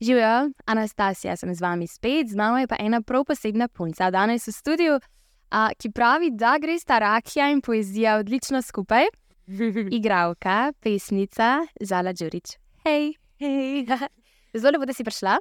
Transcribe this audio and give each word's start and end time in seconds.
Živijo, 0.00 0.50
Anastasija, 0.64 1.36
sem 1.36 1.54
z 1.54 1.60
vami 1.60 1.86
spet, 1.86 2.30
z 2.32 2.36
mano 2.36 2.58
je 2.58 2.66
pa 2.66 2.76
ena 2.80 3.02
prav 3.02 3.26
posebna 3.28 3.68
punca, 3.68 4.08
danes 4.10 4.48
v 4.48 4.56
studiu, 4.56 4.96
a, 5.52 5.68
ki 5.76 5.92
pravi, 5.92 6.32
da 6.32 6.56
gre 6.56 6.78
sta 6.80 6.98
rakija 6.98 7.50
in 7.52 7.60
poezija 7.60 8.16
odlično 8.24 8.62
skupaj. 8.62 9.12
Igravka, 9.98 10.72
pesnica, 10.80 11.66
Zala 11.80 12.16
Đurič. 12.16 12.56
Hej, 12.88 13.14
hej. 13.40 13.84
Zelo 14.56 14.78
lepo, 14.78 14.88
da 14.88 14.96
si 14.96 15.04
prišla. 15.04 15.38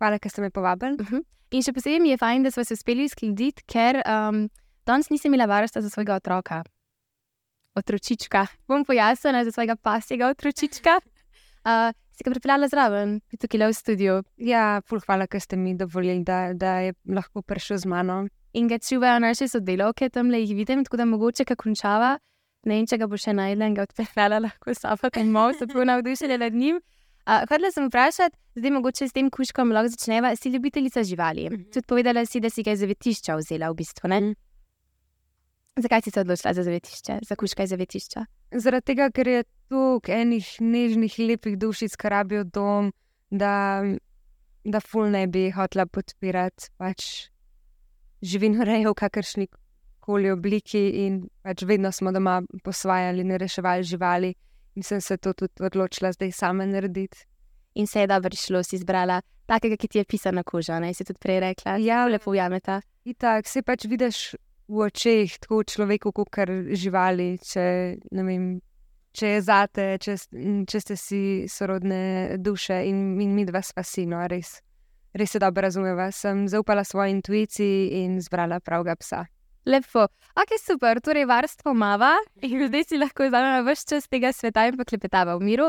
Hvala, 0.00 0.18
ker 0.18 0.32
ste 0.32 0.40
me 0.40 0.50
povabili. 0.50 0.96
Uh 1.00 1.10
-huh. 1.10 1.24
In 1.50 1.62
še 1.62 1.72
posebej 1.72 2.00
mi 2.00 2.10
je 2.10 2.18
fajn, 2.18 2.42
da 2.42 2.50
smo 2.50 2.64
se 2.64 2.74
uspeli 2.74 3.04
uskladiti, 3.04 3.62
ker 3.66 4.00
um, 4.02 4.48
danes 4.86 5.10
nisem 5.10 5.34
imela 5.34 5.46
varstva 5.50 5.82
za 5.82 5.90
svojega 5.90 6.14
otroka. 6.14 6.62
Otročička. 7.74 8.46
Bom 8.68 8.84
pojasnila 8.84 9.44
za 9.44 9.52
svojega 9.52 9.76
pasjega 9.76 10.28
otročička. 10.28 11.00
Uh, 11.66 11.90
si 12.14 12.22
ga 12.24 12.30
pripeljala 12.30 12.68
zraven, 12.70 13.16
tukaj 13.42 13.58
le 13.58 13.66
v 13.72 13.74
studiu. 13.74 14.12
Ja, 14.38 14.80
ful, 14.86 15.00
hvala, 15.02 15.26
ker 15.26 15.42
ste 15.42 15.56
mi 15.58 15.74
dovolili, 15.74 16.22
da, 16.22 16.52
da 16.54 16.78
je 16.84 16.92
lahko 17.10 17.42
prišel 17.42 17.80
z 17.82 17.90
mano. 17.90 18.20
In 18.54 18.70
ga 18.70 18.78
čuvajo 18.78 19.18
naše 19.20 19.48
sodelavke, 19.50 20.08
tam 20.14 20.30
le 20.30 20.40
jih 20.44 20.54
vidim, 20.56 20.84
tako 20.86 21.00
da 21.02 21.08
mogoče, 21.10 21.44
ko 21.50 21.56
končava, 21.58 22.12
ne 22.70 22.78
vem, 22.78 22.86
če 22.86 23.00
ga 23.02 23.10
bo 23.10 23.18
še 23.20 23.34
najdel 23.36 23.66
in 23.66 23.74
ga 23.76 23.84
odpeljala 23.84 24.38
lahko 24.46 24.76
sapa, 24.78 25.10
in 25.18 25.34
malo 25.34 25.58
so 25.58 25.66
tako 25.66 25.84
navdušeni 25.90 26.38
nad 26.38 26.54
njim. 26.54 26.78
Uh, 27.26 27.42
Hodila 27.50 27.74
sem 27.74 27.90
vprašati, 27.90 28.38
zdaj 28.62 28.76
mogoče 28.78 29.10
s 29.10 29.18
tem 29.18 29.28
kuškom 29.34 29.74
lahko 29.74 29.90
začneva, 29.90 30.30
si 30.38 30.54
ljubiteljica 30.54 31.02
živali. 31.02 31.50
Mm 31.50 31.56
-hmm. 31.56 31.72
Tudi 31.74 31.86
povedala 31.86 32.24
si, 32.26 32.40
da 32.40 32.50
si 32.50 32.62
ga 32.62 32.72
iz 32.72 32.80
zavetišča 32.80 33.36
vzela 33.36 33.70
v 33.70 33.74
bistvu. 33.74 34.08
Mm 34.08 34.12
-hmm. 34.12 34.34
Zakaj 35.76 36.02
si 36.02 36.10
se 36.10 36.20
odločila 36.20 36.54
za 36.54 36.62
zavetišče, 36.62 37.18
za 37.28 37.36
kuška 37.36 37.62
iz 37.62 37.70
zavetišča? 37.70 38.24
Zaradi 38.52 38.86
tega, 38.86 39.10
ker 39.12 39.28
je 39.28 39.44
tu 39.68 40.00
enih 40.08 40.48
nežnih, 40.60 41.18
lepih 41.18 41.58
dušic, 41.60 41.96
ki 42.00 42.08
rabijo 42.08 42.44
dom, 42.44 42.92
da, 43.30 43.84
da 44.64 44.80
ful 44.80 45.10
ne 45.12 45.26
bi 45.26 45.50
hotela 45.52 45.84
podpirati 45.86 46.70
pač 46.80 47.28
živinorejo 48.24 48.94
v 48.94 49.00
kakršni 49.02 49.48
koli 50.00 50.30
obliki 50.30 50.80
in 51.04 51.26
pač 51.44 51.66
vedno 51.68 51.92
smo 51.92 52.12
doma 52.14 52.40
posvajali 52.64 53.20
in 53.20 53.36
reševali 53.36 53.84
živali 53.84 54.34
in 54.76 54.82
sem 54.82 55.00
se 55.00 55.16
to 55.16 55.32
tudi 55.32 55.64
odločila 55.66 56.12
zdaj 56.12 56.32
sama 56.32 56.66
narediti. 56.66 57.26
In 57.74 57.86
se 57.86 58.00
je 58.00 58.06
dobro 58.06 58.36
šlo, 58.36 58.62
si 58.62 58.76
izbrala 58.76 59.20
takega, 59.46 59.76
ki 59.76 59.88
ti 59.88 59.98
je 59.98 60.04
pisal 60.04 60.34
na 60.34 60.42
kožo, 60.42 60.78
ne 60.80 60.94
si 60.94 61.04
tudi 61.04 61.20
prej 61.20 61.40
rekla. 61.40 61.76
Ja, 61.84 62.06
lepo 62.06 62.30
ujameta. 62.30 62.80
In 63.04 63.14
tako 63.14 63.48
se 63.48 63.62
pač 63.62 63.84
vidiš 63.84 64.34
v 64.68 64.86
očeh, 64.86 65.38
tako 65.42 65.62
človeku, 65.62 66.12
kot 66.12 66.30
kar 66.32 66.50
živali. 66.74 67.36
Če, 67.42 67.66
vem, 68.10 68.48
če 69.16 69.36
je 69.36 69.40
zate, 69.46 69.86
če, 70.02 70.16
če 70.68 70.82
ste 70.82 70.96
si 71.00 71.22
sorodne 71.50 72.36
duše 72.42 72.82
in, 72.88 73.16
in 73.22 73.34
mi 73.36 73.46
dva 73.48 73.62
sva 73.64 73.84
sino, 73.86 74.20
res, 74.28 74.58
res 75.16 75.36
se 75.36 75.40
dobro 75.42 75.66
razumeva. 75.68 76.10
Sem 76.12 76.46
zaupala 76.50 76.84
svoji 76.84 77.16
intuiciji 77.16 78.02
in 78.02 78.20
zbrala 78.24 78.60
pravega 78.60 78.96
psa. 79.00 79.24
Lepo, 79.66 80.04
ok, 80.38 80.52
super, 80.62 81.00
torej 81.02 81.26
varstvo 81.26 81.72
mava 81.74 82.12
in 82.46 82.68
zdaj 82.68 82.84
si 82.86 82.98
lahko 83.02 83.26
vzamemo 83.26 83.64
vse 83.66 83.96
čas 83.96 84.06
tega 84.06 84.30
sveta 84.30 84.68
in 84.68 84.78
pa 84.78 84.86
klepetava 84.86 85.34
v 85.40 85.42
miru. 85.48 85.66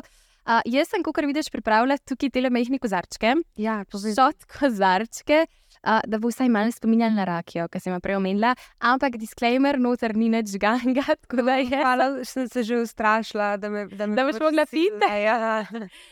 Uh, 0.48 0.62
jaz 0.70 0.88
sem, 0.88 1.02
kot 1.03 1.18
vidiš, 1.18 1.50
pripravljala 1.52 1.98
tukaj 2.08 2.30
te 2.31 2.50
majhne 2.53 2.78
kozarčke. 2.80 3.34
Ja, 3.59 3.81
šot 3.92 4.45
kozarčke, 4.53 5.42
uh, 5.83 6.00
da 6.08 6.20
bo 6.20 6.31
vsaj 6.31 6.50
malo 6.50 6.72
spominjal 6.72 7.16
na 7.16 7.25
rakijo, 7.28 7.67
ki 7.72 7.81
sem 7.81 7.94
jo 7.94 8.00
prej 8.03 8.20
omenila. 8.20 8.53
Ampak 8.80 9.17
disclaimer, 9.22 9.80
noter 9.80 10.16
ni 10.16 10.30
nič 10.34 10.58
ganga. 10.61 11.06
Hvala, 11.84 12.09
sem 12.25 12.47
se 12.50 12.64
že 12.64 12.81
ustrašila, 12.84 13.56
da 13.58 13.69
me, 13.69 13.88
da 13.88 14.08
me 14.08 14.16
da 14.16 14.25
boš 14.28 14.39
mogla 14.42 14.66
piti. 14.66 15.11
Ja, 15.23 15.66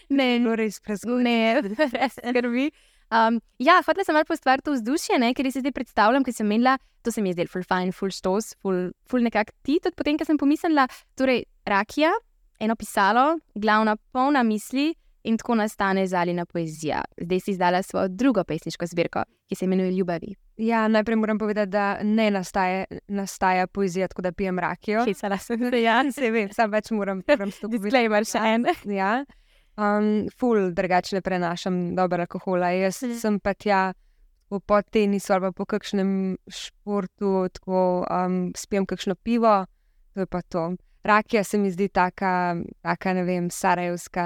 ne, 0.09 0.27
no, 0.39 0.55
res 0.55 0.81
prezgodaj. 0.81 1.23
Ne, 1.23 1.61
res 1.97 2.19
skrbi. 2.19 2.69
Um, 3.13 3.40
ja, 3.62 3.79
hotela 3.85 4.03
sem 4.03 4.16
malo 4.17 4.25
postvariti 4.28 4.73
vzdušje, 4.73 5.19
ne, 5.22 5.34
ker 5.38 5.47
si 5.51 5.62
zdaj 5.62 5.75
predstavljam, 5.75 6.25
ker 6.25 6.34
sem 6.34 6.50
imela, 6.50 6.78
to 7.06 7.13
se 7.13 7.22
mi 7.22 7.29
je 7.29 7.38
zdelo, 7.38 7.51
full 7.53 7.66
fine, 7.67 7.94
full 7.94 8.13
stos, 8.13 8.56
full, 8.61 8.90
full 9.09 9.25
nekak 9.25 9.53
ti. 9.61 9.78
Tudi 9.78 9.95
potem, 9.97 10.17
ker 10.17 10.28
sem 10.28 10.40
pomislila, 10.41 10.88
torej 11.17 11.45
rakija, 11.69 12.11
eno 12.59 12.75
pisalo, 12.75 13.35
glavna 13.53 13.95
polna 14.11 14.44
misli 14.44 14.90
in 15.25 15.38
tako 15.38 15.59
nastane 15.61 16.07
zalina 16.07 16.45
poezija. 16.45 17.03
Zdaj 17.22 17.40
si 17.40 17.51
izdala 17.53 17.84
svojo 17.84 18.07
drugo 18.09 18.44
pesniško 18.44 18.85
zbirko, 18.90 19.23
ki 19.50 19.56
se 19.56 19.66
imenuje 19.66 19.91
Ljubavi. 19.91 20.35
Ja, 20.57 20.88
najprej 20.88 21.16
moram 21.16 21.38
povedati, 21.39 21.69
da 21.69 21.97
ne 22.03 22.31
nastaje, 22.31 22.85
nastaja 23.07 23.67
poezija, 23.67 24.07
tako 24.07 24.22
da 24.22 24.31
pijem 24.31 24.59
rakijo. 24.59 25.06
Pisala 25.06 25.38
sem 25.38 25.69
se, 25.69 25.81
ja, 25.81 26.03
se 26.16 26.31
vem, 26.31 26.51
sam 26.51 26.72
več 26.72 26.91
moram, 26.91 27.22
moram 27.28 27.51
stopiti. 27.51 27.84
Disclaimer 27.84 28.25
še 28.25 28.41
en. 28.53 28.66
Ja. 28.95 29.11
Um, 29.75 30.29
ful, 30.39 30.72
drugače 30.72 31.22
prenašam 31.22 31.95
dobro 31.95 32.23
alkohola. 32.23 32.72
Jaz 32.72 33.01
mm. 33.03 33.19
sem 33.19 33.39
pa 33.44 33.53
tja 33.53 33.94
po 34.50 34.81
tenisu 34.81 35.34
ali 35.34 35.51
po 35.51 35.66
kakšnem 35.66 36.38
športu, 36.47 37.50
tako 37.53 38.05
um, 38.07 38.53
spijem 38.55 38.85
kakšno 38.85 39.16
pivo, 39.16 39.66
to 40.13 40.23
je 40.23 40.25
pa 40.25 40.41
to. 40.41 40.75
Rakija 41.03 41.44
se 41.44 41.57
mi 41.57 41.72
zdi 41.72 41.89
taka, 41.89 42.55
taka 42.81 43.13
ne 43.13 43.23
vem, 43.23 43.50
sarajevska 43.50 44.25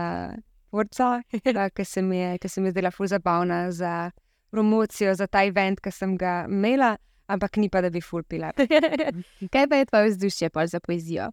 porca, 0.72 1.22
ki 1.76 1.86
se 1.86 2.02
mi 2.02 2.20
je, 2.20 2.38
je 2.44 2.72
zdela 2.72 2.92
ful 2.92 3.08
zabavna 3.08 3.72
za 3.72 4.12
promocijo, 4.52 5.14
za 5.16 5.28
ta 5.28 5.44
event, 5.46 5.82
ki 5.82 5.92
sem 5.92 6.18
ga 6.18 6.44
imela, 6.50 6.96
ampak 7.30 7.58
ni 7.58 7.70
pa, 7.70 7.82
da 7.82 7.90
bi 7.94 8.02
ful 8.02 8.24
pila. 8.24 8.52
Kaj 9.54 9.68
pa 9.70 9.82
je 9.82 9.86
tvoje 9.86 10.10
vzdušje 10.10 10.50
za 10.66 10.80
poezijo? 10.80 11.30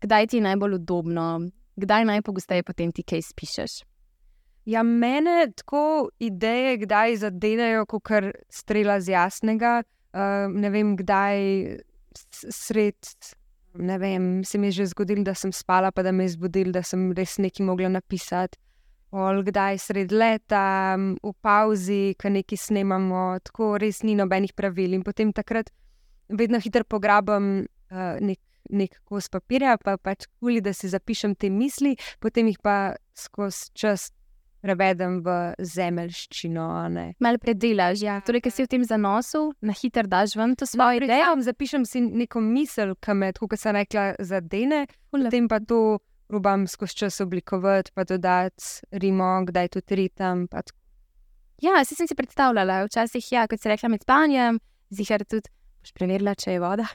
Kdaj 0.00 0.26
ti 0.26 0.36
je 0.36 0.42
najbolj 0.42 0.74
udobno, 0.74 1.50
kdaj 1.76 2.04
najpogosteje 2.04 2.62
potem 2.62 2.92
ti 2.92 3.02
kaj 3.02 3.32
pišeš? 3.34 3.82
Ja, 4.68 4.82
mene 4.82 5.48
tako 5.56 6.10
ideje, 6.20 6.76
kdaj 6.84 7.16
zadenejo, 7.16 7.86
kot 7.86 8.02
kar 8.04 8.32
strela 8.52 9.00
z 9.00 9.14
jasnega. 9.14 9.82
Uh, 10.12 10.52
ne 10.52 10.70
vem, 10.70 10.92
kdaj 10.96 11.40
sred. 12.52 12.94
Ne 13.78 13.98
vem, 13.98 14.44
se 14.44 14.58
mi 14.58 14.68
je 14.68 14.80
že 14.80 14.86
zgodilo, 14.92 15.24
da 15.24 15.34
sem 15.34 15.52
spala, 15.52 15.90
pa 15.90 16.02
da 16.02 16.12
me 16.12 16.24
je 16.24 16.34
zbudil, 16.36 16.72
da 16.72 16.82
sem 16.82 17.12
res 17.16 17.38
nekaj 17.38 17.66
mogla 17.66 17.88
napisati. 17.88 18.58
Ol, 19.08 19.40
kdaj 19.46 19.78
sred 19.80 20.12
leta, 20.12 20.96
v 20.98 21.32
pauzi, 21.40 22.12
ki 22.20 22.32
nekaj 22.34 22.60
snemamo, 22.60 23.38
tako 23.40 23.78
res 23.80 24.02
ni 24.04 24.12
nobenih 24.18 24.52
pravil. 24.52 24.92
In 24.98 25.04
potem 25.06 25.32
takrat 25.32 25.72
vedno 26.28 26.60
hitro 26.60 26.84
pograbam 26.84 27.64
uh, 27.64 28.18
nek, 28.20 28.40
nek 28.68 29.00
kos 29.08 29.30
papirja, 29.32 29.78
pa 29.80 29.96
pač 29.96 30.28
kuli, 30.36 30.60
da 30.60 30.76
si 30.76 30.92
zapišem 30.92 31.38
te 31.40 31.48
misli, 31.48 31.96
potem 32.20 32.52
jih 32.52 32.60
pa 32.60 32.98
skozi 33.16 33.72
čas 33.72 34.10
prevedem 34.60 35.20
v 35.22 35.36
zemeljščino. 35.62 36.66
Malo 37.22 37.40
predelaš, 37.42 38.02
ja. 38.02 38.18
Torej, 38.26 38.42
ker 38.44 38.54
si 38.54 38.66
v 38.66 38.72
tem 38.74 38.84
zanosu, 38.84 39.52
na 39.64 39.74
hiter 39.76 40.08
daš 40.10 40.34
ven 40.38 40.56
to 40.58 40.66
svoje 40.66 41.00
ideje. 41.00 41.20
Ja, 41.22 41.30
zapišem 41.32 41.86
si 41.88 42.02
neko 42.02 42.42
misel, 42.44 42.96
ki 43.00 43.16
me, 43.16 43.32
kot 43.38 43.56
sem 43.60 43.78
rekla, 43.78 44.10
zadene, 44.18 44.84
potem 45.14 45.48
pa 45.50 45.62
to 45.62 46.00
probam 46.28 46.66
skozi 46.66 46.96
čas 47.02 47.20
oblikovati, 47.20 47.92
pa 47.94 48.04
dodati 48.04 48.64
rimo, 48.90 49.44
kdaj 49.46 49.68
tudi 49.68 49.94
ritem. 50.02 50.46
Ja, 51.62 51.84
si 51.84 51.96
sem 51.98 52.06
si 52.06 52.14
predstavljala, 52.14 52.84
včasih, 52.86 53.32
ja, 53.32 53.46
kot 53.50 53.60
si 53.60 53.68
rekla, 53.68 53.88
med 53.90 54.04
spanjem, 54.04 54.60
zihar 54.94 55.24
tudi, 55.24 55.50
boš 55.82 55.94
preverila, 55.96 56.36
če 56.38 56.56
je 56.56 56.62
voda. 56.62 56.86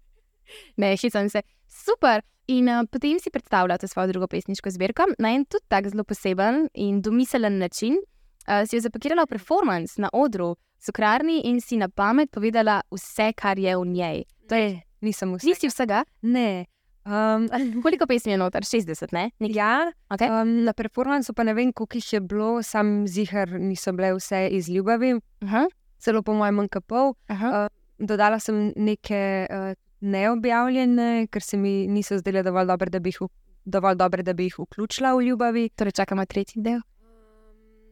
ne, 0.80 0.94
hitam 0.96 1.28
se. 1.30 1.44
Super. 1.68 2.24
In 2.46 2.68
uh, 2.68 2.82
potem 2.92 3.16
si 3.18 3.30
predstavljate 3.32 3.88
svojo 3.88 4.10
drugo 4.10 4.26
pesniško 4.28 4.70
zbirko 4.70 5.06
na 5.18 5.30
en 5.32 5.46
tudi 5.48 5.64
tako 5.68 5.88
zelo 5.88 6.04
poseben 6.04 6.66
in 6.74 7.00
domiselen 7.02 7.58
način. 7.58 7.96
Uh, 8.44 8.66
si 8.68 8.76
jo 8.76 8.80
zapakirala 8.84 9.24
v 9.24 9.32
performance 9.32 9.96
na 9.96 10.10
odru, 10.12 10.56
cukrarni 10.84 11.40
in 11.48 11.60
si 11.60 11.78
na 11.80 11.88
pamet 11.88 12.30
povedala 12.30 12.82
vse, 12.92 13.32
kar 13.32 13.58
je 13.58 13.76
v 13.76 13.86
njej. 13.86 14.24
To 14.48 14.54
je, 14.54 14.82
nisem 15.00 15.32
vse. 15.34 15.48
Nisi 15.48 15.72
vsega? 15.72 16.04
Ne. 16.22 16.66
Um, 17.04 17.48
koliko 17.84 18.06
pesmi 18.06 18.32
je 18.32 18.38
noter? 18.38 18.62
60, 18.62 19.12
ne? 19.12 19.30
Nek? 19.38 19.54
Ja, 19.54 19.92
okay. 20.08 20.30
um, 20.30 20.64
na 20.64 20.72
performancu 20.72 21.34
pa 21.34 21.44
ne 21.44 21.54
vem, 21.54 21.72
koliko 21.72 22.00
jih 22.00 22.12
je 22.12 22.20
bilo, 22.20 22.62
sam 22.62 23.06
zihar 23.06 23.60
niso 23.60 23.92
bile 23.92 24.14
vse 24.16 24.48
iz 24.48 24.68
ljubavi, 24.68 25.14
uh 25.14 25.20
-huh. 25.52 25.66
celo 25.98 26.22
po 26.22 26.34
mojem, 26.34 26.68
pol. 26.86 27.14
Uh 27.28 27.40
-huh. 27.40 27.64
uh, 27.64 28.06
dodala 28.06 28.40
sem 28.40 28.72
neke. 28.76 29.46
Uh, 29.50 29.74
neobjavljene, 30.04 31.26
ker 31.32 31.42
se 31.42 31.56
mi 31.56 31.86
niso 31.88 32.18
zdele 32.18 32.42
dovolj 32.42 32.68
dobre, 32.68 32.90
da 32.92 33.00
bi 33.00 33.12
jih, 33.12 33.28
dovolj 33.64 33.96
dobre, 34.00 34.22
da 34.22 34.34
bi 34.36 34.48
jih 34.48 34.58
vključila 34.58 35.14
v 35.16 35.28
ljubavi. 35.28 35.68
Torej, 35.76 35.96
čakamo 36.00 36.26
tretji 36.26 36.62
del. 36.62 36.82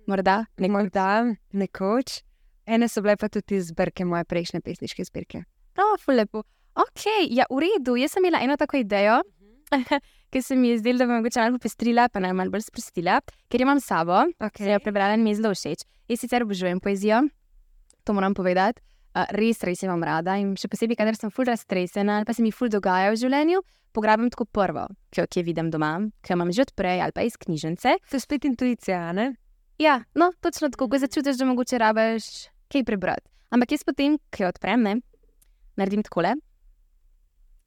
Morda, 0.07 0.43
nekoč. 0.59 0.73
Morda, 0.73 1.09
nekoč. 1.53 2.21
Ene 2.67 2.89
so 2.89 3.03
bile 3.03 3.17
pa 3.17 3.29
tudi 3.33 3.61
zbirke 3.63 4.05
moje 4.05 4.25
prejšnje 4.29 4.61
pesniške 4.61 5.05
zbirke. 5.09 5.45
No, 5.79 5.89
lepo. 6.13 6.43
Ok, 6.73 7.05
ja, 7.29 7.45
v 7.51 7.61
redu. 7.61 7.97
Jaz 8.01 8.15
sem 8.17 8.25
imela 8.25 8.41
eno 8.45 8.57
tako 8.57 8.79
idejo, 8.81 9.21
ki 10.33 10.41
se 10.43 10.57
mi 10.57 10.73
je 10.73 10.79
zdela, 10.81 11.03
da 11.03 11.07
bi 11.07 11.19
mogoče 11.19 11.41
malo 11.41 11.59
popestrila, 11.59 12.09
pa 12.09 12.23
naj 12.25 12.33
malo 12.33 12.53
bolj 12.55 12.65
sprostila, 12.69 13.19
ker 13.53 13.65
imam 13.65 13.81
sabo, 13.81 14.23
okay. 14.41 14.55
ki 14.57 14.71
jo 14.71 14.81
prebrala 14.85 15.19
in 15.19 15.25
mi 15.25 15.35
je 15.35 15.43
zelo 15.43 15.53
všeč. 15.53 15.85
Jaz 16.09 16.23
sicer 16.25 16.45
obožujem 16.47 16.81
poezijo, 16.81 17.27
to 18.05 18.17
moram 18.17 18.35
povedati. 18.35 18.81
uh, 19.13 19.29
res, 19.37 19.61
res 19.61 19.83
imam 19.85 20.01
rada 20.01 20.39
in 20.41 20.55
še 20.57 20.71
posebej, 20.73 20.97
kadar 20.97 21.17
sem 21.19 21.29
ful 21.29 21.45
raztresena 21.45 22.17
ali 22.17 22.25
pa 22.25 22.33
se 22.33 22.41
mi 22.41 22.49
ful 22.49 22.71
dogaja 22.73 23.11
v 23.13 23.19
življenju, 23.21 23.61
pograbim 23.93 24.31
tako 24.33 24.47
prvo, 24.49 24.87
ki 25.13 25.21
jo 25.21 25.27
jo 25.37 25.43
vidim 25.45 25.69
doma, 25.69 25.99
ki 26.25 26.33
jo 26.33 26.39
imam 26.39 26.53
že 26.53 26.65
odprej 26.65 27.03
ali 27.05 27.13
pa 27.13 27.27
iz 27.29 27.37
knjižnice. 27.37 27.99
To 28.09 28.17
je 28.17 28.21
spet 28.21 28.49
intuicija, 28.49 29.13
ne? 29.13 29.35
Ja, 29.79 30.01
no, 30.17 30.31
točno 30.41 30.71
tako, 30.73 30.89
ko 30.89 30.99
začutiš, 30.99 31.37
da 31.37 31.45
mogoče 31.45 31.79
rabiš 31.79 32.49
kaj 32.73 32.89
prebrati. 32.89 33.29
Ampak 33.53 33.77
jaz 33.77 33.85
potem, 33.85 34.17
ki 34.33 34.47
jo 34.47 34.49
odprem, 34.49 34.81
ne, 34.81 34.97
naredim 35.77 36.01
takole 36.07 36.39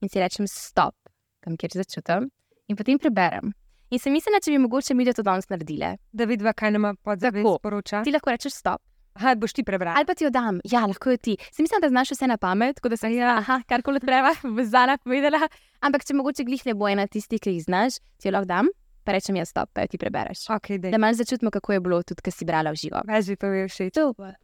in 0.06 0.12
si 0.13 0.22
rečem 0.22 0.46
stop, 0.50 0.94
tam 1.42 1.57
kjer 1.57 1.74
začutim, 1.81 2.30
in 2.69 2.78
potem 2.78 3.02
preberem. 3.02 3.52
In 3.94 4.02
se 4.02 4.10
mislim, 4.10 4.38
če 4.42 4.54
bi 4.54 4.60
mogoče 4.63 4.96
mi 4.98 5.06
to 5.10 5.24
danes 5.25 5.50
naredile. 5.50 5.96
Da 6.12 6.25
vidva, 6.25 6.54
kaj 6.57 6.72
nama 6.74 6.96
podzavest 7.06 7.46
sporoča. 7.60 8.02
Ti 8.06 8.13
lahko 8.13 8.34
rečeš 8.34 8.56
stop. 8.57 8.81
Aha, 9.16 9.31
boš 9.40 9.54
ti 9.56 9.63
prebral. 9.63 9.94
Ali 9.96 10.04
pa 10.10 10.12
ti 10.18 10.25
jo 10.25 10.30
dam, 10.34 10.57
ja, 10.68 10.81
lahko 10.86 11.13
jo 11.13 11.18
ti. 11.18 11.38
Se 11.54 11.63
mislim, 11.63 11.80
da 11.81 11.88
znaš 11.90 12.12
vse 12.12 12.28
na 12.28 12.36
pamet, 12.38 12.75
tako 12.75 12.90
da 12.92 12.98
sem 13.00 13.13
ja, 13.16 13.38
aha, 13.40 13.62
karkoli 13.69 14.02
odpreva, 14.02 14.34
bo 14.57 14.66
zala 14.68 14.98
povedala. 14.98 15.40
Ampak 15.80 16.04
če 16.04 16.18
mogoče 16.18 16.44
glih 16.44 16.66
ne 16.68 16.74
bo 16.75 16.90
ena 16.92 17.06
tistih, 17.07 17.40
ki 17.40 17.54
jih 17.56 17.63
znaš, 17.63 18.02
ti 18.19 18.28
jo 18.28 18.34
lahko 18.36 18.50
dam, 18.50 18.72
pa 19.07 19.16
rečem 19.16 19.38
jaz 19.40 19.54
stop, 19.54 19.69
pa 19.72 19.86
jo 19.86 19.94
ti 19.94 20.02
prebereš. 20.02 20.50
Ok, 20.52 20.74
Da 20.81 20.90
dej. 20.92 21.00
malo 21.00 21.16
začutimo, 21.16 21.54
kako 21.54 21.78
je 21.78 21.84
bilo 21.88 22.02
tudi, 22.04 22.25
ko 22.25 22.34
si 22.34 22.44
brala 22.50 22.74
v 22.75 22.81
živo. 22.81 23.06
Več 23.07 23.30
bi 23.31 23.38
pa 23.40 23.54
mi 23.54 23.63
všeč. 23.69 24.02
Super. 24.02 24.36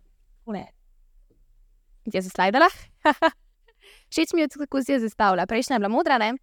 Ule. 0.47 0.63
Ti 2.07 2.15
je 2.17 2.23
zaslajdala? 2.29 2.69
Všeč 4.11 4.33
mi 4.33 4.41
je 4.41 4.47
kako 4.47 4.83
si 4.83 4.91
jo 4.91 4.99
zastavlja. 4.99 5.45
Prejšnja 5.47 5.75
je 5.75 5.79
bila 5.79 5.89
modra, 5.89 6.17
ne? 6.17 6.33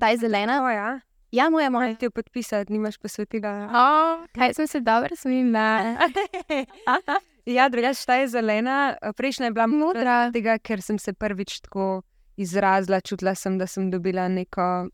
Ta 0.00 0.08
je 0.08 0.16
zelena. 0.24 0.62
O, 0.64 0.68
ja. 0.68 1.00
Ja, 1.32 1.50
moja, 1.50 1.70
moja. 1.70 1.86
Moram 1.86 1.96
ti 1.96 2.06
jo 2.06 2.10
podpisati, 2.10 2.72
nimaš 2.72 2.96
posvetila. 2.98 3.52
Oh, 3.68 4.26
kaj 4.32 4.54
sem 4.54 4.66
se 4.66 4.80
dobro 4.80 5.16
smila. 5.16 5.96
Ja, 7.44 7.68
drugače 7.68 8.06
ta 8.06 8.14
je 8.14 8.28
zelena, 8.28 8.96
prejšnja 9.16 9.46
je 9.46 9.52
bila 9.52 9.66
modra. 9.66 9.86
Modra. 9.86 10.30
Tega, 10.32 10.58
ker 10.58 10.80
sem 10.80 10.98
se 10.98 11.12
prvič 11.12 11.60
tako 11.60 12.02
izrazila, 12.40 13.00
čutila 13.00 13.34
sem, 13.34 13.58
da 13.58 13.66
sem 13.66 13.90
dobila 13.90 14.28
neko 14.28 14.88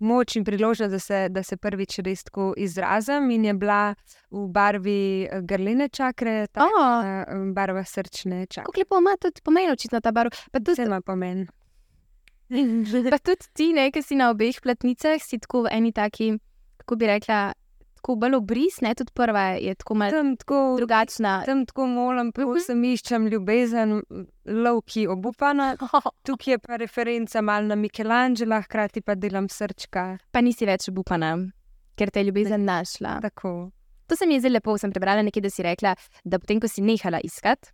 moč 0.00 0.36
in 0.36 0.44
priložnost, 0.44 0.90
da 0.90 0.98
se, 0.98 1.28
da 1.28 1.42
se 1.42 1.56
prvič 1.56 1.98
res 1.98 2.24
tako 2.24 2.54
izrazim. 2.56 3.30
In 3.30 3.44
je 3.44 3.54
bila 3.54 3.94
v 4.30 4.46
barvi 4.48 5.24
eh, 5.24 5.40
grline 5.42 5.88
čakre, 5.88 6.46
ta 6.52 6.66
Oh, 6.66 6.80
oh. 6.80 7.52
barva 7.54 7.84
srčne 7.84 8.46
čakre. 8.46 8.66
kako 8.66 8.80
lepo 8.80 8.98
ima 8.98 9.16
tudi 9.20 9.40
pomen, 9.44 9.70
očitno 9.70 10.00
ta 10.00 10.12
barva. 10.12 10.30
Pa 10.52 10.60
tudi 10.60 10.82
ima 10.82 11.00
pomen. 11.00 11.46
Pa 13.10 13.18
tudi 13.18 13.46
ti, 13.54 13.72
ne, 13.72 13.90
ki 13.94 14.02
si 14.02 14.16
na 14.18 14.30
obeh 14.30 14.60
platnicah, 14.62 15.22
si 15.22 15.38
tako 15.38 15.62
v 15.62 15.76
eni 15.76 15.92
taki, 15.92 16.32
kako 16.82 16.96
bi 16.96 17.06
rekla, 17.06 17.52
tako 18.00 18.16
bolj 18.16 18.34
obris, 18.38 18.80
ne, 18.80 18.94
tudi 18.96 19.12
prva 19.14 19.42
je 19.60 19.74
tako 19.76 19.94
malce 20.00 20.16
Tam 20.16 20.36
tako, 20.40 20.60
drugačna. 20.80 21.42
tam 21.44 21.66
tako 21.68 21.86
molim, 21.86 22.32
predvsem 22.32 22.84
iščem 22.84 23.26
ljubezen, 23.28 24.00
lovki 24.46 25.04
obupana. 25.06 25.74
Tukaj 26.26 26.54
je 26.54 26.58
pa 26.58 26.78
referenca 26.80 27.42
mal 27.44 27.68
na 27.68 27.76
Michelangela, 27.76 28.62
hkrati 28.64 29.04
pa 29.04 29.14
delam 29.14 29.48
srčka. 29.48 30.16
Pa 30.32 30.40
nisi 30.40 30.66
več 30.66 30.88
obupana, 30.88 31.34
ker 31.96 32.10
te 32.10 32.24
je 32.24 32.30
ljubezen 32.30 32.64
našla. 32.64 33.18
Tako. 33.28 33.70
To 34.08 34.16
se 34.16 34.26
mi 34.26 34.34
je 34.34 34.46
zelo 34.46 34.56
lepo, 34.56 34.78
sem 34.78 34.90
prebrala 34.90 35.22
nekaj, 35.22 35.42
da 35.44 35.50
si 35.52 35.62
rekla, 35.62 35.92
da 36.24 36.40
potem, 36.40 36.60
ko 36.60 36.68
si 36.68 36.82
nehala 36.82 37.20
iskati 37.22 37.70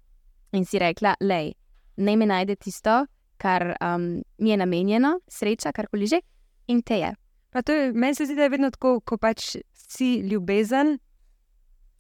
in 0.52 0.66
si 0.66 0.80
rekla, 0.82 1.14
lej, 1.22 1.54
naj 1.96 2.16
me 2.18 2.26
najde 2.26 2.58
tisto, 2.58 3.04
kar 3.38 3.76
um, 3.78 4.16
mi 4.42 4.50
je 4.50 4.58
namenjeno, 4.58 5.20
sreča, 5.30 5.72
karkoli 5.72 6.10
že, 6.10 6.20
in 6.66 6.82
te 6.82 6.98
je. 6.98 7.14
Pa 7.50 7.62
to 7.62 7.72
je, 7.72 7.92
meni 7.92 8.14
se 8.14 8.26
zdi, 8.26 8.36
da 8.36 8.46
je 8.46 8.54
vedno 8.56 8.70
tako, 8.70 9.00
ko 9.00 9.18
pač 9.18 9.56
si 9.72 10.16
ljubezen, 10.26 10.96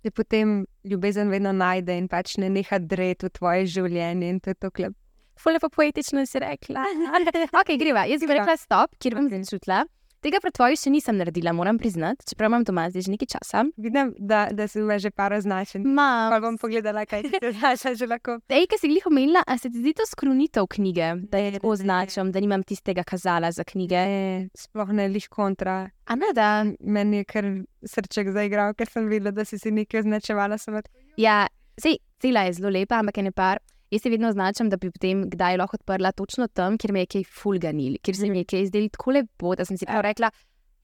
te 0.02 0.10
potem 0.10 0.60
ljubezen 0.84 1.30
vedno 1.32 1.52
najde 1.52 1.96
in 1.98 2.08
pač 2.08 2.36
ne 2.42 2.50
neha 2.52 2.78
dreti 2.78 3.26
v 3.26 3.34
tvoje 3.34 3.66
življenje. 3.74 4.28
In 4.30 4.40
to 4.40 4.52
je 4.52 4.60
to 4.60 4.70
klep. 4.70 4.94
Fule 5.36 5.60
pa 5.60 5.68
poetično 5.68 6.24
si 6.26 6.40
rekla. 6.40 6.84
ok, 7.60 7.74
greva. 7.80 8.06
Jaz 8.08 8.24
bi 8.24 8.38
rekla 8.38 8.56
stop, 8.60 8.94
kjer 9.02 9.18
bom 9.18 9.28
začutila. 9.32 9.84
Tega 10.26 10.40
pred 10.42 10.56
tvojo 10.58 10.74
še 10.74 10.90
nisem 10.90 11.20
naredila, 11.20 11.52
moram 11.54 11.76
priznati, 11.78 12.24
čeprav 12.26 12.50
imam 12.50 12.64
doma 12.66 12.88
zdaj 12.90 13.04
že 13.06 13.10
nekaj 13.12 13.28
časa. 13.30 13.60
Vidim, 13.78 14.08
da, 14.18 14.48
da 14.50 14.64
si 14.66 14.80
me 14.82 14.96
že 14.98 15.12
par 15.14 15.30
označen. 15.36 15.84
Pa 15.86 15.92
Ma, 16.34 16.40
bom 16.42 16.56
pogledala, 16.58 17.04
kaj 17.06 17.22
ti 17.30 17.52
znaša 17.60 17.92
že 17.94 18.08
lahko. 18.10 18.40
Ej, 18.50 18.66
ki 18.72 18.78
si 18.80 18.90
jih 18.90 19.06
omenila, 19.06 19.44
a 19.46 19.54
se 19.54 19.70
ti 19.70 19.78
zdi 19.78 19.92
to 19.94 20.02
skrunitev 20.10 20.66
knjige, 20.74 21.12
da 21.30 21.38
je 21.44 21.52
tako 21.60 21.70
označam, 21.76 22.34
da 22.34 22.42
nimam 22.42 22.66
tistega 22.66 23.06
kazala 23.06 23.52
za 23.54 23.62
knjige? 23.62 24.02
Ne, 24.02 24.50
sploh 24.58 24.90
ne 24.98 25.06
lih 25.14 25.30
kontra. 25.30 25.76
A 26.10 26.18
ne, 26.18 26.32
da. 26.34 26.50
Meni 26.82 27.22
je 27.22 27.30
kar 27.30 27.46
srček 27.86 28.34
zaigral, 28.34 28.74
ker 28.74 28.90
sem 28.90 29.06
videla, 29.06 29.30
da 29.30 29.46
si 29.46 29.62
si 29.62 29.70
nekaj 29.70 30.02
označevala. 30.02 30.58
Tako, 30.58 30.82
Ja, 31.22 31.44
sej, 31.78 32.00
cela 32.18 32.48
je 32.50 32.58
zelo 32.58 32.74
lepa, 32.74 32.98
ampak 32.98 33.22
je 33.22 33.28
ne 33.30 33.36
par. 33.36 33.62
Jaz 33.96 34.02
se 34.04 34.10
vedno 34.12 34.28
označam, 34.28 34.68
da 34.68 34.76
bi 34.76 34.90
potem 34.92 35.22
kdaj 35.30 35.56
lahko 35.56 35.78
odprla 35.80 36.10
točno 36.12 36.48
tam, 36.52 36.76
kjer 36.76 36.92
me 36.92 37.00
je 37.00 37.06
kaj 37.14 37.22
fulganil, 37.32 37.94
kjer 38.04 38.16
se 38.16 38.28
mi 38.28 38.42
je 38.42 38.44
kaj 38.44 38.66
zdelo 38.68 38.90
tako 38.92 39.14
lepo, 39.16 39.54
da 39.56 39.64
sem 39.64 39.78
si 39.80 39.86
prav 39.88 40.02
rekla, 40.04 40.28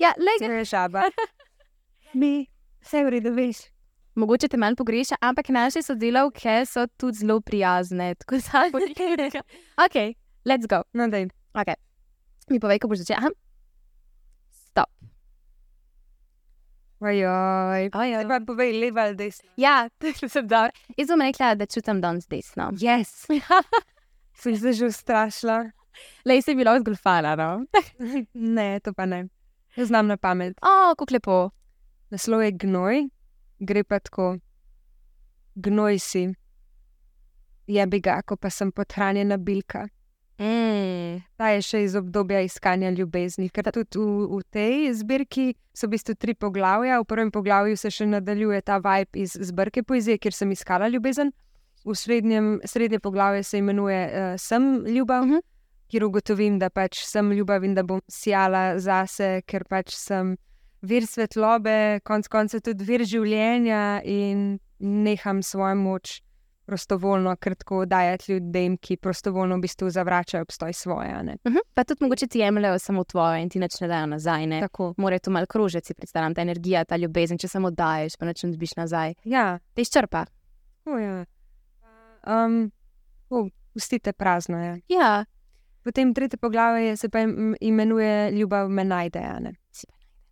ja, 0.00 0.14
le, 0.16 0.32
"To 0.40 0.48
je 0.52 0.64
žaba. 0.64 1.02
Mi, 2.20 2.46
vse 2.80 3.04
v 3.04 3.10
redu, 3.12 3.34
veš. 3.36 3.56
mogoče 4.14 4.48
te 4.48 4.56
manj 4.56 4.74
pogreša, 4.76 5.16
ampak 5.20 5.48
naše 5.48 5.82
sodelavke 5.82 6.64
so 6.66 6.86
tudi 6.96 7.18
zelo 7.18 7.40
prijazne, 7.40 8.14
tako 8.14 8.36
da 8.36 8.64
bo 8.72 8.78
nekaj 8.78 9.16
rekla. 9.16 9.42
Ok, 9.84 10.16
let's 10.44 10.66
go. 10.68 10.82
No, 10.92 11.08
daj. 11.08 11.28
Okay. 11.52 11.74
Mi 12.50 12.60
povej, 12.60 12.78
ko 12.78 12.88
boš 12.88 13.04
začela. 13.04 13.18
Aha. 13.18 13.30
Stop. 14.50 14.88
Ojoj. 17.02 17.90
Ojoj. 17.94 18.28
Pa 18.28 18.38
povej, 18.46 18.72
leva 18.78 19.08
ali 19.08 19.16
desna. 19.18 19.48
Ja, 19.56 19.88
to 19.98 20.28
sem 20.28 20.46
dobro. 20.46 20.70
Jaz 20.96 21.08
bom 21.10 21.20
rekla, 21.20 21.54
da 21.58 21.66
čutim 21.66 22.00
danes 22.00 22.28
desno. 22.30 22.70
Yes. 22.78 23.26
Sem 24.42 24.56
se 24.56 24.72
že 24.72 24.86
ustrašila. 24.86 25.64
Lej 26.24 26.42
se 26.42 26.54
bilo 26.54 26.78
zgolfala, 26.78 27.34
no. 27.36 27.64
ne, 28.34 28.80
to 28.80 28.92
pa 28.92 29.06
ne. 29.06 29.26
Jaz 29.76 29.88
znam 29.88 30.06
na 30.06 30.16
pamet. 30.16 30.56
O, 30.62 30.94
kako 30.94 31.14
lepo. 31.14 31.50
Naslov 32.10 32.42
je 32.42 32.52
gnoj, 32.52 33.08
gre 33.58 33.84
pa 33.84 33.98
tako. 33.98 34.36
Gnoj 35.54 35.98
si. 35.98 36.28
Jebi 37.66 38.00
ga, 38.00 38.20
ko 38.22 38.36
pa 38.36 38.50
sem 38.50 38.72
podhranjena 38.72 39.36
bilka. 39.36 39.88
Mm. 40.38 41.20
Ta 41.36 41.52
je 41.52 41.62
še 41.62 41.82
iz 41.84 41.94
obdobja 41.96 42.40
iskanja 42.42 42.90
ljubezni. 42.90 43.50
Ker 43.52 43.68
tudi 43.70 43.98
v, 43.98 44.38
v 44.38 44.42
tej 44.50 44.92
zbirki 44.98 45.52
so 45.74 45.86
v 45.86 45.94
bistvu 45.96 46.16
tri 46.18 46.34
poglavja. 46.34 47.00
V 47.00 47.08
prvem 47.08 47.30
poglavju 47.30 47.76
se 47.76 47.90
še 47.92 48.06
nadaljuje 48.06 48.62
ta 48.62 48.80
vibe 48.82 49.22
iz 49.22 49.36
zbirke 49.36 49.82
poezije, 49.82 50.18
kjer 50.18 50.34
sem 50.34 50.50
iskala 50.52 50.88
ljubezen. 50.88 51.32
V 51.84 51.94
srednjem, 51.98 52.60
srednje 52.64 52.98
poglavje 53.02 53.42
se 53.42 53.58
imenuje 53.58 54.00
uh, 54.06 54.34
Sem 54.38 54.84
ljubav, 54.86 55.26
Mhm. 55.26 55.42
kjer 55.92 56.04
ugotovim, 56.04 56.58
da 56.58 56.70
pač 56.70 57.04
sem 57.04 57.32
ljubav 57.32 57.64
in 57.64 57.74
da 57.74 57.82
bom 57.82 58.00
sijala 58.08 58.78
zase, 58.78 59.42
ker 59.46 59.64
pač 59.68 59.92
sem 59.92 60.36
vir 60.82 61.04
svetlobe, 61.06 62.00
konc 62.04 62.28
koncev 62.28 62.62
tudi 62.64 62.84
vir 62.84 63.04
življenja 63.04 64.00
in 64.04 64.58
neham 64.80 65.42
svojo 65.42 65.76
moč 65.76 66.22
prostovoljno, 66.72 67.34
ker 67.36 67.54
tako 67.54 67.84
dajati 67.86 68.32
ljudem, 68.32 68.76
ki 68.80 68.96
prostovoljno 68.96 69.56
v 69.58 69.60
bistvu 69.60 69.90
zavračajo 69.92 70.42
obstoj 70.42 70.72
svoje. 70.72 71.10
Uh 71.12 71.52
-huh. 71.52 71.58
Pa 71.74 71.84
tudi 71.84 72.04
mogoče 72.04 72.26
ti 72.26 72.38
jemljajo 72.38 72.78
samo 72.78 73.04
tvoje 73.04 73.42
in 73.42 73.48
ti 73.50 73.58
nič 73.58 73.80
ne 73.80 73.88
dajo 73.88 74.06
nazaj. 74.06 74.46
Ne? 74.46 74.60
Tako. 74.60 74.94
Mora 74.96 75.18
to 75.18 75.30
malo 75.30 75.46
krožiti, 75.46 75.86
si 75.86 75.94
predstavljam, 75.94 76.34
ta 76.34 76.42
energija, 76.42 76.84
ta 76.84 76.96
ljubezen, 76.96 77.38
če 77.38 77.48
samo 77.48 77.70
daješ, 77.70 78.16
pa 78.16 78.26
nič 78.26 78.42
ne 78.42 78.50
dobiš 78.50 78.76
nazaj. 78.76 79.14
Ja, 79.24 79.58
Te 79.74 79.82
izčrpa. 79.82 80.24
o, 80.84 80.98
ja. 80.98 81.24
Um, 82.26 82.72
o, 83.30 83.48
pustite 83.74 84.12
prazno. 84.12 84.58
Je. 84.58 84.80
Ja, 84.88 85.24
Potem 85.84 86.14
tretje 86.14 86.36
poglavje 86.36 86.96
se 86.96 87.08
pa 87.08 87.18
im- 87.20 87.56
imenuje 87.60 88.30
Ljubav 88.30 88.68
me 88.68 88.84
najde. 88.84 89.20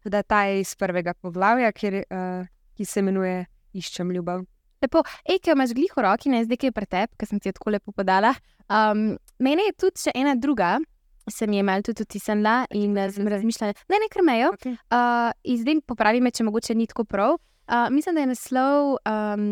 Da 0.04 0.23
ta 0.23 0.44
je 0.44 0.61
iz 0.61 0.76
prvega 0.76 1.14
poglavja, 1.14 1.73
kjer, 1.73 1.94
uh, 1.94 2.47
ki 2.76 2.85
se 2.85 3.00
imenuje 3.00 3.47
Iščem 3.73 4.11
ljubav. 4.11 4.44
Lepo. 4.84 5.02
Ej, 5.25 5.40
ki 5.40 5.52
jo 5.52 5.56
imaš 5.58 5.75
glih 5.76 5.92
v 5.96 6.04
roki, 6.06 6.32
ne 6.32 6.44
zdaj, 6.44 6.60
ki 6.60 6.70
je 6.70 6.76
pretep, 6.76 7.12
ker 7.18 7.28
sem 7.28 7.40
ti 7.40 7.50
jo 7.50 7.56
tako 7.56 7.75
lepo 7.76 7.94
podala. 7.96 8.34
Um, 8.70 9.14
mene 9.42 9.66
je 9.68 9.76
tudi 9.87 10.04
še 10.06 10.14
ena 10.14 10.37
druga, 10.38 10.78
se 11.30 11.46
mi 11.46 11.56
je 11.56 11.62
malo 11.62 11.82
tudi 11.82 12.02
utisnila 12.02 12.66
in 12.75 12.96
sem 13.12 13.28
razmišljala, 13.28 13.75
ne, 13.88 13.96
ne 14.02 14.08
krmejo. 14.10 14.52
Okay. 14.58 14.76
Uh, 14.90 15.32
in 15.44 15.60
zdaj 15.60 15.82
popravi 15.87 16.20
me, 16.20 16.32
če 16.34 16.46
mogoče 16.46 16.75
ni 16.75 16.88
tako 16.90 17.04
prav. 17.04 17.38
Uh, 17.70 17.88
mislim, 17.90 18.14
da 18.14 18.25
je 18.25 18.30
naslov. 18.32 18.96
Um, 19.06 19.44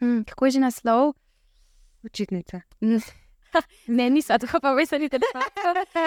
hm, 0.00 0.22
kako 0.28 0.46
je 0.46 0.56
že 0.56 0.62
naslov? 0.66 1.12
Učitnica. 2.04 2.62
Ne, 3.90 4.04
niso, 4.14 4.36
tako 4.38 4.60
pa 4.62 4.70
veš, 4.78 4.92
da 4.92 4.98
ni 5.02 5.08
telefon. 5.10 5.42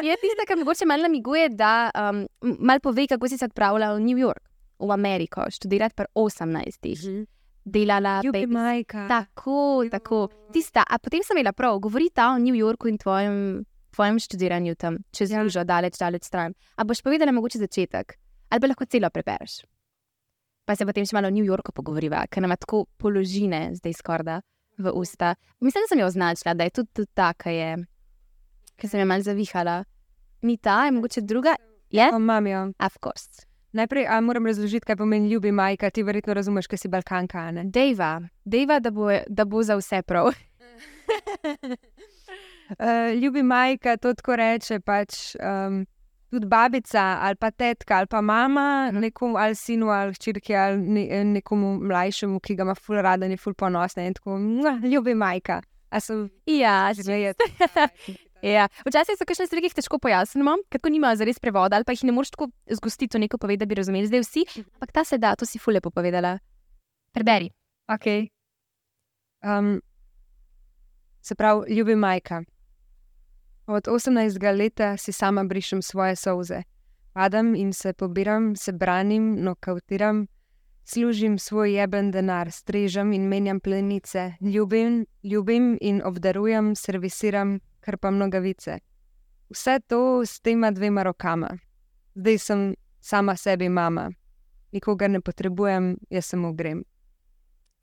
Je 0.07 0.15
tista, 0.21 0.45
ki 0.47 0.55
mogoče 0.61 0.85
malo 0.87 1.03
namiguje, 1.03 1.49
da 1.51 1.91
um, 1.91 2.21
malo 2.39 2.79
pove, 2.79 3.03
kako 3.11 3.27
si 3.27 3.37
se 3.37 3.49
odpravila 3.51 3.91
v 3.97 3.99
New 3.99 4.15
York, 4.15 4.47
v 4.79 4.91
Ameriko, 4.95 5.43
študirati 5.51 5.91
pri 5.95 6.07
18. 6.15 6.87
Delala 6.87 7.09
Ljubi 7.11 7.42
baby- 8.32 8.53
majka. 8.53 9.08
Tako, 9.08 9.86
tako. 9.91 10.27
Tista, 10.51 10.84
a 10.84 10.98
potem 11.00 11.24
sem 11.24 11.38
imela 11.38 11.53
prav, 11.53 11.79
govori 11.79 12.10
ta 12.10 12.29
o 12.29 12.38
New 12.38 12.55
Yorku 12.55 12.88
in 12.88 12.98
tvojem, 12.98 13.63
tvojem 13.91 14.20
študiranju 14.20 14.75
tam, 14.75 14.98
čez 15.12 15.32
Ja. 15.32 15.41
južo, 15.41 15.63
daleč, 15.63 15.98
daleč 15.98 16.24
stran. 16.24 16.53
A 16.75 16.84
boš 16.84 17.01
povedala 17.01 17.32
mogoče 17.32 17.58
začetek, 17.60 18.17
ali 18.50 18.60
pa 18.62 18.67
lahko 18.67 18.86
celo 18.86 19.10
prebereš. 19.10 19.63
Pa 20.65 20.75
se 20.75 20.86
potem 20.86 21.05
še 21.05 21.13
malo 21.13 21.27
o 21.27 21.32
New 21.32 21.43
Yorku 21.43 21.72
pogovoriva, 21.72 22.27
ker 22.27 22.41
nam 22.41 22.51
tako 22.51 22.86
položine 22.98 23.75
zdaj 23.75 23.93
skorda. 23.93 24.41
v 24.75 24.89
usta. 24.89 25.36
Mislim, 25.62 25.84
da 25.84 25.88
sem 25.88 26.00
jo 26.00 26.05
označila, 26.08 26.53
da 26.53 26.63
je 26.63 26.70
tudi, 26.72 26.89
tudi 26.93 27.12
ta, 27.13 27.34
ki 27.34 27.50
je, 27.50 27.86
ki 28.75 28.88
sem 28.88 29.00
jo 29.00 29.05
malo 29.05 29.22
zavihala. 29.22 29.84
Ni 30.41 30.58
ta, 30.58 30.86
je 30.86 30.91
mogoče 30.91 31.22
druga. 31.22 31.53
Je? 31.91 32.10
Oh, 32.10 32.17
Imam 32.17 32.48
jo. 32.48 32.74
Of 32.79 32.98
course. 32.98 33.46
Najprej 33.73 34.05
a, 34.07 34.21
moram 34.21 34.45
razložiti, 34.45 34.85
kaj 34.85 34.95
pomeni 34.95 35.29
ljubi 35.29 35.51
majka. 35.51 35.89
Ti 35.89 36.03
verjetno 36.03 36.33
razumeš, 36.33 36.67
kaj 36.67 36.77
si 36.77 36.87
balkanka. 36.87 37.51
ne? 37.51 37.63
Dejva, 37.65 38.11
dejva 38.45 38.79
da, 38.79 38.91
bo, 38.91 39.07
da 39.27 39.45
bo 39.45 39.63
za 39.63 39.75
vse 39.75 40.01
prav. 40.01 40.29
Uh, 42.69 43.13
ljubi 43.21 43.43
majka, 43.43 43.97
to 43.97 44.13
tako 44.13 44.35
reče. 44.35 44.79
Pač, 44.79 45.35
um, 45.35 45.85
tudi 46.29 46.45
babica, 46.45 47.17
ali 47.21 47.35
pa 47.35 47.51
tetka, 47.51 47.97
ali 47.97 48.07
pa 48.07 48.21
mama, 48.21 48.89
Mhm. 48.91 48.99
nekomu 49.01 49.37
ali 49.37 49.55
sinu, 49.55 49.89
ali 49.89 50.13
hčerki, 50.13 50.55
ali 50.55 50.77
ne, 50.77 51.23
nekomu 51.23 51.79
mlajšemu, 51.79 52.39
ki 52.39 52.55
ga 52.55 52.63
ima 52.63 52.75
ful 52.75 52.95
rada 52.95 53.25
in 53.25 53.31
je 53.31 53.37
ful 53.37 53.53
ponosna. 53.53 54.03
In 54.03 54.13
tako, 54.13 54.37
"Mua, 54.37 54.79
ljubi 54.83 55.13
majka. 55.15 55.61
A 55.89 55.99
sem 55.99 56.29
Ja, 56.45 56.93
zmejet. 56.93 57.37
ja. 58.51 58.67
Včasih 58.83 59.15
so 59.15 59.25
kakšne 59.27 59.47
stvari, 59.47 59.63
ki 59.63 59.71
jih 59.71 59.77
težko 59.79 60.00
pojasnimo, 60.03 60.57
ker 60.67 60.81
tako 60.81 60.91
nimajo 60.91 61.21
zares 61.21 61.39
prevoda 61.39 61.79
ali 61.79 61.88
pa 61.88 61.95
jih 61.95 62.03
ne 62.09 62.15
moreš 62.15 62.33
tako 62.35 62.50
zgostiti 62.67 63.17
v 63.17 63.25
neko 63.25 63.39
povedati, 63.39 63.63
da 63.63 63.69
bi 63.69 63.79
razumeli. 63.79 64.09
Zdaj 64.12 64.23
vsi, 64.25 64.45
ampak 64.75 64.91
ta 64.91 65.03
se 65.07 65.17
da, 65.17 65.35
to 65.39 65.47
si 65.47 65.59
fule 65.59 65.81
povedala. 65.81 66.38
Preberi. 67.13 67.51
Okay. 67.88 68.27
Um, 69.43 69.81
se 71.21 71.35
pravi, 71.35 71.75
ljubi 71.75 71.95
majka. 71.95 72.43
Od 73.67 73.88
18. 73.88 74.57
leta 74.57 74.97
si 74.97 75.12
sama 75.12 75.43
brišem 75.43 75.81
svoje 75.81 76.15
solze. 76.15 76.63
Padam 77.13 77.55
in 77.55 77.73
se 77.73 77.93
pobiram, 77.93 78.55
se 78.55 78.71
branim, 78.71 79.43
nokautiram, 79.43 80.27
služim 80.83 81.39
svoj 81.39 81.79
jeben 81.79 82.12
denar, 82.12 82.51
strežem 82.51 83.13
in 83.13 83.27
menjam 83.27 83.59
plenice, 83.59 84.33
ljubim, 84.41 85.05
ljubim 85.23 85.77
in 85.81 86.01
obdarujem, 86.05 86.75
servisiram, 86.75 87.59
krpam 87.83 88.17
nogavice. 88.17 88.79
Vse 89.51 89.79
to 89.87 90.25
s 90.25 90.39
tema 90.39 90.71
dvema 90.71 91.03
rokama. 91.03 91.51
Zdaj 92.15 92.37
sem 92.37 92.73
sama 92.99 93.35
sebi 93.35 93.69
mama. 93.69 94.09
Nikogar 94.71 95.09
ne 95.09 95.21
potrebujem, 95.21 95.97
jaz 96.09 96.25
samo 96.25 96.53
grem. 96.53 96.83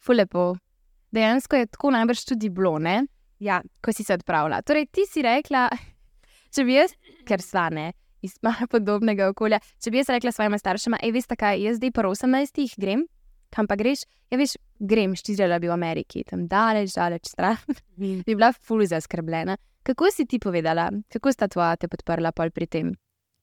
Fulepo. 0.00 0.57
Dejansko 1.12 1.57
je 1.57 1.66
tako 1.66 1.90
najbrž 1.90 2.25
tudi 2.25 2.49
bilo, 2.49 2.78
ne? 2.78 3.04
Ja, 3.38 3.61
ko 3.85 3.92
si 3.92 4.04
se 4.04 4.14
odpravila. 4.14 4.62
Torej, 4.62 4.87
ti 4.92 5.07
si 5.07 5.23
rekla, 5.23 5.69
če 6.54 6.64
bi 6.64 6.78
jaz, 6.78 6.95
ker 7.28 7.42
slane. 7.42 7.92
Iz 8.23 8.35
malo 8.45 8.66
podobnega 8.69 9.30
okolja. 9.33 9.61
Če 9.80 9.92
bi 9.92 10.00
jaz 10.02 10.11
rekla 10.12 10.33
svojima 10.33 10.59
staršema, 10.61 10.99
hej, 11.00 11.14
veste 11.16 11.37
kaj, 11.40 11.62
jaz 11.62 11.78
zdaj 11.80 11.95
po 11.97 12.04
18 12.11 12.76
grem, 12.80 13.07
kam 13.54 13.69
pa 13.71 13.78
greš? 13.80 14.04
Ja, 14.30 14.38
veš, 14.38 14.59
grem, 14.78 15.14
štizljala 15.16 15.59
bi 15.62 15.71
v 15.71 15.75
Ameriki, 15.75 16.25
tam 16.28 16.45
daleč, 16.50 16.92
daleč 16.99 17.30
stran. 17.33 17.57
bi 18.00 18.35
bila 18.35 18.52
ful 18.52 18.85
zaskrbljena. 18.87 19.57
Kako 19.83 20.11
si 20.13 20.27
ti 20.27 20.39
povedala, 20.39 20.91
kako 21.09 21.33
sta 21.33 21.49
tvoja 21.49 21.77
te 21.77 21.89
podprla 21.89 22.33
pol 22.33 22.51
pri 22.51 22.67
tem? 22.67 22.93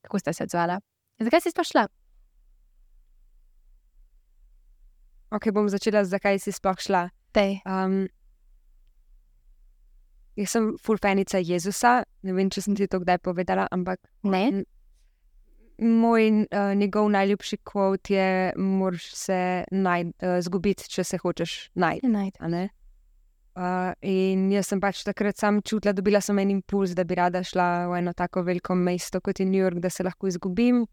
Kako 0.06 0.20
sta 0.20 0.34
se 0.34 0.44
odzvala? 0.44 0.80
Zakaj 1.20 1.42
si 1.42 1.52
sploh 1.52 1.66
šla? 1.66 1.88
ok, 5.32 5.52
bom 5.52 5.70
začela, 5.70 6.04
zakaj 6.06 6.40
si 6.40 6.52
sploh 6.52 6.80
šla. 6.80 7.08
Tej. 7.36 7.60
Um, 7.68 8.08
jaz 10.40 10.56
sem 10.56 10.72
fulfenica 10.82 11.42
Jezusa, 11.42 12.02
ne 12.24 12.34
vem, 12.34 12.50
če 12.50 12.64
sem 12.64 12.78
ti 12.78 12.88
to 12.88 13.02
kdaj 13.04 13.22
povedala, 13.26 13.68
ampak 13.72 14.02
Ne? 14.24 14.64
moj 15.78 16.48
uh, 16.50 16.74
njegov 16.74 17.10
najljubši 17.14 17.58
kvot 17.64 18.10
je: 18.10 18.54
moraš 18.58 19.12
se 19.14 19.64
najd, 19.72 20.14
uh, 20.26 20.40
zgubiti, 20.42 20.90
če 20.90 21.04
se 21.04 21.18
hočeš 21.22 21.70
najti. 21.76 22.08
Najti. 22.08 22.70
Uh, 23.58 23.90
in 24.06 24.52
jaz 24.54 24.68
sem 24.70 24.78
pač 24.78 25.00
takrat 25.02 25.40
sam 25.40 25.64
čutila, 25.66 25.90
dobila 25.98 26.20
sem 26.22 26.38
en 26.38 26.52
impuls, 26.54 26.92
da 26.94 27.02
bi 27.10 27.16
rada 27.18 27.42
šla 27.42 27.88
v 27.90 27.96
eno 28.04 28.12
tako 28.14 28.44
veliko 28.46 28.76
mesto 28.78 29.18
kot 29.18 29.40
je 29.42 29.48
New 29.50 29.58
York, 29.58 29.80
da 29.82 29.90
se 29.90 30.06
lahko 30.06 30.30
izgubim, 30.30 30.84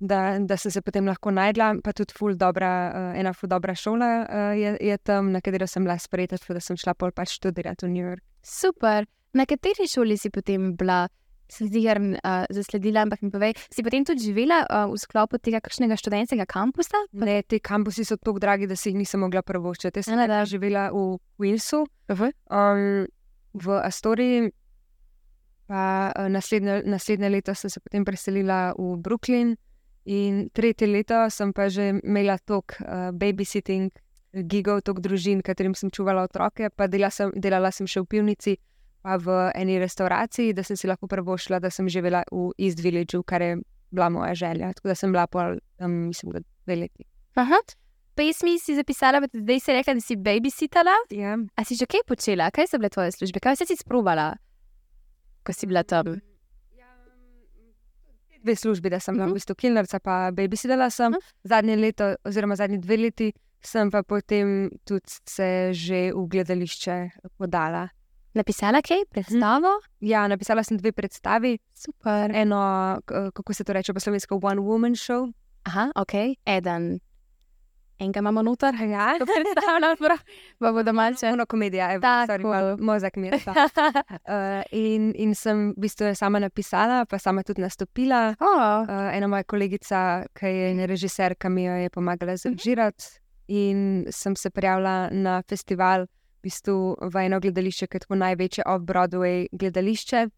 da, 0.00 0.40
da 0.42 0.56
sem 0.58 0.74
se 0.74 0.82
potem 0.82 1.06
lahko 1.06 1.30
najdla. 1.30 1.76
Pa 1.86 1.94
tudi 1.94 2.16
ful 2.18 2.34
dobra, 2.34 2.72
uh, 2.90 3.20
ena 3.20 3.30
ful 3.30 3.52
dobra 3.52 3.76
šola 3.78 4.10
uh, 4.24 4.48
je, 4.58 4.74
je 4.90 4.98
tam, 4.98 5.30
na 5.30 5.38
katero 5.44 5.70
sem 5.70 5.86
bila 5.86 5.94
sprejeta, 6.02 6.40
tako 6.42 6.58
da 6.58 6.64
sem 6.66 6.80
šla 6.82 6.96
pol 6.98 7.14
pač 7.14 7.36
študirati 7.38 7.86
v 7.86 7.92
New 7.94 8.02
York. 8.10 8.26
Super. 8.42 9.06
Na 9.38 9.46
kateri 9.46 9.86
šoli 9.86 10.18
si 10.18 10.34
potem 10.34 10.72
bila? 10.74 11.04
Se 11.48 11.64
zdi, 11.64 11.80
da 11.86 11.96
uh, 11.96 12.46
zasledila, 12.52 13.06
ampak 13.06 13.22
mi 13.24 13.30
povej, 13.32 13.54
si 13.72 13.82
potem 13.82 14.04
tudi 14.04 14.20
živela 14.28 14.60
uh, 14.68 14.84
v 14.92 15.00
sklopu 15.00 15.40
tega 15.40 15.62
kakšnega 15.64 15.96
študentskega 15.96 16.44
kampusa? 16.44 17.00
Ne, 17.16 17.40
te 17.42 17.58
kampusi 17.58 18.04
so 18.04 18.18
tako 18.20 18.38
dragi, 18.42 18.68
da 18.68 18.76
si 18.76 18.90
jih 18.90 18.98
nisem 19.00 19.24
mogla 19.24 19.40
prvoščiti. 19.42 20.02
Jaz 20.02 20.10
sem 20.10 20.20
najprej 20.20 20.52
živela 20.52 20.90
v 20.92 21.16
Walesu, 21.40 21.86
Uh 22.08 22.16
-huh. 22.16 22.32
um, 22.48 23.06
v 23.52 23.80
Astoriji, 23.84 24.50
pa 25.66 26.12
uh, 26.16 26.28
naslednje, 26.28 26.82
naslednje 26.86 27.28
leto 27.28 27.54
sem 27.54 27.70
se 27.70 27.80
potem 27.80 28.04
preselila 28.04 28.72
v 28.78 28.96
Brooklyn, 28.96 29.56
in 30.08 30.48
tretje 30.52 30.86
leto 30.86 31.30
sem 31.30 31.52
pa 31.52 31.68
že 31.68 32.00
imela 32.00 32.38
tok 32.38 32.80
uh, 32.80 33.12
babysitting, 33.12 33.92
gigov, 34.32 34.80
tok 34.84 35.00
družin, 35.00 35.42
katerim 35.44 35.74
sem 35.74 35.90
čuvala 35.90 36.24
otroke, 36.24 36.70
pa 36.70 36.88
dela 36.88 37.10
sem, 37.10 37.32
delala 37.36 37.70
sem 37.72 37.86
še 37.86 38.00
v 38.00 38.06
pivnici. 38.06 38.56
Pa 39.02 39.16
v 39.16 39.50
eni 39.54 39.78
restavraciji, 39.78 40.52
da 40.52 40.62
sem 40.62 40.76
si 40.76 40.86
lahko 40.86 41.06
prvošla, 41.06 41.60
da 41.60 41.70
sem 41.70 41.88
živela 41.88 42.24
v 42.32 42.50
East 42.58 42.80
Villageu, 42.80 43.22
kar 43.22 43.42
je 43.42 43.56
bila 43.90 44.08
moja 44.10 44.34
želja. 44.34 44.72
Tako 44.74 44.88
da 44.88 44.94
sem 44.94 45.12
bila 45.12 45.26
pol, 45.26 45.56
um, 45.80 45.92
mislim, 46.10 46.32
da 46.32 46.40
dve 46.66 46.76
leti. 46.76 47.04
Aha. 47.34 47.56
Pesmi 48.14 48.58
si 48.58 48.74
zapisala, 48.74 49.20
zdaj 49.32 49.60
si 49.60 49.72
rekla, 49.72 49.94
da 49.94 50.00
si 50.00 50.16
babysitala. 50.16 50.94
Ja. 51.10 51.38
A 51.56 51.64
si 51.64 51.76
že 51.76 51.86
kaj 51.86 52.02
počela? 52.04 52.50
Kaj 52.50 52.66
so 52.66 52.78
bile 52.78 52.88
tvoje 52.90 53.12
službe? 53.12 53.38
Kaj 53.40 53.54
vse 53.54 53.66
si 53.66 53.76
sprovala, 53.76 54.32
ko 55.46 55.52
si 55.52 55.66
bila 55.66 55.84
tam? 55.84 56.18
Dve 58.42 58.54
službi, 58.56 58.90
da 58.90 59.00
sem 59.00 59.14
bila 59.14 59.26
Mhm. 59.26 59.30
v 59.30 59.34
bistvu 59.34 59.54
kilnerca, 59.54 59.98
pa 60.00 60.30
babysitala 60.30 60.90
sem. 60.90 61.12
Mhm. 61.12 61.20
Zadnje 61.44 61.76
leto, 61.76 62.14
oziroma 62.24 62.56
zadnji 62.56 62.78
dve 62.78 62.96
leti, 62.96 63.32
sem 63.60 63.90
pa 63.90 64.02
potem 64.02 64.70
tudi 64.84 65.06
se 65.26 65.70
že 65.72 66.12
v 66.12 66.26
gledališče 66.28 67.10
podala. 67.38 67.88
Napisala 68.38 68.78
kaj, 68.82 69.00
predstavo? 69.10 69.70
Ja, 70.00 70.28
napisala 70.30 70.62
sem 70.62 70.78
dve 70.78 70.92
predstavi. 70.92 71.56
Super. 71.74 72.30
Eno, 72.34 73.00
kako 73.06 73.54
se 73.54 73.64
to 73.64 73.72
reče 73.72 73.94
po 73.94 74.00
slovensko, 74.00 74.38
One 74.42 74.60
Woman 74.62 74.94
Show. 74.94 75.32
Aha, 75.66 75.90
ok, 75.94 76.14
eden. 76.46 77.00
Enega 77.98 78.20
imamo 78.20 78.42
noter, 78.42 78.74
Ja, 78.74 79.14
ko 79.18 79.26
predstavljam, 79.26 79.96
prav, 79.98 80.18
pa 80.58 80.70
bodo 80.72 80.92
malce. 80.92 81.32
Ono 81.32 81.46
komedija, 81.46 81.92
evo, 81.92 82.02
Tako. 82.02 82.32
sorry, 82.32 82.42
malo 82.44 82.76
mozak 82.76 83.16
mi 83.16 83.26
je. 83.26 83.34
Uh, 83.34 84.62
in, 84.86 85.12
in 85.16 85.34
sem 85.34 85.72
v 85.72 85.80
bistvu 85.82 86.14
sama 86.14 86.38
napisala, 86.38 87.06
pa 87.10 87.18
sama 87.18 87.42
tudi 87.42 87.62
nastopila. 87.62 88.36
oh, 88.40 88.86
Uh, 88.86 89.16
ena 89.16 89.26
moja 89.26 89.42
kolegica, 89.42 90.26
ki 90.38 90.46
je 90.46 90.86
režiserka, 90.86 91.48
mi 91.48 91.64
jo 91.64 91.72
je 91.72 91.90
pomagala 91.90 92.36
zrežirati, 92.36 93.04
in 93.48 94.06
sem 94.10 94.36
se 94.36 94.50
prijavila 94.50 95.08
na 95.10 95.42
festival, 95.48 96.06
v 96.38 96.46
bistvu 96.46 96.96
v 97.02 97.24
eno 97.26 97.40
gledališče, 97.42 97.86
ki 97.86 97.98
je 97.98 98.04
tako 98.06 98.18
največje 98.22 98.66
off-Broadway 98.66 99.48
gledališče. 99.52 100.28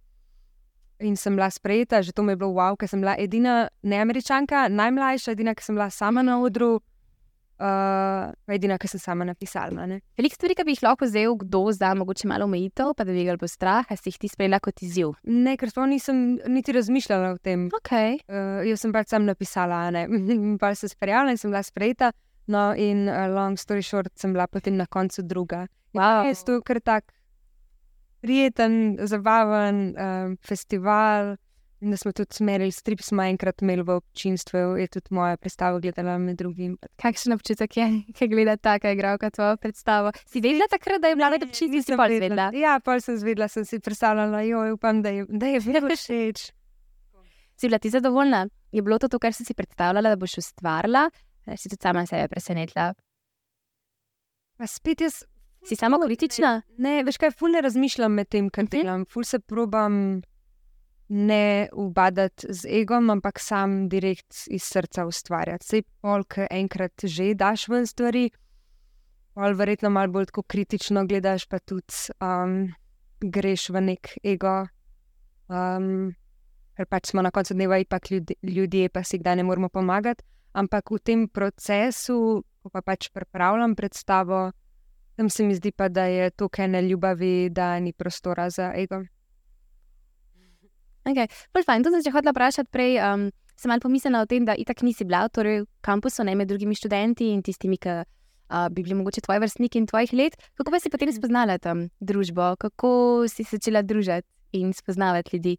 In 1.01 1.17
sem 1.17 1.37
bila 1.37 1.49
sprejeta, 1.51 2.03
že 2.03 2.13
to 2.13 2.23
mi 2.23 2.33
je 2.33 2.41
bilo 2.41 2.53
wow, 2.57 2.77
ker 2.77 2.89
sem 2.89 3.01
bila 3.01 3.17
edina 3.17 3.69
neameričanka, 3.83 4.69
najmlajša, 4.69 5.33
edina, 5.33 5.55
ki 5.55 5.65
sem 5.65 5.77
bila 5.77 5.89
sama 5.91 6.23
na 6.23 6.41
odru, 6.45 6.81
uh, 7.61 8.53
edina, 8.53 8.77
ki 8.81 8.89
sem 8.89 9.01
sama 9.01 9.25
napisala. 9.25 9.87
Ne? 9.89 10.01
Veliko 10.19 10.37
stvari, 10.37 10.57
ki 10.59 10.67
bi 10.67 10.77
jih 10.77 10.85
lahko 10.85 11.09
vzel 11.09 11.37
kdo 11.41 11.63
za 11.77 11.93
mogoče 11.97 12.29
malo 12.29 12.49
omejitev, 12.49 12.93
pa 12.97 13.07
da 13.09 13.17
bi 13.17 13.25
ga 13.25 13.37
bo 13.41 13.49
strah, 13.49 13.89
a 13.89 13.97
si 13.97 14.13
jih 14.13 14.21
ti 14.21 14.29
sprejela 14.33 14.61
kot 14.61 14.83
izziv. 14.85 15.15
ne, 15.25 15.57
ker 15.57 15.73
sploh 15.73 15.89
nisem 15.89 16.41
niti 16.49 16.77
razmišljala 16.77 17.35
o 17.37 17.39
tem. 17.39 17.69
Ok, 17.81 17.93
Uh, 18.31 18.63
jaz 18.69 18.85
sem 18.85 18.93
pač 18.93 19.11
sam 19.11 19.25
napisala, 19.25 19.89
ne. 19.95 20.07
pa 20.61 20.75
sem 20.75 20.89
se 20.89 20.97
prijavila 21.01 21.33
in 21.33 21.41
sem 21.41 21.51
bila 21.51 21.63
sprejeta. 21.65 22.13
No, 22.47 22.75
in 22.75 23.09
uh, 23.09 23.29
long 23.35 23.59
story 23.59 23.83
short, 23.83 24.13
sem 24.19 24.33
bila 24.33 24.47
potem 24.47 24.77
na 24.77 24.87
koncu 24.87 25.23
druga. 25.23 25.67
wow. 25.93 26.25
Je 26.27 26.35
to 26.45 26.61
kar 26.63 26.81
tak 26.81 27.13
prijeten, 28.21 28.99
zabaven 29.01 29.95
um, 29.97 30.37
festival. 30.37 31.37
In 31.81 31.91
da 31.91 31.97
smo 31.97 32.13
tudi 32.13 32.37
smerili 32.37 32.73
strip, 32.73 33.01
smo 33.01 33.23
enkrat 33.25 33.63
imeli 33.63 33.83
v 33.83 33.95
občinstvu, 33.97 34.59
je 34.77 34.87
tudi 34.93 35.15
moja 35.17 35.39
predstava 35.41 35.79
gledala 35.81 36.19
med 36.21 36.37
drugim. 36.37 36.75
Kakšen 37.01 37.33
občutek 37.33 37.77
je, 37.77 37.87
ki 38.13 38.29
gleda 38.29 38.59
taka 38.61 38.93
igralka 38.93 39.31
tvojo 39.31 39.57
predstavo? 39.57 40.13
Si 40.29 40.43
vedela 40.45 40.69
takrat, 40.69 41.01
da 41.01 41.09
je 41.09 41.17
bila 41.17 41.31
med 41.33 41.47
občinstvi, 41.49 41.83
si 41.83 41.97
pa 41.97 42.05
vedela? 42.13 42.51
Ja, 42.53 42.77
pa 42.85 42.99
sem 43.01 43.17
zvedela, 43.17 43.49
sem 43.49 43.65
si 43.65 43.81
predstavljala, 43.81 44.43
joj, 44.45 44.75
upam, 44.77 45.01
da 45.03 45.09
je, 45.09 45.25
da 45.29 45.55
je 45.55 45.63
vedno 45.65 45.97
všeč. 46.03 46.51
Si 47.57 47.69
bila 47.69 47.79
ti 47.81 47.91
zadovoljna? 47.91 48.45
Je 48.73 48.83
bilo 48.83 48.99
to 48.99 49.09
to, 49.09 49.19
kar 49.19 49.33
si 49.33 49.49
si 49.49 49.57
predstavljala, 49.57 50.13
da 50.13 50.21
boš 50.21 50.37
ustvarila? 50.45 51.09
Ali 51.47 51.57
Si 51.57 51.69
tudi 51.69 51.83
sama 51.83 52.07
sebe 52.07 52.29
presenetila? 52.29 52.95
Pa 54.59 54.67
spet 54.67 55.01
jaz 55.01 55.23
Si 55.65 55.77
samo 55.77 55.99
kritična? 56.01 56.63
Ne, 56.79 57.03
veš 57.05 57.19
kaj, 57.21 57.35
ful 57.37 57.53
ne 57.53 57.61
razmišljam 57.61 58.15
med 58.17 58.29
tem, 58.33 58.51
kar 58.51 58.65
Mhm. 58.65 58.71
delam. 58.71 59.05
Ful 59.05 59.25
se 59.25 59.39
probam 59.39 60.23
ne 61.09 61.69
ubadati 61.73 62.47
z 62.49 62.67
egom, 62.81 63.11
ampak 63.11 63.39
sam 63.41 63.89
direkt 63.89 64.47
iz 64.49 64.63
srca 64.63 65.07
ustvarjati. 65.07 65.67
Sej 65.67 65.83
pol, 66.01 66.25
ki 66.25 66.47
enkrat 66.51 67.05
že 67.05 67.35
daš 67.35 67.69
ven 67.69 67.87
stvari, 67.87 68.31
pol 69.35 69.55
verjetno 69.55 69.91
malo 69.91 70.13
bolj 70.13 70.27
tako 70.27 70.43
kritično 70.43 71.05
gledaš, 71.07 71.47
pa 71.47 71.59
tudi 71.59 71.95
um, 72.21 72.73
greš 73.21 73.69
v 73.71 73.81
nek 73.81 74.17
ego. 74.25 74.67
Um, 75.49 76.15
ker 76.77 76.87
pač 76.87 77.11
smo 77.11 77.23
na 77.23 77.31
koncu 77.31 77.55
dneva 77.55 77.79
ipak 77.79 78.11
ljudje, 78.11 78.37
ljudje, 78.43 78.89
pa 78.89 79.03
si 79.05 79.19
kdaj 79.19 79.37
ne 79.37 79.43
moremo 79.43 79.69
pomagati. 79.69 80.25
Ampak 80.53 80.91
v 80.91 80.99
tem 80.99 81.29
procesu, 81.29 82.43
ko 82.63 82.69
pa 82.73 82.83
pač 82.83 83.09
pripravljam 83.15 83.77
predstavo, 83.79 84.51
tam 85.17 85.31
se 85.31 85.45
mi 85.47 85.55
zdi 85.55 85.71
pa, 85.73 85.89
da 85.89 86.09
je 86.11 86.31
to 86.31 86.49
kaj 86.49 86.69
ne 86.69 86.83
ljubavi, 86.83 87.51
da 87.51 87.79
ni 87.79 87.93
prostora 87.93 88.51
za 88.51 88.73
ego. 88.75 89.05
Okay. 91.05 91.29
Fajn, 91.67 91.83
to 91.83 91.91
sem 91.91 92.03
se 92.03 92.11
hodila 92.11 92.33
vprašati 92.33 92.71
prej. 92.73 92.99
Um, 93.01 93.31
sem 93.57 93.69
malo 93.69 93.85
pomislila 93.85 94.23
o 94.25 94.27
tem, 94.27 94.45
da 94.45 94.57
itak 94.57 94.83
nisi 94.83 95.05
bila 95.05 95.29
torej 95.29 95.63
v 95.63 95.69
kampusu, 95.85 96.25
ne 96.25 96.35
med 96.35 96.49
drugimi 96.49 96.75
študenti 96.77 97.29
in 97.35 97.43
tistimi, 97.45 97.77
ki 97.77 97.95
uh, 98.01 98.69
bi 98.73 98.83
bili 98.83 98.97
mogoče 98.97 99.21
tvoji 99.27 99.43
vrstniki 99.45 99.81
in 99.81 99.89
tvojih 99.91 100.13
let. 100.17 100.37
Kako 100.57 100.73
pa 100.73 100.81
si 100.81 100.93
potem 100.93 101.13
spoznala 101.13 101.59
tam 101.59 101.89
družbo, 102.01 102.55
kako 102.61 103.29
si 103.29 103.45
začela 103.45 103.83
družiti 103.83 104.29
in 104.57 104.73
spoznavati 104.73 105.37
ljudi? 105.37 105.57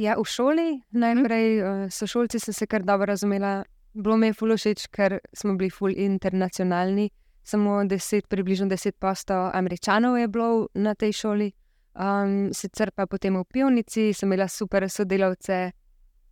Ja, 0.00 0.14
v 0.16 0.24
šoli 0.24 0.68
najprej 0.96 1.48
uh, 1.60 1.80
so 1.92 2.06
šolci 2.08 2.40
se 2.40 2.66
kar 2.66 2.82
dobro 2.82 3.06
razumela. 3.06 3.64
Bilo 3.92 4.16
mi 4.16 4.30
je 4.30 4.34
ful 4.34 4.54
všeč, 4.56 4.86
ker 4.88 5.18
smo 5.32 5.56
bili 5.60 5.70
ful 5.70 5.92
internacionalni. 5.92 7.10
Samo 7.44 7.82
deset, 7.84 8.28
približno 8.28 8.68
deset 8.68 8.96
postov 8.96 9.50
američanov 9.54 10.16
je 10.18 10.28
bilo 10.28 10.68
na 10.74 10.94
tej 10.94 11.12
šoli. 11.12 11.50
Um, 11.92 12.48
sicer 12.54 12.92
pa 12.96 13.06
potem 13.06 13.36
v 13.36 13.44
pivnici 13.44 14.12
sem 14.14 14.28
imela 14.28 14.48
super 14.48 14.88
sodelavce, 14.88 15.72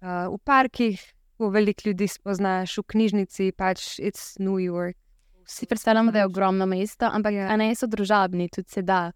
uh, 0.00 0.32
v 0.32 0.38
parkih, 0.44 1.02
ko 1.36 1.50
veliko 1.50 1.90
ljudi 1.90 2.08
spoznaš, 2.08 2.78
v 2.78 2.86
knjižnici, 2.88 3.52
pač 3.52 3.98
it's 3.98 4.38
New 4.38 4.56
York. 4.56 4.96
Si 5.44 5.66
predstavljamo, 5.66 6.12
da 6.12 6.18
je 6.18 6.30
ogromno 6.30 6.66
mesto, 6.66 7.04
ampak 7.04 7.34
ja. 7.34 7.56
ne 7.56 7.74
so 7.74 7.86
družabni, 7.86 8.48
tudi 8.48 8.70
se 8.70 8.82
da. 8.82 9.10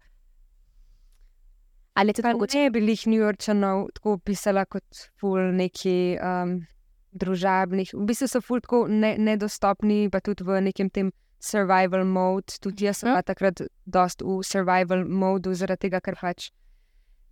Ali 1.93 2.09
je 2.09 2.13
to 2.13 2.21
tako? 2.21 2.47
Ne 2.53 2.69
bi 2.73 2.79
jih 2.89 3.07
New 3.07 3.21
Yorkčanov 3.21 3.87
tako 3.93 4.15
opisala 4.17 4.65
kot 4.65 5.07
ful 5.21 5.51
neki 5.53 6.17
um, 6.17 6.55
družabnih. 7.13 7.93
V 7.93 8.07
bistvu 8.09 8.27
so 8.27 8.41
ful 8.41 8.63
tako 8.63 8.87
ne, 8.89 9.13
nedostopni, 9.17 10.09
pa 10.09 10.21
tudi 10.21 10.43
v 10.43 10.61
nekem 10.69 10.89
tem 10.89 11.11
survival 11.43 12.05
mode. 12.05 12.57
Tudi 12.63 12.87
jaz 12.87 13.03
sem 13.03 13.13
hm? 13.13 13.25
takrat 13.27 13.61
dost 13.85 14.25
v 14.25 14.41
survival 14.47 15.05
modu, 15.05 15.53
zaradi 15.53 15.87
tega, 15.87 16.01
ker 16.01 16.17
pač 16.19 16.49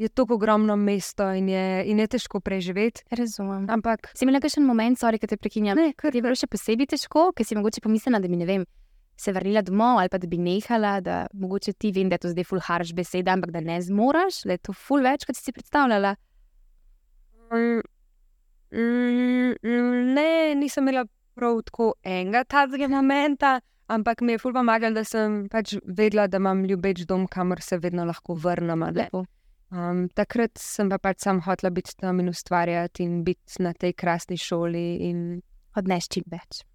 je 0.02 0.10
to 0.10 0.26
ogromno 0.30 0.76
mesto 0.76 1.30
in 1.34 1.50
je, 1.50 1.66
in 1.86 2.00
je 2.00 2.08
težko 2.08 2.40
preživeti. 2.42 3.04
Razumem. 3.12 3.68
Ampak 3.70 4.10
si 4.18 4.26
imel 4.26 4.42
kakšen 4.42 4.66
moment, 4.66 4.98
sorry, 4.98 5.22
ki 5.22 5.30
te 5.30 5.38
prekinjam? 5.38 5.78
Ne, 5.78 5.94
ker 5.94 6.16
je 6.16 6.24
bilo 6.26 6.34
še 6.38 6.50
posebej 6.50 6.90
težko, 6.96 7.30
ker 7.38 7.46
si 7.46 7.58
mogoče 7.58 7.84
pomislila, 7.86 8.22
da 8.22 8.32
bi 8.32 8.40
ne 8.40 8.50
vem. 8.50 8.66
Se 9.22 9.30
vrnila 9.36 9.62
domov, 9.62 10.00
ali 10.02 10.10
pa 10.10 10.18
da 10.18 10.26
bi 10.28 10.40
nehala, 10.42 10.96
da 11.06 11.16
mogoče 11.38 11.76
ti 11.78 11.92
vem, 11.94 12.10
da 12.10 12.18
je 12.18 12.24
to 12.26 12.32
zdaj 12.32 12.48
full 12.50 12.64
harš 12.66 12.94
beseda, 12.98 13.36
ampak 13.36 13.52
da 13.54 13.62
ne 13.62 13.78
zmoraš, 13.86 14.40
da 14.50 14.56
je 14.58 14.62
to 14.66 14.74
full 14.74 15.06
več, 15.06 15.28
kot 15.30 15.38
si 15.38 15.46
si 15.46 15.54
predstavljala. 15.54 16.16
Ne, 18.72 20.32
nisem 20.58 20.88
imela 20.88 21.06
prav 21.38 21.62
tako 21.68 21.92
enega 22.02 22.44
takega 22.50 22.88
momenta, 22.90 23.60
ampak 23.92 24.22
mi 24.26 24.34
je 24.34 24.42
full 24.42 24.56
pomagal, 24.56 24.96
da 24.96 25.04
sem 25.06 25.44
pač 25.52 25.76
vedela, 25.86 26.26
da 26.28 26.42
imam 26.42 26.66
ljubeč 26.66 27.06
dom, 27.06 27.28
kamor 27.28 27.62
se 27.62 27.78
vedno 27.78 28.08
lahko 28.10 28.34
vrnem. 28.40 28.88
Um, 29.72 30.08
takrat 30.16 30.58
sem 30.60 30.90
pa 30.92 30.98
pač 31.00 31.22
sam 31.24 31.40
hotela 31.46 31.72
biti 31.72 31.96
tam 32.00 32.20
in 32.20 32.34
ustvarjati 32.34 33.06
in 33.06 33.22
biti 33.24 33.62
na 33.64 33.72
tej 33.74 33.94
krasni 33.94 34.38
šoli 34.38 34.88
in 35.08 35.42
odnesti 35.80 36.20
čim 36.20 36.28
več. 36.32 36.66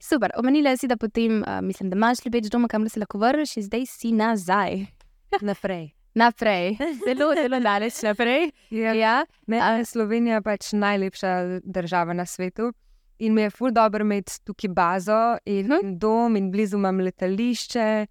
Super, 0.00 0.30
omenila 0.38 0.76
si, 0.76 0.86
da 0.86 0.96
potem, 0.96 1.42
uh, 1.42 1.60
mislim, 1.62 1.90
da 1.90 1.96
imaš 1.96 2.24
ljubeč 2.24 2.46
doma, 2.52 2.68
kamor 2.68 2.90
se 2.90 3.00
lahko 3.00 3.18
vrneš, 3.18 3.56
in 3.56 3.62
zdaj 3.62 3.86
si 3.86 4.12
nazaj. 4.12 4.86
naprej. 5.50 5.90
naprej. 6.14 6.76
Zelo, 7.06 7.34
zelo 7.34 7.60
daleč 7.60 8.02
naprej. 8.02 8.50
Ja, 8.70 8.92
ja. 8.94 9.16
Ne, 9.46 9.58
uh, 9.58 9.86
Slovenija 9.86 10.38
je 10.38 10.42
pač 10.42 10.72
najlepša 10.72 11.60
država 11.64 12.12
na 12.12 12.26
svetu. 12.26 12.72
In 13.18 13.34
mi 13.34 13.42
je 13.42 13.50
ful 13.50 13.72
dobro 13.74 14.04
imeti 14.04 14.38
tukaj 14.46 14.70
bazo 14.70 15.38
in 15.44 15.66
hm? 15.66 15.96
dom, 15.98 16.36
in 16.36 16.52
blizu 16.52 16.78
imam 16.78 17.00
letališče. 17.00 18.06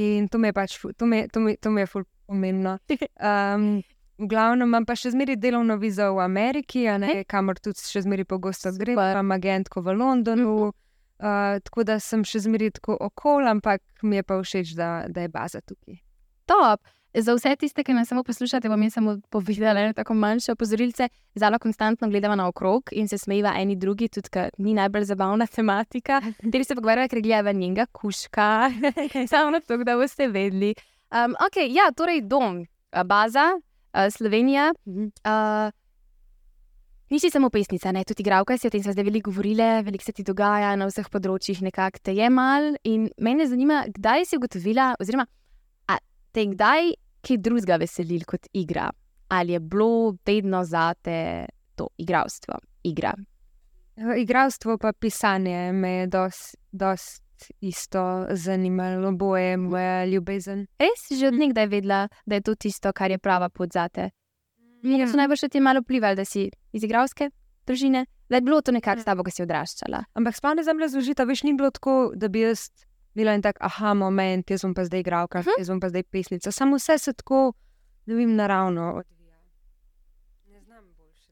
In 0.00 0.28
to 0.28 0.38
mi 0.38 0.48
je 0.48 0.52
pač, 0.52 0.78
to 0.96 1.06
mi, 1.06 1.26
to 1.28 1.40
mi, 1.40 1.56
to 1.56 1.70
mi 1.70 1.84
je 1.84 1.86
ful 1.86 2.08
pomembno. 2.26 2.78
Um, 3.16 3.82
v 4.18 4.26
glavnem 4.28 4.68
imam 4.68 4.84
pa 4.88 4.94
še 4.96 5.10
zmeraj 5.12 5.36
delovno 5.40 5.76
vizo 5.76 6.06
v 6.16 6.22
Ameriki, 6.24 6.86
ne, 7.00 7.24
kamor 7.28 7.58
tudi 7.60 7.80
še 7.84 8.00
zmeraj 8.04 8.24
pogosto 8.28 8.72
grem, 8.72 8.96
imam 8.96 9.32
agentko 9.36 9.82
v 9.84 9.94
Londonu. 9.96 10.52
Uh, 10.68 10.85
tako 11.18 11.84
da 11.84 12.00
sem 12.00 12.24
še 12.24 12.42
zmeraj 12.44 12.76
tako 12.80 12.96
okol, 13.00 13.46
ampak 13.48 13.82
mi 14.02 14.16
je 14.16 14.22
pa 14.26 14.36
všeč, 14.42 14.74
da, 14.76 15.06
da 15.08 15.24
je 15.24 15.32
baza 15.32 15.60
tukaj. 15.60 16.00
Top. 16.46 16.84
Za 17.16 17.32
vse 17.32 17.54
tiste, 17.56 17.80
ki 17.80 17.94
me 17.96 18.02
samo 18.04 18.20
poslušate, 18.22 18.68
bom 18.68 18.82
jaz 18.84 18.92
samo 18.98 19.14
povedala 19.32 19.80
eno 19.80 19.94
tako 19.96 20.14
manjše 20.14 20.52
opozorilce. 20.52 21.08
Zelo 21.34 21.58
konstantno 21.58 22.08
gledamo 22.08 22.36
na 22.36 22.48
okrog 22.48 22.92
in 22.92 23.08
se 23.08 23.18
smejiva 23.18 23.54
eni 23.56 23.76
drugi, 23.76 24.08
tudi 24.12 24.28
ker 24.28 24.50
ni 24.58 24.74
najbolj 24.76 25.04
zabavna 25.08 25.46
tematika. 25.46 26.20
Te 26.52 26.58
bi 26.58 26.64
se 26.64 26.76
pogovarjali, 26.76 27.08
ker 27.08 27.22
gledava 27.24 27.52
njega, 27.52 27.86
kuška, 27.86 28.70
samo 29.32 29.50
na 29.50 29.60
to, 29.60 29.76
da 29.76 29.96
boste 29.96 30.28
vedeli. 30.28 30.74
Um, 31.08 31.32
ok, 31.40 31.56
ja, 31.72 31.88
torej 31.96 32.20
dom, 32.20 32.66
baza, 33.06 33.48
uh, 33.56 34.12
Slovenija. 34.12 34.74
Uh, 34.84 35.72
Nisi 37.10 37.30
samo 37.30 37.50
pesnica, 37.54 37.92
ne, 37.94 38.02
tudi 38.04 38.24
igralka, 38.24 38.56
si 38.58 38.66
o 38.66 38.70
tem 38.70 38.82
zdaj 38.82 39.04
veliko 39.06 39.30
govorila, 39.30 39.80
veliko 39.86 40.04
se 40.04 40.12
ti 40.12 40.24
dogaja 40.26 40.72
na 40.74 40.88
vseh 40.90 41.06
področjih, 41.06 41.60
nekako 41.62 42.02
te 42.02 42.16
je 42.16 42.30
mal. 42.34 42.72
In 42.90 43.06
mene 43.22 43.46
zanima, 43.46 43.84
kdaj 43.94 44.26
si 44.26 44.40
ugotovila, 44.40 44.94
oziroma 44.98 45.28
te 46.36 46.44
kdaj 46.52 46.90
kaj 47.24 47.38
drugega 47.40 47.78
veselil 47.80 48.26
kot 48.28 48.50
igra? 48.52 48.90
Ali 49.32 49.56
je 49.56 49.60
bilo 49.60 50.16
vedno 50.26 50.64
za 50.64 50.92
te 50.94 51.46
to 51.74 51.88
igralstvo, 51.98 52.58
igra? 52.84 53.14
Igralstvo 54.18 54.76
pa 54.78 54.92
pisanje 54.92 55.72
me 55.72 55.90
je 55.90 56.06
dosti 56.72 57.54
isto 57.60 58.26
zanimalo, 58.30 59.12
boje 59.12 59.56
moja 59.56 60.04
ljubezen. 60.04 60.66
Res 60.78 61.06
si 61.08 61.16
že 61.16 61.30
od 61.30 61.40
nekdaj 61.40 61.66
vedela, 61.66 62.06
da 62.26 62.36
je 62.36 62.44
to 62.44 62.54
tisto, 62.54 62.92
kar 62.92 63.10
je 63.10 63.18
prava 63.18 63.48
pot 63.48 63.72
za 63.72 63.88
te. 63.88 64.10
Ja. 64.86 65.08
So 65.10 65.18
najbrž 65.18 65.48
ti 65.50 65.60
malo 65.60 65.82
vplivali, 65.82 66.16
da 66.16 66.24
si 66.24 66.46
iz 66.72 66.84
igralske 66.84 67.30
družine, 67.66 68.06
da 68.30 68.38
je 68.38 68.44
bilo 68.46 68.60
to 68.62 68.72
nekaj 68.72 69.00
s 69.02 69.06
tabo, 69.06 69.24
ki 69.26 69.34
si 69.34 69.42
odraščala. 69.42 70.04
Ampak 70.14 70.36
spane 70.38 70.62
zemlje 70.66 70.92
zložita, 70.94 71.26
veš, 71.26 71.42
ni 71.46 71.56
bilo 71.58 71.72
tako, 71.74 72.12
da 72.14 72.30
bi 72.30 72.44
jaz 72.44 72.68
bila 73.16 73.34
en 73.34 73.42
tak 73.42 73.58
aha 73.64 73.94
moment, 73.96 74.50
jaz 74.50 74.62
sem 74.62 74.74
pa 74.76 74.84
zdaj 74.86 75.02
igralka, 75.02 75.42
hm? 75.42 75.58
jaz 75.58 75.70
sem 75.72 75.82
pa 75.82 75.90
zdaj 75.90 76.06
pesnica. 76.12 76.52
Samo 76.52 76.78
vse 76.78 76.98
se 77.00 77.14
tako, 77.16 77.50
ne 78.06 78.18
vem, 78.18 78.34
naravno. 78.36 79.02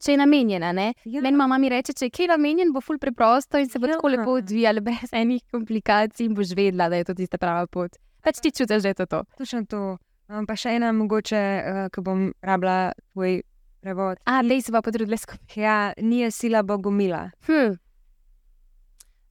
če 0.05 0.13
je 0.13 0.17
namenjena. 0.21 0.73
Ja. 1.05 1.21
Meni 1.21 1.37
mama 1.37 1.57
mi 1.57 1.69
reče, 1.71 1.93
če 1.97 2.09
je 2.09 2.13
kaj 2.13 2.27
namenjen, 2.35 2.73
bo 2.73 2.81
ful 2.83 2.99
preprosto 3.01 3.57
in 3.61 3.69
se 3.69 3.79
bo 3.79 3.87
ja. 3.89 3.95
tako 3.95 4.11
lepo 4.13 4.35
odvijalo, 4.41 4.83
brez 4.85 5.13
enih 5.13 5.41
komplikacij 5.53 6.27
in 6.27 6.35
boš 6.37 6.51
vedela, 6.57 6.89
da 6.89 6.99
je 6.99 7.07
to 7.07 7.15
tista 7.17 7.39
prava 7.41 7.65
pot. 7.65 7.95
Pač 8.25 8.41
ti 8.41 8.51
čutiš, 8.51 8.83
da 8.83 8.91
je 8.91 8.99
to 9.01 9.05
to. 9.09 9.23
Točno 9.37 9.63
to. 9.69 9.81
Um, 10.25 10.45
pa 10.49 10.55
še 10.57 10.73
ena 10.79 10.89
mogoče, 10.95 11.39
uh, 11.39 11.87
ko 11.93 12.01
bom 12.01 12.29
rabila 12.41 12.95
tvoj 13.13 13.43
prevod. 13.85 14.17
A, 14.25 14.39
da 14.41 14.57
se 14.61 14.73
pa 14.73 14.81
potrudila 14.81 15.17
skupaj. 15.21 15.57
Ja, 15.61 15.93
ni 16.01 16.23
je 16.23 16.31
sila 16.33 16.63
bogomila. 16.65 17.29
Hm. 17.45 17.75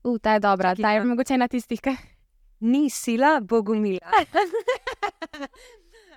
Uh, 0.05 0.19
ta 0.23 0.37
je 0.37 0.43
dobra, 0.45 0.75
ta 0.75 0.93
je 0.95 1.03
mogoče 1.03 1.35
ena 1.35 1.49
tistih, 1.51 1.81
ki. 1.83 1.97
Ni 2.63 2.87
sila 2.89 3.41
bogomila. 3.43 4.23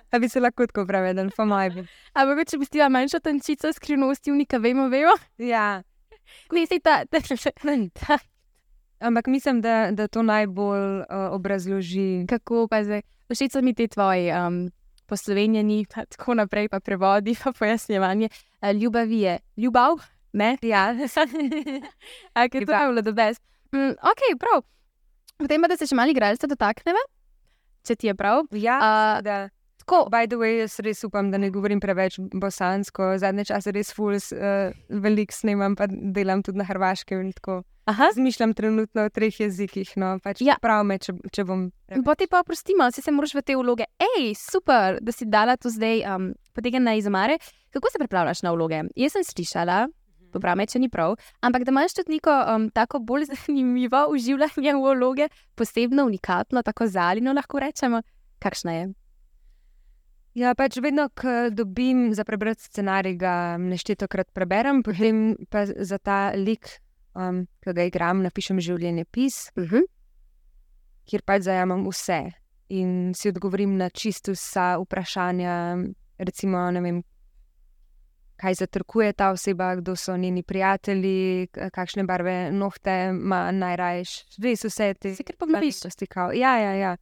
Da 0.09 0.19
bi 0.23 0.29
se 0.31 0.39
lahko 0.39 0.69
tako 0.71 0.87
prevedel, 0.87 1.27
pa 1.35 1.43
maj 1.45 1.73
bi. 1.75 1.83
Ampak 2.15 2.47
če 2.47 2.61
bi 2.61 2.69
stila 2.69 2.87
manjša 2.89 3.19
tančica 3.19 3.73
skrivnosti, 3.75 4.31
unika 4.31 4.57
vemo, 4.63 4.87
vemo. 4.87 5.17
Ja. 5.43 5.83
Ne, 6.55 6.65
ta, 6.79 7.01
da 7.11 7.19
se 7.19 7.35
še 7.35 7.51
ne 7.67 7.89
da. 7.99 8.21
Ampak 9.11 9.27
mislim, 9.27 9.59
da, 9.61 9.91
da 9.91 10.07
to 10.07 10.23
najbolj 10.23 11.03
uh, 11.03 11.31
obrazloži. 11.35 12.23
Kako 12.31 12.69
pa 12.71 12.85
zdaj? 12.87 13.03
Všeč 13.29 13.53
so 13.53 13.61
mi 13.61 13.75
ti 13.77 13.85
tvoji 13.87 14.31
um, 14.33 14.71
poslovenjeni, 15.05 15.85
pa 15.85 16.05
tako 16.09 16.33
naprej, 16.33 16.69
pa 16.69 16.79
prevodi, 16.79 17.35
pa 17.43 17.53
pojasnjevanje. 17.53 18.29
Uh, 18.61 18.73
ljubav 18.73 19.11
je 19.11 19.37
ljubav, 19.57 20.01
ne? 20.33 20.57
Ja. 20.61 20.89
Ampak 22.37 22.55
je 22.55 22.65
bilo 22.65 23.01
do 23.01 23.13
best. 23.13 23.41
Mm, 23.71 23.93
ok, 24.01 24.23
prav. 24.39 24.63
Potem 25.37 25.61
pa, 25.61 25.69
da 25.69 25.77
se 25.77 25.87
še 25.87 25.95
malo 25.95 26.11
igralca 26.11 26.49
dotaknemo, 26.49 26.99
če 27.85 27.95
ti 27.95 28.09
je 28.09 28.15
prav. 28.17 28.49
Ja, 28.57 28.79
uh, 28.81 29.21
da. 29.23 29.47
Tako, 29.79 30.03
by 30.11 30.27
the 30.29 30.37
way, 30.37 30.59
jaz 30.59 30.75
res 30.85 30.99
upam, 31.05 31.31
da 31.31 31.39
ne 31.41 31.47
govorim 31.49 31.79
preveč 31.81 32.19
bosansko. 32.19 33.15
Zadnje 33.21 33.47
čase 33.49 33.71
res 33.73 33.93
fuls, 33.95 34.27
uh, 34.35 34.73
veliko 34.89 35.33
snemam, 35.33 35.77
pa 35.77 35.87
delam 35.89 36.43
tudi 36.45 36.61
na 36.61 36.67
hrvaškem. 36.67 37.31
Zmišljam 38.13 38.53
trenutno 38.53 39.05
o 39.07 39.09
treh 39.09 39.39
jezikih. 39.39 39.91
No, 39.97 40.15
pač 40.23 40.41
ja. 40.45 40.57
Prav 40.61 40.83
me, 40.87 40.99
če, 41.01 41.15
če 41.33 41.45
bom. 41.47 41.67
Pa 42.05 42.15
ti 42.15 42.27
pa 42.29 42.41
oprostimo, 42.43 42.89
si 42.91 43.01
se 43.01 43.11
moraš 43.11 43.35
v 43.37 43.43
te 43.45 43.55
vloge. 43.57 43.87
Hej, 44.01 44.33
super, 44.39 44.99
da 45.01 45.15
si 45.15 45.25
dala 45.25 45.57
to 45.57 45.71
zdaj 45.73 46.03
um, 46.05 46.29
potegnjena 46.53 46.95
iz 46.99 47.07
omare. 47.09 47.39
Kako 47.73 47.91
se 47.91 48.01
pripravljaš 48.01 48.43
na 48.45 48.53
vloge? 48.53 48.83
Jaz 48.97 49.17
sem 49.17 49.25
slišala, 49.25 49.87
popravi, 50.33 50.67
če 50.69 50.81
ni 50.83 50.89
prav. 50.89 51.17
Ampak 51.45 51.65
da 51.65 51.73
imaš 51.73 51.97
tudi 51.99 52.17
neko 52.17 52.33
um, 52.53 52.69
tako 52.73 53.01
bolj 53.01 53.29
zanimivo 53.33 54.05
uživanje 54.13 54.75
v 54.77 54.95
vloge, 54.95 55.29
posebno 55.55 56.05
unikatno, 56.09 56.63
tako 56.65 56.87
zalino 56.87 57.33
lahko 57.37 57.61
rečemo, 57.63 58.01
kakšna 58.43 58.79
je. 58.79 58.89
Ja, 60.37 60.53
pač 60.55 60.77
vedno, 60.77 61.07
ko 61.17 61.49
dobim 61.51 62.11
za 62.15 62.23
prebrati 62.23 62.63
scenarij, 62.63 63.17
ga 63.19 63.57
neštetokrat 63.59 64.29
preberem, 64.31 64.83
potem 64.85 65.33
pa 65.49 65.65
za 65.65 65.97
ta 65.97 66.29
lik, 66.37 66.69
um, 67.19 67.43
ki 67.61 67.73
ga 67.75 67.83
igram, 67.89 68.23
napišem 68.23 68.59
življenje 68.63 69.05
pis, 69.11 69.51
Uh 69.55 69.63
-huh. 69.63 69.83
kjer 71.05 71.21
pač 71.25 71.41
zajamem 71.43 71.85
vse 71.89 72.31
in 72.69 73.13
si 73.15 73.29
odgovorim 73.29 73.77
na 73.77 73.89
čisto 73.89 74.31
vsa 74.31 74.77
vprašanja. 74.77 75.77
Recimo, 76.19 76.71
ne 76.71 76.81
vem, 76.81 77.03
kaj 78.37 78.53
zatrkuje 78.53 79.13
ta 79.13 79.31
oseba, 79.31 79.75
kdo 79.75 79.95
so 79.95 80.17
njeni 80.17 80.43
prijatelji, 80.43 81.47
kakšne 81.71 82.03
barve 82.03 82.51
nohte 82.51 83.09
ima 83.11 83.51
najrajš. 83.51 84.37
Res 84.43 84.63
vse 84.63 84.93
te 84.93 85.15
Si 85.15 85.23
kar 85.23 85.35
ponoviš. 85.35 85.75
stvari. 85.75 86.39
Ja, 86.39 86.57
ja, 86.57 86.73
ja. 86.73 86.97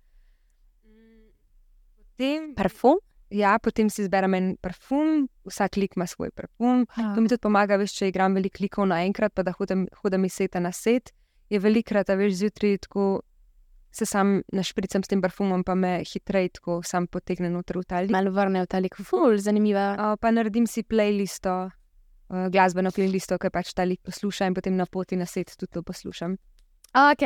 Potem, 1.97 2.55
Parfum? 2.55 2.97
Ja, 3.29 3.57
potem 3.59 3.89
si 3.89 4.03
izberem 4.05 4.35
en 4.37 4.49
parfum, 4.61 5.27
vsak 5.47 5.77
lik 5.77 5.95
ima 5.97 6.07
svoj 6.07 6.31
parfum. 6.35 6.85
To 6.95 7.21
mi 7.21 7.29
tudi 7.29 7.43
pomaga, 7.43 7.77
veš, 7.79 7.95
če 7.99 8.11
igram 8.11 8.37
veliko 8.37 8.57
klikov 8.61 8.89
naenkrat, 8.91 9.33
pa 9.35 9.43
da 9.43 9.53
hodim, 9.57 9.87
hodim 10.01 10.27
iz 10.27 10.37
seta 10.39 10.61
na 10.63 10.71
set. 10.75 11.13
Je 11.51 11.59
velikrat, 11.63 12.09
veš, 12.09 12.39
zjutraj 12.41 12.77
tako 12.87 13.07
se 13.91 14.05
sam 14.05 14.41
našpricam 14.53 15.03
s 15.03 15.09
tem 15.09 15.21
parfumom, 15.21 15.63
pa 15.63 15.75
me 15.75 16.01
hitreje 16.05 16.57
tako 16.59 16.81
sam 16.85 17.07
potegne 17.07 17.49
noter 17.49 17.79
v 17.79 17.87
ta 17.87 18.01
lik. 18.03 18.13
Malo 18.13 18.31
vrne 18.35 18.61
v 18.65 18.69
ta 18.69 18.81
lik, 18.83 18.97
ful, 19.01 19.37
zanimiva. 19.41 19.87
Uh, 19.95 20.17
pa 20.21 20.31
naredim 20.31 20.67
si 20.67 20.83
playlisto, 20.83 21.55
uh, 21.71 22.47
glasbeno 22.53 22.91
playlisto, 22.93 23.39
ki 23.41 23.51
pač 23.53 23.73
ta 23.73 23.87
lik 23.87 24.03
posluša 24.05 24.51
in 24.51 24.57
potem 24.57 24.77
na 24.77 24.85
poti 24.85 25.17
na 25.17 25.25
set 25.25 25.55
tudi 25.55 25.71
to 25.73 25.83
poslušam. 25.87 26.37
Ok, 26.95 27.23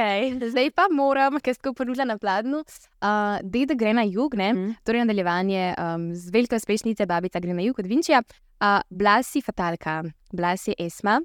zdaj 0.50 0.72
pa 0.76 0.88
moram, 0.92 1.38
ker 1.40 1.54
sem 1.56 1.74
ponudila 1.74 2.06
na 2.06 2.18
pladnju. 2.18 2.64
Uh, 3.00 3.38
Deda 3.44 3.76
gre 3.78 3.94
na 3.94 4.04
jug, 4.04 4.34
ne? 4.36 4.54
Mm. 4.54 4.76
torej 4.84 5.06
nadaljevanje 5.06 5.74
um, 5.78 6.10
z 6.16 6.34
veliko 6.34 6.58
uspešnice, 6.58 7.06
babica 7.06 7.40
gre 7.40 7.54
na 7.54 7.62
jug 7.62 7.80
od 7.80 7.88
Vinčija. 7.88 8.24
Uh, 8.62 8.82
Blasi 8.90 9.42
Fatalka, 9.42 10.04
Blasi 10.34 10.76
Esma. 10.80 11.22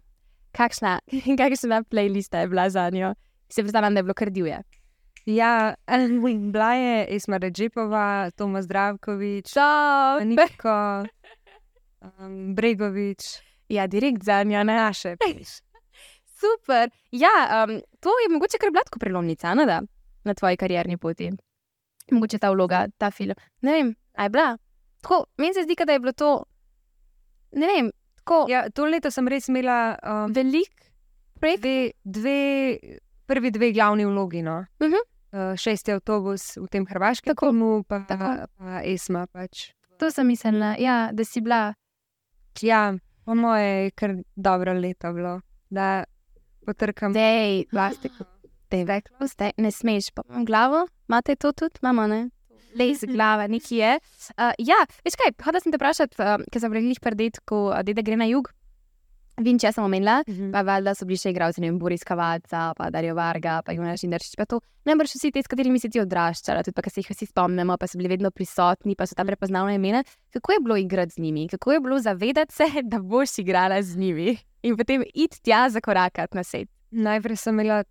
Kakšna, 0.53 1.01
kakšna 1.41 1.83
playlista 1.91 2.45
je 2.45 2.49
bila 2.49 2.71
za 2.71 2.91
njo? 2.91 3.15
Se 3.49 3.63
predstavljam, 3.63 3.95
da 3.95 3.99
je 3.99 4.03
bilo 4.03 4.15
kar 4.15 4.31
divje. 4.31 4.63
Ja, 5.27 5.75
bila 6.53 6.73
je 6.75 7.07
Esma 7.17 7.37
Ređepova, 7.37 8.31
Tomas 8.31 8.65
Zdravkovič! 8.65 9.53
Niko, 10.25 11.05
um, 12.01 12.55
Bregovič, 12.55 13.19
Ja, 13.69 13.87
direkt 13.87 14.23
za 14.23 14.43
njo, 14.43 14.65
ne? 14.65 14.75
naše. 14.75 15.17
Super. 16.41 16.91
Ja, 17.11 17.65
um, 17.69 17.81
to 18.07 18.15
je 18.23 18.31
mogoče 18.31 18.59
kar 18.63 18.71
blatko 18.71 19.01
prelomnica, 19.03 19.55
ne 19.59 19.67
da, 19.67 19.81
na 20.25 20.35
tvoji 20.35 20.57
karierni 20.57 20.95
poti. 20.97 21.33
Mogoče 22.15 22.39
ta 22.39 22.53
vloga, 22.55 22.85
ta 22.99 23.11
film. 23.11 23.35
Ne 23.67 23.73
vem, 23.73 23.95
a 24.15 24.29
je 24.29 24.31
bila. 24.31 24.53
Tako, 25.03 25.25
meni 25.43 25.55
se 25.55 25.65
zdi, 25.67 25.75
da 25.87 25.97
je 25.97 26.03
bilo 26.05 26.13
to, 26.13 26.31
ne 27.59 27.67
vem, 27.67 27.91
tako 28.21 28.47
ja. 28.51 28.69
To 28.71 28.87
leto 28.87 29.11
sem 29.11 29.27
res 29.29 29.51
imela 29.51 29.97
um, 29.99 30.33
velik 30.33 30.87
projekt. 31.41 31.63
dve, 31.63 31.91
dve, 32.05 32.39
prvi 33.27 33.51
dve 33.51 33.73
glavni 33.75 34.07
vlogi. 34.07 34.43
No. 34.43 34.63
Mhm. 34.83 35.03
Uh, 35.37 35.53
šesti 35.59 35.93
avtobus 35.93 36.55
v 36.57 36.69
tem 36.71 36.87
hrvaškem 36.87 37.35
Tako. 37.35 37.51
filmu, 37.51 37.85
pa, 37.85 38.05
Tako. 38.09 38.47
pa 38.57 38.81
Esma. 38.87 39.27
Pač. 39.27 39.73
To 39.99 40.11
sem 40.15 40.31
mislila, 40.31 40.77
ja, 40.79 41.11
da 41.13 41.25
si 41.25 41.43
bila. 41.43 41.75
Ja, 42.63 42.95
po 43.25 43.35
moje 43.35 43.67
je 43.67 43.91
kar 43.91 44.15
dobro 44.37 44.73
leto 44.73 45.13
bilo, 45.13 45.41
da 45.69 46.05
potrkam. 46.67 47.15
Dej, 47.17 47.67
plastiko. 47.71 48.27
Dej, 48.73 48.83
veklo, 48.89 49.29
zdaj 49.31 49.55
ne 49.63 49.71
smeš, 49.71 50.11
pa 50.15 50.25
imam 50.27 50.47
glavo, 50.47 50.87
imate 51.07 51.37
to 51.39 51.53
tudi, 51.55 51.79
mama 51.87 52.09
ne. 52.11 52.25
Les 52.77 53.01
glava, 53.09 53.47
nekje 53.49 53.79
je. 53.79 53.93
Uh, 54.35 54.53
ja, 54.59 54.83
veš 55.07 55.17
kaj, 55.17 55.33
hodila 55.47 55.63
sem 55.63 55.73
te 55.73 55.79
vprašati, 55.81 56.19
uh, 56.21 56.43
ker 56.53 56.61
sem 56.61 56.75
rekla, 56.75 56.99
predeti, 57.01 57.41
ko 57.49 57.69
uh, 57.71 57.81
deda 57.87 58.05
gre 58.05 58.19
na 58.21 58.27
jug. 58.29 58.51
Vem, 59.39 59.59
če 59.59 59.69
sem 59.71 59.85
omenila, 59.85 60.23
Mhm. 60.27 60.51
pa 60.51 60.63
valjda 60.63 60.95
so 60.97 61.05
bili 61.05 61.19
še 61.19 61.31
igralci, 61.31 61.61
ne 61.61 61.69
vem, 61.69 61.79
Boris 61.79 62.03
Kavaca, 62.03 62.73
pa 62.75 62.89
Dario 62.91 63.15
Varga, 63.15 63.61
pa 63.63 63.73
Jonas 63.73 64.01
Šinderšič, 64.01 64.35
pa 64.35 64.47
to. 64.47 64.61
Najbrž 64.85 65.13
vsi 65.13 65.31
ti, 65.31 65.39
s 65.39 65.47
katerimi 65.47 65.79
si 65.79 65.91
ti 65.91 66.01
odraščala, 66.01 66.63
tudi 66.63 66.73
pa, 66.73 66.81
ki 66.81 66.91
se 66.91 67.01
jih 67.01 67.11
vsi 67.11 67.27
spomnimo, 67.27 67.77
pa 67.77 67.87
so 67.87 67.99
bili 67.99 68.09
vedno 68.09 68.31
prisotni, 68.31 68.97
pa 68.97 69.05
so 69.05 69.15
tam 69.15 69.27
prepoznavna 69.27 69.75
imena. 69.75 70.01
Kako 70.33 70.53
je 70.53 70.61
bilo 70.61 70.77
igrati 70.77 71.13
z 71.13 71.19
njimi, 71.19 71.49
kako 71.49 71.73
je 71.73 71.81
bilo 71.81 71.99
zavedati 71.99 72.55
se, 72.55 72.65
da 72.83 72.99
boš 72.99 73.39
igrala 73.39 73.83
z 73.83 73.97
njimi 73.97 74.39
in 74.63 74.77
potem 74.77 75.05
iti 75.15 75.43
tja 75.43 75.69
za 75.69 75.81
korakat 75.81 76.33
na 76.33 76.43
svet. 76.43 76.69
Najprej 76.91 77.37
sem 77.37 77.55
imela 77.55 77.83
v 77.83 77.87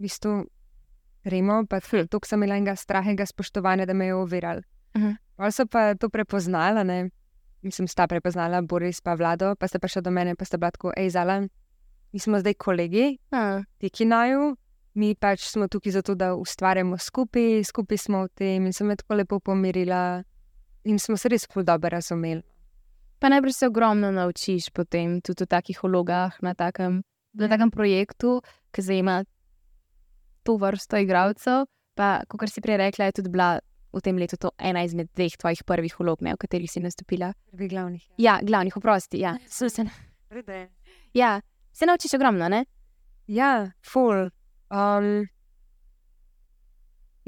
bistvu 0.00 0.46
remo, 1.24 1.62
pa 1.66 1.78
Hm. 1.80 2.06
to 2.06 2.18
sem 2.24 2.42
imela 2.42 2.56
enega 2.56 2.74
strahega 2.74 3.22
spoštovanja, 3.22 3.86
da 3.86 3.94
me 3.94 4.06
je 4.06 4.14
oviral. 4.14 4.62
Mhm. 4.96 5.12
Pa 5.36 5.50
so 5.50 5.66
pa 5.66 5.94
to 5.94 6.08
prepoznala, 6.08 6.82
ne. 6.82 7.10
Mislim, 7.62 7.88
sta 7.88 8.06
prepoznala 8.06 8.62
Boris 8.62 9.00
pa 9.00 9.14
vlado, 9.14 9.54
pa 9.54 9.68
sta 9.68 9.78
prišla 9.78 10.02
do 10.02 10.10
mene, 10.10 10.34
pa 10.34 10.44
sta 10.44 10.58
bila 10.58 10.70
tako, 10.70 10.92
hej, 10.96 11.10
zala, 11.14 11.40
mi 12.12 12.18
smo 12.18 12.40
zdaj 12.40 12.54
kolegi, 12.54 13.18
Uh, 13.30 13.64
ti 13.78 13.90
ki 13.90 14.04
naju, 14.04 14.56
mi 14.94 15.14
pač 15.14 15.46
smo 15.48 15.68
tukaj 15.68 15.92
zato, 15.92 16.14
da 16.14 16.34
ustvarjamo 16.34 16.98
skupaj, 16.98 17.64
skupaj 17.64 17.98
smo 17.98 18.24
v 18.24 18.28
tem 18.34 18.66
in 18.66 18.72
sem 18.72 18.86
me 18.86 18.96
tako 18.96 19.14
lepo 19.14 19.40
pomirila 19.40 20.22
in 20.84 20.98
smo 20.98 21.16
se 21.16 21.28
res 21.28 21.46
ful 21.46 21.64
dobro 21.64 21.88
razumeli. 21.88 22.42
pa 23.22 23.28
najbrž 23.28 23.54
se 23.54 23.66
ogromno 23.66 24.10
naučiš 24.10 24.70
potem 24.70 25.20
tudi 25.20 25.44
v 25.44 25.46
takih 25.46 25.78
vlogah, 25.82 26.34
na 26.42 26.54
takem, 26.54 27.04
na 27.32 27.48
takem 27.48 27.70
projektu, 27.70 28.42
ki 28.74 28.82
zajema 28.82 29.22
to 30.42 30.56
vrsto 30.58 30.98
igralcev. 30.98 31.70
Pa, 31.94 32.24
kot 32.26 32.50
si 32.50 32.60
prej 32.60 32.76
rekla, 32.76 33.04
je 33.04 33.22
tudi 33.22 33.30
bila 33.30 33.60
v 33.92 34.00
tem 34.00 34.16
letu 34.16 34.36
to 34.36 34.50
ena 34.58 34.82
izmed 34.84 35.08
dveh 35.14 35.36
tvojih 35.36 35.64
prvih 35.64 35.94
vlog, 36.00 36.22
ne, 36.22 36.32
v 36.34 36.40
katerih 36.40 36.70
si 36.70 36.80
nastopila. 36.80 37.32
Prvi 37.50 37.68
glavnih. 37.68 38.04
Ja, 38.18 38.38
glavnih, 38.42 38.76
oprosti. 38.76 39.18
Ja, 39.20 39.36
so 39.48 39.68
se, 39.68 39.84
Ja. 40.32 40.66
ja, 41.14 41.40
se 41.72 41.86
naučiš 41.86 42.14
ogromno, 42.14 42.48
ne? 42.48 42.64
Ja, 43.28 43.70
ful. 43.84 44.30
Um, 44.72 45.26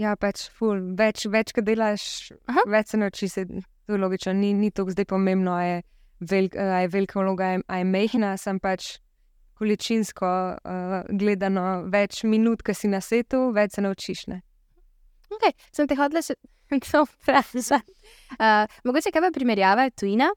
ja, 0.01 0.17
pač 0.17 0.49
ful. 0.51 0.81
Več, 0.99 1.27
več 1.31 1.53
ko 1.55 1.63
delaš, 1.65 2.33
Aha. 2.51 2.65
več 2.67 2.89
se 2.95 2.97
naučiš, 2.99 3.31
se- 3.33 3.47
to 3.87 3.93
je 3.93 3.99
logično. 4.01 4.33
Ni, 4.35 4.53
ni 4.55 4.71
to 4.71 4.85
zdaj 4.89 5.05
pomembno, 5.05 5.55
je, 5.61 5.83
velik, 6.21 6.57
a 6.57 6.81
je 6.85 6.89
velika 6.89 7.21
vloga, 7.21 7.45
je- 7.55 7.63
je 7.79 7.85
mehna, 7.85 8.37
sem 8.37 8.59
pač 8.61 8.99
količinsko 9.55 10.27
uh, 10.27 11.05
gledano 11.15 11.85
več 11.93 12.25
minut, 12.25 12.63
ki 12.63 12.75
si 12.75 12.89
na 12.89 13.01
svetu, 13.01 13.53
več 13.55 13.77
se 13.77 13.83
naučiš. 13.83 14.27
Ne? 14.27 14.41
Okay, 15.31 15.53
sem 15.73 15.87
te 15.87 15.95
hodila 15.95 16.23
še 16.23 16.35
to 16.91 17.05
vprašati. 17.05 17.95
Uh, 18.39 18.65
mogoče 18.85 19.13
kaj 19.15 19.23
pa 19.27 19.31
primerjava 19.35 19.89
tujina, 19.91 20.31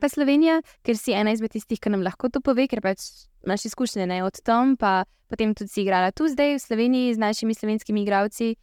pa 0.00 0.08
Slovenija, 0.08 0.60
ker 0.86 0.96
si 0.96 1.14
ena 1.16 1.34
izmed 1.34 1.52
tistih, 1.52 1.80
ki 1.80 1.92
nam 1.92 2.04
lahko 2.06 2.30
to 2.32 2.40
pove, 2.44 2.66
ker 2.70 2.82
pač 2.84 3.04
imaš 3.44 3.68
izkušnje 3.70 4.06
ne, 4.08 4.22
od 4.24 4.40
tam, 4.44 4.76
pa 4.80 5.04
potem 5.30 5.54
tudi 5.54 5.70
si 5.72 5.84
igrala 5.84 6.10
tu 6.16 6.28
zdaj 6.28 6.56
v 6.56 6.62
Sloveniji 6.62 7.14
z 7.14 7.22
našimi 7.22 7.54
slovenskimi 7.54 8.02
igravci, 8.02 8.54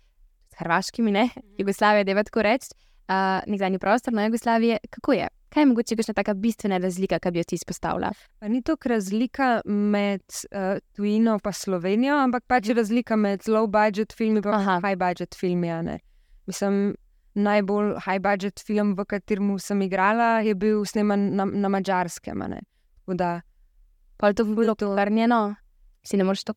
s 0.49 0.59
hrvaškimi, 0.59 1.13
ne, 1.13 1.29
Jugoslavija, 1.59 2.03
da 2.03 2.15
je 2.17 2.27
tako 2.29 2.45
reči, 2.45 2.73
uh, 3.07 3.41
nekdanji 3.47 3.79
prostor 3.79 4.13
na 4.13 4.25
Jugoslavije. 4.25 4.79
Kako 4.89 5.13
je? 5.13 5.27
Kaj 5.49 5.61
je 5.61 5.65
mogoče 5.65 5.95
kakšna 5.95 6.13
taka 6.13 6.33
bistvena 6.33 6.77
razlika, 6.77 7.19
ki 7.19 7.31
bi 7.31 7.39
jo 7.39 7.43
ti 7.43 7.55
izpostavila? 7.55 8.11
Pa 8.39 8.47
ni 8.47 8.61
to 8.61 8.75
razlika 8.85 9.61
med 9.65 10.21
uh, 10.51 10.77
tujino 10.95 11.39
in 11.45 11.53
Slovenijo, 11.53 12.17
ampak 12.17 12.43
pač 12.47 12.69
razlika 12.69 13.15
med 13.15 13.41
low 13.47 13.67
budget 13.67 14.13
filmi 14.13 14.41
in 14.43 14.81
high 14.83 14.97
budget 14.97 15.35
filmi. 15.35 15.69
Mislim, 16.45 16.95
najbolj 17.37 17.95
high 18.05 18.21
budget 18.23 18.59
film, 18.65 18.95
v 18.97 19.05
katerem 19.05 19.53
sem 19.61 19.81
igrala, 19.85 20.41
je 20.45 20.55
bil 20.55 20.81
sneman 20.85 21.29
na, 21.37 21.45
na 21.45 21.69
mačarskem. 21.69 22.41
da 23.07 23.41
Pa 24.17 24.33
to 24.33 24.45
bilo 24.45 24.73
vrnjeno, 24.95 25.55
si 26.03 26.17
ne 26.17 26.25
moreš 26.25 26.43
to 26.49 26.53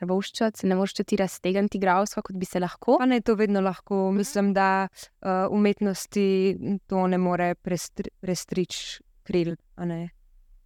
prvoščati, 0.00 0.60
se 0.60 0.68
ne 0.68 0.76
moreš 0.76 1.00
ti 1.00 1.16
raztegniti 1.16 1.78
igralstva, 1.80 2.22
kot 2.22 2.36
bi 2.36 2.44
se 2.44 2.60
lahko. 2.60 2.98
pa 3.00 3.06
ne 3.06 3.20
to 3.20 3.34
vedno 3.34 3.60
lahko. 3.60 4.10
Mislim, 4.12 4.52
da 4.52 4.88
uh, 4.88 5.48
umetnosti 5.50 6.56
to 6.86 7.06
ne 7.06 7.18
more 7.18 7.54
prestri, 7.54 8.12
prestrič 8.20 9.00
kril. 9.24 9.56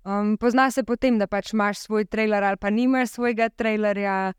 Um, 0.04 0.36
pozna 0.40 0.70
se 0.70 0.84
potem, 0.84 1.18
da 1.18 1.26
pač 1.26 1.52
imaš 1.54 1.86
svoj 1.86 2.04
trailer 2.04 2.44
ali 2.44 2.56
pa 2.60 2.70
nimaš 2.70 3.14
svojega 3.14 3.48
trailerja. 3.48 4.32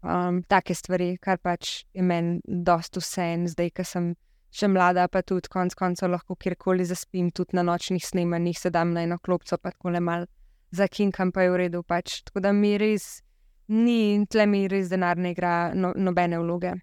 Um, 0.00 0.42
take 0.48 0.74
stvari, 0.74 1.18
kar 1.20 1.36
pač 1.38 1.84
je 1.92 2.02
meni 2.02 2.38
dosta 2.44 3.02
vse 3.02 3.24
en, 3.34 3.42
zdaj, 3.48 3.68
ki 3.76 3.84
sem 3.84 4.14
še 4.50 4.68
mlada, 4.68 5.08
pa 5.08 5.22
tudi 5.22 5.48
konec 5.48 5.74
koncev 5.74 6.10
lahko 6.10 6.34
kjerkoli 6.36 6.84
zaspim, 6.84 7.30
tudi 7.30 7.54
na 7.54 7.62
nočnih 7.62 8.02
snemanjih, 8.02 8.58
sedam 8.58 8.92
na 8.92 9.02
eno 9.02 9.18
klopco, 9.18 9.58
pa 9.58 9.70
tako 9.70 9.90
le 9.90 10.00
mal 10.00 10.26
zakinkam, 10.72 11.32
pa 11.32 11.42
je 11.42 11.50
v 11.50 11.56
redu. 11.56 11.82
Pač. 11.82 12.22
Tako 12.24 12.40
da 12.40 12.52
mi 12.52 12.76
res 12.78 13.22
ni, 13.68 14.14
in 14.14 14.26
tle 14.26 14.46
mi 14.46 14.66
res 14.68 14.88
denar 14.90 15.16
ne 15.16 15.30
igra 15.32 15.72
no, 15.74 15.92
nobene 15.96 16.38
vloge. 16.38 16.74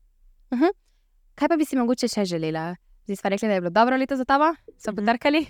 Kaj 1.38 1.50
pa 1.50 1.58
bi 1.58 1.66
si 1.66 1.78
mogoče 1.78 2.08
še 2.10 2.24
želela? 2.26 2.72
Zdaj 3.06 3.20
smo 3.20 3.30
rekli, 3.30 3.48
da 3.48 3.54
je 3.54 3.62
bilo 3.62 3.72
dobro 3.72 3.98
leto 3.98 4.16
za 4.16 4.26
tabo, 4.26 4.54
so 4.78 4.92
Mhm. 4.92 4.96
potrkali. 4.98 5.46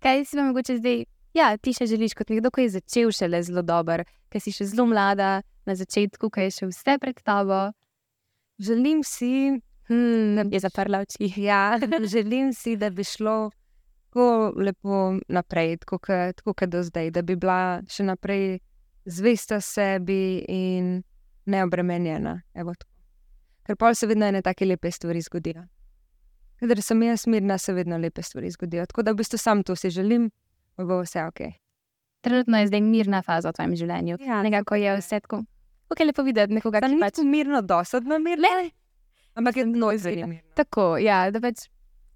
Kaj 0.00 0.24
si 0.24 0.36
pa 0.36 0.42
mogoče 0.42 0.78
zdaj, 0.78 1.04
ja, 1.34 1.56
ti 1.56 1.72
še 1.72 1.86
želiš 1.86 2.14
kot 2.14 2.30
nekdo, 2.30 2.50
ki 2.50 2.62
je 2.62 2.70
začel 2.70 3.10
šele 3.12 3.42
zelo 3.42 3.62
dober, 3.62 4.04
ki 4.30 4.40
si 4.40 4.50
še 4.52 4.64
zelo 4.64 4.86
mlada 4.86 5.42
na 5.66 5.74
začetku, 5.74 6.30
ki 6.30 6.40
je 6.40 6.50
še 6.50 6.66
vse 6.66 6.98
pred 6.98 7.18
tabo. 7.22 7.72
Želim 8.58 9.02
si, 9.04 9.60
Hmm, 9.88 10.52
je 10.52 10.60
zaprla 10.60 10.98
oči. 11.04 11.32
ja, 11.48 11.78
želim 12.12 12.52
si, 12.54 12.76
da 12.76 12.90
bi 12.90 13.04
šlo 13.04 13.50
tako 14.06 14.52
lepo 14.56 15.18
naprej, 15.28 15.76
tako 15.76 15.98
kot 15.98 16.36
tako 16.36 16.54
kot 16.54 16.68
do 16.68 16.82
zdaj, 16.82 17.10
da 17.10 17.22
bi 17.22 17.36
bila 17.36 17.82
še 17.88 18.04
naprej 18.04 18.58
zvesta 19.04 19.60
sebi 19.60 20.44
in 20.48 21.02
neobremenjena. 21.46 22.40
Evo, 22.54 22.74
tako. 22.74 22.92
Ker 23.66 23.76
pa 23.76 23.94
se 23.94 24.06
vedno 24.06 24.26
ene 24.26 24.42
take 24.42 24.66
lepe 24.66 24.90
stvari 24.90 25.20
zgodijo. 25.20 25.64
Ker 26.60 26.82
sem 26.82 27.02
jaz 27.02 27.26
mirna, 27.26 27.58
se 27.58 27.72
vedno 27.74 27.98
lepe 27.98 28.22
stvari 28.22 28.50
zgodijo. 28.50 28.86
Tako 28.86 29.02
da 29.02 29.12
v 29.12 29.20
bistvu 29.20 29.38
sam 29.38 29.62
to 29.62 29.76
si 29.76 29.90
želim, 29.90 30.30
da 30.78 30.84
bo 30.84 31.00
vse 31.02 31.24
ok. 31.24 31.40
Trenutno 32.22 32.58
je 32.58 32.66
zdaj 32.66 32.80
mirna 32.80 33.22
faza 33.22 33.50
v 33.50 33.58
tvojem 33.58 33.76
življenju. 33.76 34.18
Ja, 34.22 34.42
Nekako 34.42 34.74
je 34.74 34.96
vse 35.00 35.20
tako. 35.20 35.42
Kako 35.88 36.02
je 36.02 36.06
lepo 36.06 36.22
videti 36.22 36.54
nekoga, 36.54 36.80
ki 36.80 36.98
pač 37.00 37.18
pač 37.18 37.24
mirno, 37.26 37.60
dosadno 37.62 38.18
mirno, 38.18 38.48
Le, 38.48 38.70
ampak 39.36 39.56
je 39.56 39.64
zelo 39.98 40.26
mirno. 40.26 40.50
tako, 40.54 40.96
ja, 40.98 41.30
da 41.30 41.40
pač 41.40 41.66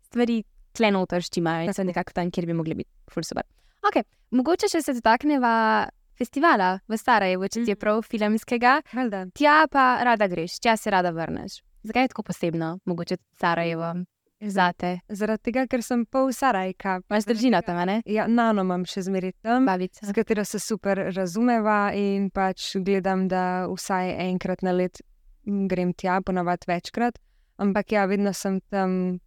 stvari 0.04 0.42
tleno 0.72 1.02
utrščimajo 1.02 1.64
in 1.64 1.74
so 1.74 1.83
nekako 1.83 2.12
tam, 2.12 2.30
kjer 2.30 2.46
bi 2.46 2.52
mogli 2.52 2.74
biti. 2.74 2.90
Ful 3.11 3.22
super. 3.22 3.44
Ok, 3.83 4.02
mogoče 4.30 4.68
še 4.68 4.83
se 4.83 4.92
dotakneva 4.92 5.88
festivala 6.16 6.80
v 6.87 6.96
Sarajevu, 6.96 7.48
če 7.48 7.64
ti 7.64 7.70
je 7.70 7.74
Mhm. 7.74 7.80
prav 7.80 8.02
filmskega. 8.02 8.83
Valjda. 8.92 9.26
Tja 9.33 9.66
pa 9.66 10.04
rada 10.04 10.26
greš, 10.26 10.59
tja 10.59 10.76
se 10.76 10.90
rada 10.90 11.11
vrneš. 11.11 11.61
Zakaj 11.83 12.02
je 12.02 12.09
tako 12.09 12.22
posebno, 12.22 12.78
mogoče 12.85 13.16
Sarajevo, 13.40 14.04
zate? 14.40 15.00
Zaradi 15.09 15.42
tega, 15.42 15.66
ker 15.66 15.83
sem 15.83 16.04
pol 16.06 16.28
Sarajka. 16.30 17.00
Imaš 17.11 17.24
družino 17.24 17.62
tam, 17.62 17.76
ne? 17.87 18.02
Ja, 18.04 18.26
nano 18.26 18.62
imam 18.62 18.85
še 18.85 19.02
zmeraj 19.02 19.33
tam. 19.42 19.66
Babica. 19.66 20.06
s 20.06 20.12
katero 20.12 20.44
se 20.44 20.59
super 20.59 21.11
razumeva 21.11 21.92
in 21.94 22.30
pač 22.30 22.76
gledam, 22.76 23.28
da 23.28 23.66
vsaj 23.66 24.12
enkrat 24.30 24.62
na 24.62 24.72
let 24.72 25.00
m, 25.00 25.10
grem 25.44 25.92
tja, 25.92 26.20
ponavadi 26.26 26.68
večkrat. 26.68 27.18
Ampak 27.61 27.92
ja, 27.92 28.05
vedno 28.07 28.33
sem 28.33 28.61
tam 28.70 29.18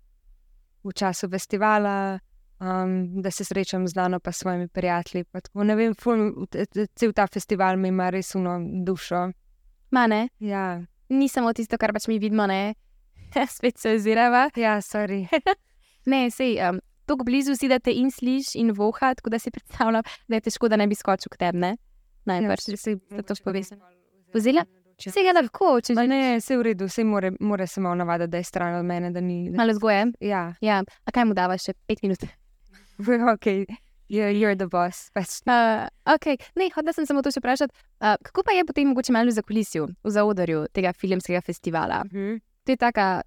v 0.83 0.93
času 0.95 1.29
festivala, 1.29 2.19
um, 2.59 3.21
da 3.21 3.31
se 3.31 3.45
srečam 3.45 3.87
z 3.87 3.95
Nano 3.95 4.19
pa 4.19 4.31
s 4.31 4.37
svojimi 4.37 4.67
prijatelji. 4.67 5.23
Tako, 5.31 5.63
ne 5.63 5.75
vem, 5.75 5.95
ful, 5.95 6.47
cel 6.95 7.13
ta 7.13 7.27
festival 7.27 7.77
mi 7.77 7.87
ima 7.87 8.09
res 8.09 8.35
uno 8.35 8.59
dušo. 8.85 9.31
Mane, 9.91 10.29
Ja, 10.39 10.81
ni 11.09 11.29
samo 11.29 11.53
tisto, 11.53 11.77
kar 11.77 11.93
pač 11.93 12.07
mi 12.07 12.19
vidimo, 12.19 12.47
ne? 12.47 12.73
Spet 13.55 13.77
se 13.77 13.95
ozirava. 13.95 14.49
ja 14.55 14.81
sorry. 14.81 15.27
Ne, 16.05 16.27
sej, 16.31 16.57
um, 16.59 16.81
tako 17.05 17.23
blizu 17.23 17.55
si, 17.55 17.69
da 17.71 17.79
te 17.79 17.93
in 17.95 18.09
sliš 18.11 18.55
in 18.59 18.73
voha, 18.75 19.13
tako 19.15 19.29
da 19.29 19.39
si 19.39 19.51
predstavljam, 19.55 20.03
da 20.27 20.35
je 20.35 20.41
težko, 20.41 20.67
da 20.67 20.75
ne 20.75 20.87
bi 20.87 20.95
skočil 20.95 21.31
k 21.31 21.39
tebi? 21.39 21.75
Najbrž. 22.25 22.67
Ja, 22.67 22.77
saj 22.77 22.95
da 23.09 23.23
to 23.23 23.35
mogoče 23.35 23.43
povezano. 23.43 24.82
Vzela? 24.97 25.11
vzela 25.11 25.13
Vsega 25.13 25.33
lahko, 25.39 25.69
če 25.81 25.95
Ma 25.97 26.05
že 26.05 26.07
ne, 26.11 26.21
vse 26.39 26.57
v 26.57 26.65
redu, 26.69 26.87
vse 26.87 27.03
more, 27.03 27.31
more 27.39 27.67
se 27.67 27.81
malo 27.81 27.95
navaditi, 27.95 28.31
da 28.31 28.37
je 28.37 28.43
stran 28.43 28.75
od 28.79 28.85
mene, 28.85 29.09
ni. 29.21 29.49
Da, 29.49 29.57
malo 29.57 29.73
zgoje. 29.73 30.11
ja, 30.19 30.53
Ja, 30.61 30.83
a 31.05 31.11
kaj 31.11 31.25
mu 31.25 31.33
dava 31.33 31.57
še 31.57 31.73
pet 31.87 32.03
minut? 32.03 32.23
ok, 33.33 33.45
you're, 34.09 34.31
you're 34.31 34.55
the 34.55 34.67
boss. 34.67 35.09
Pač, 35.13 35.41
Uh, 35.47 35.87
ok, 36.05 36.37
ne, 36.55 36.69
hodila 36.75 36.93
sem 36.93 37.05
samo 37.05 37.21
to 37.21 37.31
še 37.33 37.41
vprašati. 37.41 37.73
Uh, 37.99 38.15
kako 38.21 38.43
pa 38.43 38.55
je 38.55 38.65
potem 38.65 38.87
mogoče 38.93 39.13
malo 39.13 39.31
za 39.31 39.41
kulisju, 39.41 39.87
v 40.03 40.09
zaodrju 40.09 40.67
tega 40.73 40.93
filmskega 40.93 41.41
festivala? 41.41 42.03
Mhm. 42.11 42.39
To 42.63 42.71
je 42.71 42.77
taka 42.79 43.21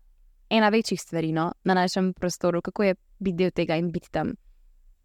ena 0.49 0.69
večjih 0.73 1.01
stvari 1.01 1.33
no, 1.33 1.53
na 1.65 1.75
našem 1.75 2.15
prostoru, 2.15 2.63
kako 2.63 2.83
je 2.83 2.95
biti 3.19 3.37
del 3.37 3.51
tega 3.51 3.77
in 3.77 3.91
biti 3.93 4.09
tam. 4.11 4.33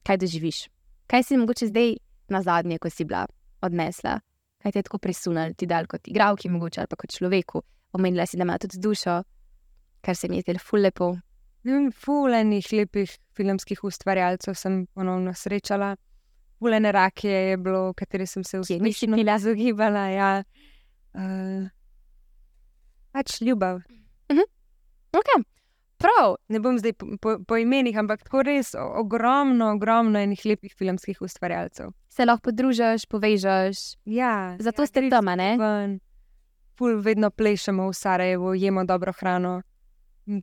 Kaj 0.08 0.18
doživiš? 0.18 0.70
Kaj 1.08 1.24
si 1.24 1.38
mogoče 1.38 1.68
zdaj 1.68 1.96
na 2.32 2.42
zadnje, 2.42 2.78
ko 2.80 2.90
si 2.90 3.04
bila 3.04 3.26
odnesla? 3.62 4.22
Kaj 4.62 4.72
te 4.72 4.80
je 4.80 4.88
tako 4.88 5.00
presunalo, 5.02 5.54
ti 5.58 5.66
dal 5.66 5.88
kot 5.90 6.08
igravki, 6.08 6.50
mogoče 6.50 6.82
ali 6.84 6.90
pa 6.92 6.96
kot 6.96 7.14
človeku? 7.16 7.62
Omenila 7.98 8.26
si, 8.26 8.38
da 8.38 8.46
ima 8.46 8.58
tudi 8.62 8.80
dušo, 8.80 9.18
kar 10.02 10.16
se 10.16 10.30
mi 10.30 10.38
je 10.38 10.46
zdelo 10.46 10.62
ful 10.62 10.86
lepo. 10.86 11.12
Ne 11.64 11.74
vem, 11.74 11.92
Fulenih 11.92 12.68
lepih 12.74 13.12
filmskih 13.38 13.84
ustvarjalcev 13.84 14.56
sem 14.58 14.86
ponovno 14.94 15.34
srečala. 15.34 15.96
Fulene 16.60 16.92
rakije 16.92 17.40
je 17.50 17.58
bilo, 17.58 17.94
kateri 17.94 18.26
sem 18.28 18.44
se 18.44 18.62
Kje 18.68 18.80
nisi 18.80 19.06
uspešno 19.06 19.18
bila? 19.18 19.36
izogibala. 19.36 20.06
Ja. 20.10 20.44
Uh, 21.14 21.70
pač 23.12 23.42
ljubav. 23.42 23.82
Okay. 25.12 25.44
Prav, 26.02 26.36
Ne 26.50 26.60
bom 26.60 26.78
zdaj 26.80 26.94
po, 26.94 27.06
po, 27.22 27.38
po 27.48 27.58
imenih, 27.58 27.98
ampak 27.98 28.24
tako 28.24 28.42
res 28.44 28.74
ogromno, 28.76 29.72
ogromno 29.76 30.20
enih 30.20 30.46
lepih 30.46 30.74
filmskih 30.78 31.22
ustvarjalcev. 31.22 31.92
se 32.10 32.26
lahko 32.26 32.50
podružiš, 32.50 33.06
povežeš. 33.06 33.98
Ja, 34.06 34.56
Zato 34.60 34.82
ja, 34.82 34.88
ste 34.88 35.10
tam, 35.10 35.28
a 35.28 35.36
ne? 35.36 35.58
ven. 35.58 36.00
Ful, 36.78 37.02
vedno 37.02 37.30
plešemo 37.32 37.88
v 37.90 37.94
Sarajevu, 37.94 38.54
jemo 38.56 38.84
dobro 38.86 39.14
hrano. 39.14 39.62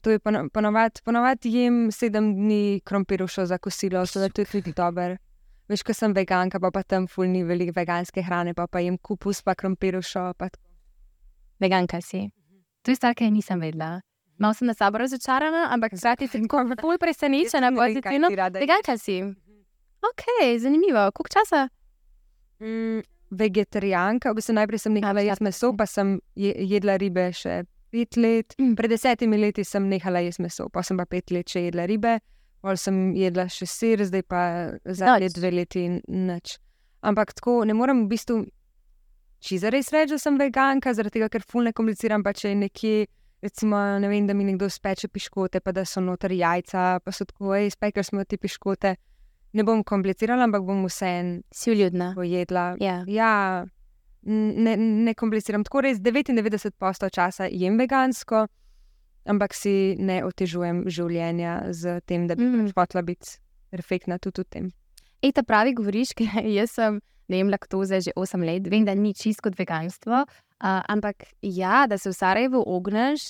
To 0.03 0.11
je 0.11 0.19
pono- 0.19 0.49
ponovadi, 0.51 1.01
ponovadi 1.05 1.53
jem 1.53 1.91
sedem 1.93 2.35
dni 2.35 2.81
krompirušo 2.85 3.47
za 3.47 3.59
kosilo, 3.59 4.07
so 4.07 4.21
da 4.21 4.29
to 4.29 4.41
je 4.41 4.45
tudi 4.47 4.73
dobro. 4.73 5.17
Veš, 5.69 5.83
ko 5.83 5.93
sem 5.95 6.13
veganka, 6.13 6.61
pa, 6.61 6.71
pa 6.71 6.83
tam 6.83 7.07
ful 7.07 7.27
ni 7.29 7.45
veliko 7.45 7.73
veganske 7.77 8.23
hrane, 8.23 8.55
pa, 8.55 8.67
pa 8.67 8.81
jem 8.81 8.99
kupus, 8.99 9.43
pa 9.43 9.55
krompirušo. 9.55 10.33
Pa 10.39 10.49
tako. 10.49 10.65
Veganka 11.61 12.01
si. 12.01 12.31
To 12.83 12.91
je 12.91 12.97
stvar, 12.97 13.15
ki 13.15 13.31
nisem 13.31 13.61
vedela. 13.61 14.01
Malo 14.39 14.55
sem 14.55 14.67
na 14.67 14.75
sabo 14.75 14.99
razočarana, 14.99 15.67
ampak 15.75 15.97
hkrati 15.97 16.29
sem 16.29 16.47
tako 16.47 16.65
bolj 16.83 16.99
presenečena, 17.03 17.73
pozitivno. 17.75 18.31
Veganka 18.55 18.99
si. 18.99 19.23
Ok, 20.03 20.25
zanimivo. 20.59 21.11
Koliko 21.13 21.33
časa? 21.33 21.69
Mm, 22.61 23.03
vegetarijanka, 23.31 24.31
v 24.31 24.39
bistvu 24.39 24.55
najprej 24.55 24.79
sem 24.79 24.95
nehala 24.95 25.23
jesti 25.27 25.45
meso, 25.45 25.73
pa 25.77 25.87
sem 25.87 26.19
je, 26.39 26.55
jedla 26.71 26.97
ribe 26.99 27.29
še 27.35 27.65
pet 27.91 28.17
let. 28.17 28.55
Mm. 28.59 28.77
Pred 28.79 28.95
desetimi 28.95 29.41
leti 29.41 29.65
sem 29.65 29.89
nehala 29.91 30.23
jesti 30.25 30.45
meso, 30.47 30.69
pa 30.73 30.83
sem 30.87 30.99
pa 30.99 31.07
pet 31.07 31.33
let 31.35 31.51
še 31.51 31.67
jedla 31.69 31.89
ribe, 31.91 32.19
pol 32.63 32.79
sem 32.79 33.11
jedla 33.17 33.49
še 33.53 33.67
sir, 33.67 34.05
zdaj 34.07 34.25
pa 34.29 34.43
zadnje 34.87 35.33
dve 35.35 35.53
leti 35.61 35.85
nič. 36.07 36.59
Ampak 37.07 37.35
tako 37.39 37.63
ne 37.67 37.77
morem 37.79 38.07
v 38.07 38.15
bistvu 38.15 38.41
čiza 39.45 39.71
res 39.71 39.93
reči, 39.95 40.17
da 40.17 40.23
sem 40.23 40.39
veganka, 40.39 40.95
zaradi 40.95 41.19
tega, 41.19 41.31
ker 41.31 41.47
ful 41.47 41.67
ne 41.67 41.75
kompliciram, 41.75 42.25
pa 42.27 42.35
če 42.35 42.55
je 42.55 42.59
nekje. 42.65 42.97
Recimo, 43.41 43.77
ne 43.99 44.09
vem, 44.09 44.27
da 44.27 44.35
mi 44.35 44.45
nekdo 44.45 44.67
speče 44.69 45.09
piškote, 45.09 45.61
pa 45.61 45.73
da 45.73 45.85
so 45.85 46.01
noter 46.01 46.33
jajca, 46.33 46.99
pa 47.01 47.13
so 47.13 47.25
tako, 47.25 47.53
hej, 47.55 47.71
spekli 47.71 48.03
smo 48.05 48.25
ti 48.25 48.37
piškote. 48.37 48.97
Ne 49.53 49.65
bom 49.65 49.85
komplicirala, 49.85 50.45
ampak 50.45 50.63
bom 50.63 50.85
vseeno 50.85 51.43
Si 51.51 51.71
vljudna. 51.71 52.13
pojedla. 52.15 52.77
Ja. 52.81 53.05
Ja, 53.07 53.65
n- 54.23 54.55
ne, 54.59 54.77
ne 54.77 55.15
kompliciram. 55.15 55.65
Tako 55.65 55.81
res 55.81 55.99
99% 55.99 56.75
časa 57.11 57.47
jem 57.47 57.79
vegansko, 57.79 58.47
ampak 59.25 59.55
si 59.55 59.95
ne 59.99 60.25
otežujem 60.25 60.85
življenja 60.87 61.73
z 61.73 62.01
tem, 62.07 62.27
da 62.27 62.35
bi 62.35 62.43
Mm. 62.45 62.61
mm. 62.65 62.73
hotela 62.77 63.03
biti 63.03 63.39
perfektna 63.71 64.19
tudi 64.19 64.41
v 64.41 64.45
tem. 64.51 64.69
Ej, 65.23 65.33
ta 65.33 65.43
pravi 65.43 65.75
govoriš, 65.75 66.13
ker 66.19 66.27
jaz 66.45 66.71
sem, 66.73 67.01
ne 67.29 67.37
vem, 67.37 67.49
laktoze 67.51 68.01
že 68.01 68.13
8 68.17 68.45
let, 68.45 68.67
vem, 68.69 68.85
da 68.85 68.95
ni 68.95 69.15
čisto 69.15 69.43
kot 69.49 69.57
veganstvo, 69.59 70.25
uh, 70.63 70.83
ampak 70.89 71.25
ja, 71.43 71.87
da 71.87 71.99
se 71.99 72.11
v 72.11 72.17
Sarajevu 72.17 72.63
ogneš, 72.67 73.23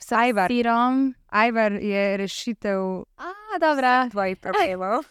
vsaj 0.00 0.28
Ajvar. 0.28 0.50
sirom. 0.50 1.14
Ajvar 1.28 1.72
je 1.72 2.16
rešitev 2.16 3.04
A, 3.16 3.32
dobra. 3.60 4.08
tvojih 4.10 4.36
problemov. 4.38 5.04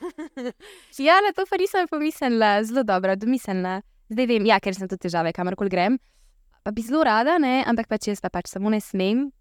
Ja, 0.97 1.19
na 1.21 1.33
to 1.33 1.45
pa 1.49 1.57
nisem 1.57 1.87
pomislila, 1.87 2.63
zelo 2.63 2.83
dobra, 2.83 3.15
domiselna. 3.15 3.81
Zdaj 4.09 4.27
vem, 4.27 4.45
ja, 4.45 4.59
ker 4.59 4.75
sem 4.75 4.87
tu 4.87 4.97
težave, 4.97 5.33
kamorkoli 5.33 5.69
grem. 5.69 5.97
Pa 6.63 6.71
bi 6.71 6.83
zelo 6.85 7.03
rada, 7.03 7.37
ne, 7.41 7.63
ampak 7.67 7.89
pač 7.89 8.07
jaz 8.07 8.21
pa 8.21 8.29
pač 8.29 8.51
samo 8.51 8.69
ne 8.69 8.79
smem. 8.79 9.31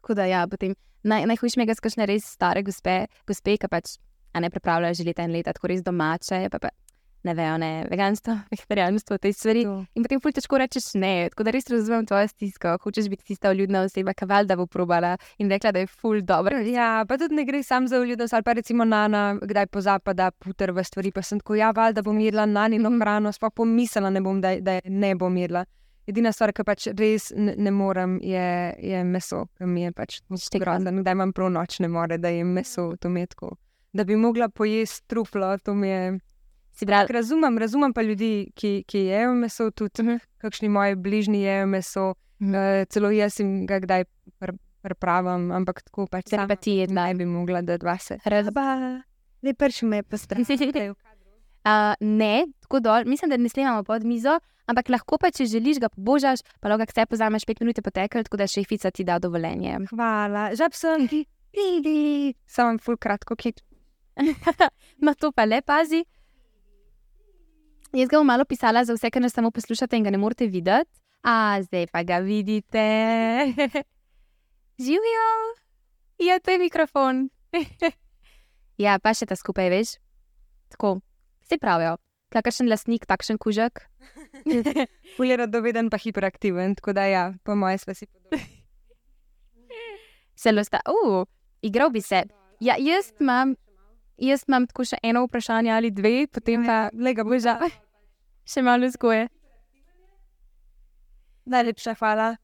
Tako 0.00 0.14
da, 0.14 0.26
ja, 0.28 0.44
potem 0.50 0.76
naj, 1.02 1.26
najhujše 1.30 1.58
mi 1.58 1.66
je, 1.66 1.74
kakšne 1.74 2.06
res 2.06 2.28
stare 2.36 2.62
gospe, 2.62 3.06
gospe 3.26 3.56
ki 3.56 3.70
pač 3.70 3.96
ne 4.34 4.50
pripravljajo 4.50 4.94
že 4.94 5.04
leta 5.08 5.24
in 5.26 5.32
leta, 5.34 5.52
tako 5.52 5.72
res 5.72 5.82
domače, 5.82 6.46
pa, 6.52 6.58
pa 6.58 6.70
ne 7.22 7.34
vejo, 7.34 7.56
ne 7.58 7.86
veganstvo, 7.90 8.34
vegetarijanstvo, 8.52 9.18
te 9.18 9.32
stvari. 9.32 9.64
To. 9.64 9.84
In 9.94 10.02
potem 10.06 10.20
ful 10.20 10.32
težko 10.32 10.58
rečeš 10.58 10.94
ne, 10.94 11.28
tako 11.30 11.44
da 11.44 11.50
res 11.54 11.66
razumem 11.70 12.06
tvojo 12.06 12.28
stisko. 12.28 12.76
Hočeš 12.82 13.08
biti 13.08 13.24
tista 13.32 13.50
vljudna 13.52 13.82
oseba, 13.88 14.14
ki 14.14 14.28
valjda 14.30 14.56
bo 14.56 14.66
probala 14.66 15.16
in 15.38 15.50
rekla, 15.50 15.72
da 15.72 15.82
je 15.84 15.86
ful 15.86 16.20
dobro. 16.22 16.58
Ja, 16.64 17.04
pa 17.08 17.18
tudi 17.18 17.34
ne 17.34 17.44
gre 17.44 17.62
sam 17.62 17.88
za 17.88 17.98
vljudnost, 18.00 18.34
ali 18.34 18.42
pa 18.42 18.52
recimo 18.52 18.84
Nana, 18.84 19.34
kdaj 19.42 19.66
pozapada 19.66 20.30
puter 20.30 20.72
v 20.72 20.84
stvari, 20.84 21.12
pa 21.12 21.22
sem 21.22 21.40
tako, 21.40 21.54
ja, 21.54 21.70
valjda 21.76 22.02
bom 22.02 22.18
jedla 22.20 22.46
nanino 22.46 22.90
Mhm. 22.90 23.00
hrano, 23.00 23.32
sploh 23.32 23.52
pomislila 23.54 24.10
ne 24.10 24.20
bom, 24.20 24.40
da, 24.40 24.56
da 24.60 24.72
je 24.72 24.80
ne 24.84 25.14
bom 25.14 25.36
jedla. 25.36 25.64
Edina 26.08 26.32
stvar, 26.32 26.50
ki 26.52 26.64
pač 26.64 26.88
res 26.98 27.28
ne, 27.36 27.54
ne 27.56 27.70
morem, 27.70 28.16
je, 28.24 28.74
je 28.82 29.04
meso, 29.04 29.44
ki 29.58 29.66
mi 29.68 29.82
je 29.84 29.92
pač 29.92 30.20
grozno. 30.58 30.90
Kdaj 31.02 31.12
imam 31.12 31.32
prav 31.32 31.50
nočne 31.52 31.88
more, 31.88 32.18
da 32.18 32.28
jem 32.28 32.48
meso, 32.56 32.96
to 32.96 33.08
mi 33.08 33.20
je 33.20 33.26
tako. 33.26 33.50
Da 33.92 34.04
bi 34.04 34.16
mogla 34.16 34.48
pojesti 34.48 35.06
truflo, 35.06 35.58
to 35.58 35.74
mi 35.74 35.88
je. 35.88 36.18
Si 36.80 36.86
Tak 36.86 37.10
Razumem, 37.10 37.58
razumem 37.58 37.92
pa 37.92 38.00
ljudi, 38.00 38.48
ki, 38.54 38.84
ki 38.84 38.98
jejo 39.04 39.34
meso, 39.34 39.70
tudi 39.70 40.02
Mhm. 40.02 40.16
kakšni 40.38 40.68
moji 40.68 40.94
bližnji 40.96 41.42
jejo 41.42 41.66
meso. 41.66 42.14
Mhm. 42.40 42.50
Uh, 42.50 42.84
celo 42.88 43.10
jaz 43.10 43.36
jim 43.36 43.66
ga 43.66 43.78
kdaj 43.78 44.04
pr- 44.40 44.56
pripravim, 44.80 45.50
ampak 45.52 45.82
tako 45.82 46.06
pač 46.06 46.30
sama 46.30 46.48
pa 46.48 46.56
ti 46.56 46.70
jedna. 46.78 47.04
ne 47.06 47.14
bi 47.14 47.24
mogla, 47.26 47.60
da 47.60 47.76
dva 47.76 47.98
se. 47.98 48.16
Raz, 48.24 48.48
Ba. 48.50 49.02
Ne, 49.42 49.52
prši 49.52 49.84
me 49.84 49.96
je 49.96 50.02
postrani. 50.02 50.44
Uh, 51.60 51.92
ne, 52.00 52.46
tako 52.60 52.80
dol, 52.80 53.04
mislim, 53.04 53.28
da 53.28 53.36
ne 53.36 53.48
snemamo 53.48 53.84
pod 53.84 54.00
mizo, 54.02 54.38
ampak 54.66 54.88
lahko 54.88 55.18
pa, 55.18 55.28
če 55.30 55.44
želiš, 55.44 55.76
ga 55.78 55.88
pobožaš, 55.88 56.40
pa 56.58 56.68
lahko 56.68 56.86
vse 56.88 57.04
pozameš, 57.06 57.44
pet 57.44 57.60
minut 57.60 57.76
je 57.76 57.82
potekel, 57.82 58.24
tako 58.24 58.36
da 58.36 58.46
šefica 58.46 58.90
ti 58.90 59.04
da 59.04 59.18
dovoljenje. 59.18 59.74
Hvala, 59.90 60.54
žab 60.54 60.72
sem 60.72 61.04
ti, 61.06 61.26
vidi, 61.52 62.32
samo 62.46 62.78
ful 62.78 62.96
kratko 62.96 63.36
kit. 63.36 63.60
Ma 65.04 65.12
to 65.14 65.32
pa 65.32 65.44
le 65.44 65.60
pazi. 65.60 66.00
Jaz 67.92 68.08
ga 68.08 68.18
bom 68.20 68.26
malo 68.26 68.44
pisala 68.46 68.84
za 68.86 68.94
vse, 68.94 69.10
ki 69.10 69.20
nas 69.20 69.34
samo 69.34 69.50
poslušate 69.50 69.98
in 69.98 70.04
ga 70.06 70.10
ne 70.14 70.18
morete 70.18 70.46
videti. 70.46 70.90
A 71.26 71.58
zdaj 71.62 71.86
pa 71.92 72.02
ga 72.02 72.18
vidite. 72.22 72.84
Živijo. 74.84 75.26
Ja, 76.18 76.38
to 76.38 76.50
je 76.50 76.58
mikrofon. 76.58 77.28
ja, 78.84 78.98
pa 79.02 79.12
še 79.16 79.26
ta 79.26 79.36
skupaj, 79.36 79.68
veš. 79.72 79.96
Tako, 80.72 81.00
vsi 81.44 81.58
pravijo. 81.58 81.98
Kakšen 82.30 82.70
lasnik, 82.70 83.08
takšen 83.10 83.40
kužek. 83.42 83.82
Ful 85.16 85.26
je 85.26 85.36
radoveden, 85.42 85.90
pa 85.90 85.98
hiperaktiven, 85.98 86.78
tako 86.78 86.94
da 86.94 87.08
ja, 87.10 87.24
po 87.42 87.58
moje 87.58 87.82
sva 87.82 87.96
si 87.98 88.06
podobni. 88.06 88.60
Zelo 90.38 90.62
sta, 90.64 90.78
uh, 90.88 91.26
igral 91.60 91.90
bi 91.90 92.00
se. 92.00 92.22
Ja, 92.62 92.78
jaz 92.78 93.10
imam, 93.20 93.56
jaz 94.20 94.44
imam 94.48 94.66
tako 94.70 94.86
še 94.92 95.00
eno 95.02 95.24
vprašanje 95.26 95.72
ali 95.72 95.90
dve, 95.90 96.26
potem 96.32 96.64
pa 96.66 96.88
Lega 96.92 97.24
bo 97.24 97.34
boža. 97.34 97.56
Še 98.50 98.62
malo 98.66 98.88
zgoje. 98.90 99.28
Najlepša 101.50 101.94
hvala. 102.00 102.34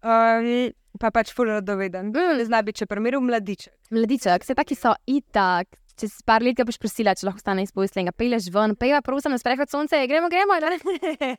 Um, 0.00 0.72
pa 1.00 1.10
pač 1.14 1.32
ful 1.36 1.48
radoveden. 1.48 2.10
Mm. 2.12 2.40
Zna 2.48 2.62
biti, 2.64 2.82
če 2.82 2.88
primeru 2.90 3.20
mladiček. 3.24 3.72
Mladiček, 3.94 4.44
vse 4.44 4.56
taki 4.58 4.76
so 4.76 4.94
itak. 5.08 5.68
Čez 6.00 6.22
par 6.24 6.40
let 6.40 6.56
ga 6.56 6.64
boš 6.64 6.78
prosila, 6.80 7.12
če 7.16 7.26
lahko 7.28 7.42
stane 7.42 7.66
iz 7.66 7.72
postelja, 7.76 8.14
peleš 8.16 8.48
ven, 8.54 8.72
pejva, 8.80 9.02
prosim, 9.04 9.34
na 9.34 9.40
sprehod 9.40 9.68
sonce, 9.68 9.98
gremo, 10.08 10.30
gremo. 10.32 10.56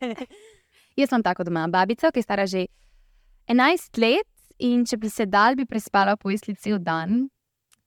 Jaz 0.99 1.09
sem 1.09 1.23
tako 1.25 1.47
doma, 1.47 1.65
babica, 1.71 2.11
ki 2.13 2.21
je 2.21 2.25
stara 2.25 2.45
že 2.45 2.67
11 3.49 3.97
let 4.03 4.29
in 4.61 4.85
če 4.85 4.99
bi 5.01 5.09
se 5.09 5.25
dal, 5.25 5.57
bi 5.57 5.65
prespala 5.65 6.13
v 6.13 6.21
postelji 6.21 6.61
cel 6.61 6.77
dan. 6.77 7.25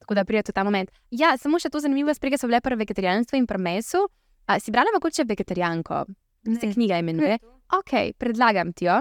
Tako 0.04 0.18
da 0.18 0.24
pride 0.28 0.52
ta 0.52 0.64
moment. 0.64 0.90
Ja, 1.10 1.32
samo 1.40 1.56
še 1.58 1.70
to 1.72 1.80
zanimivo, 1.80 2.12
sprege 2.14 2.36
so 2.36 2.48
bile 2.50 2.60
pri 2.60 2.76
vegetarijanstvu 2.76 3.38
in 3.40 3.46
pri 3.48 3.58
mesu. 3.58 4.02
A, 4.44 4.58
si 4.60 4.72
brala 4.74 4.92
mogoče 4.92 5.24
vegetarijanko? 5.24 6.04
Se 6.44 6.66
Ne. 6.66 6.72
knjiga 6.74 6.98
imenuje. 7.00 7.38
Ok, 7.72 8.12
predlagam 8.20 8.74
ti 8.76 8.84
jo. 8.84 8.98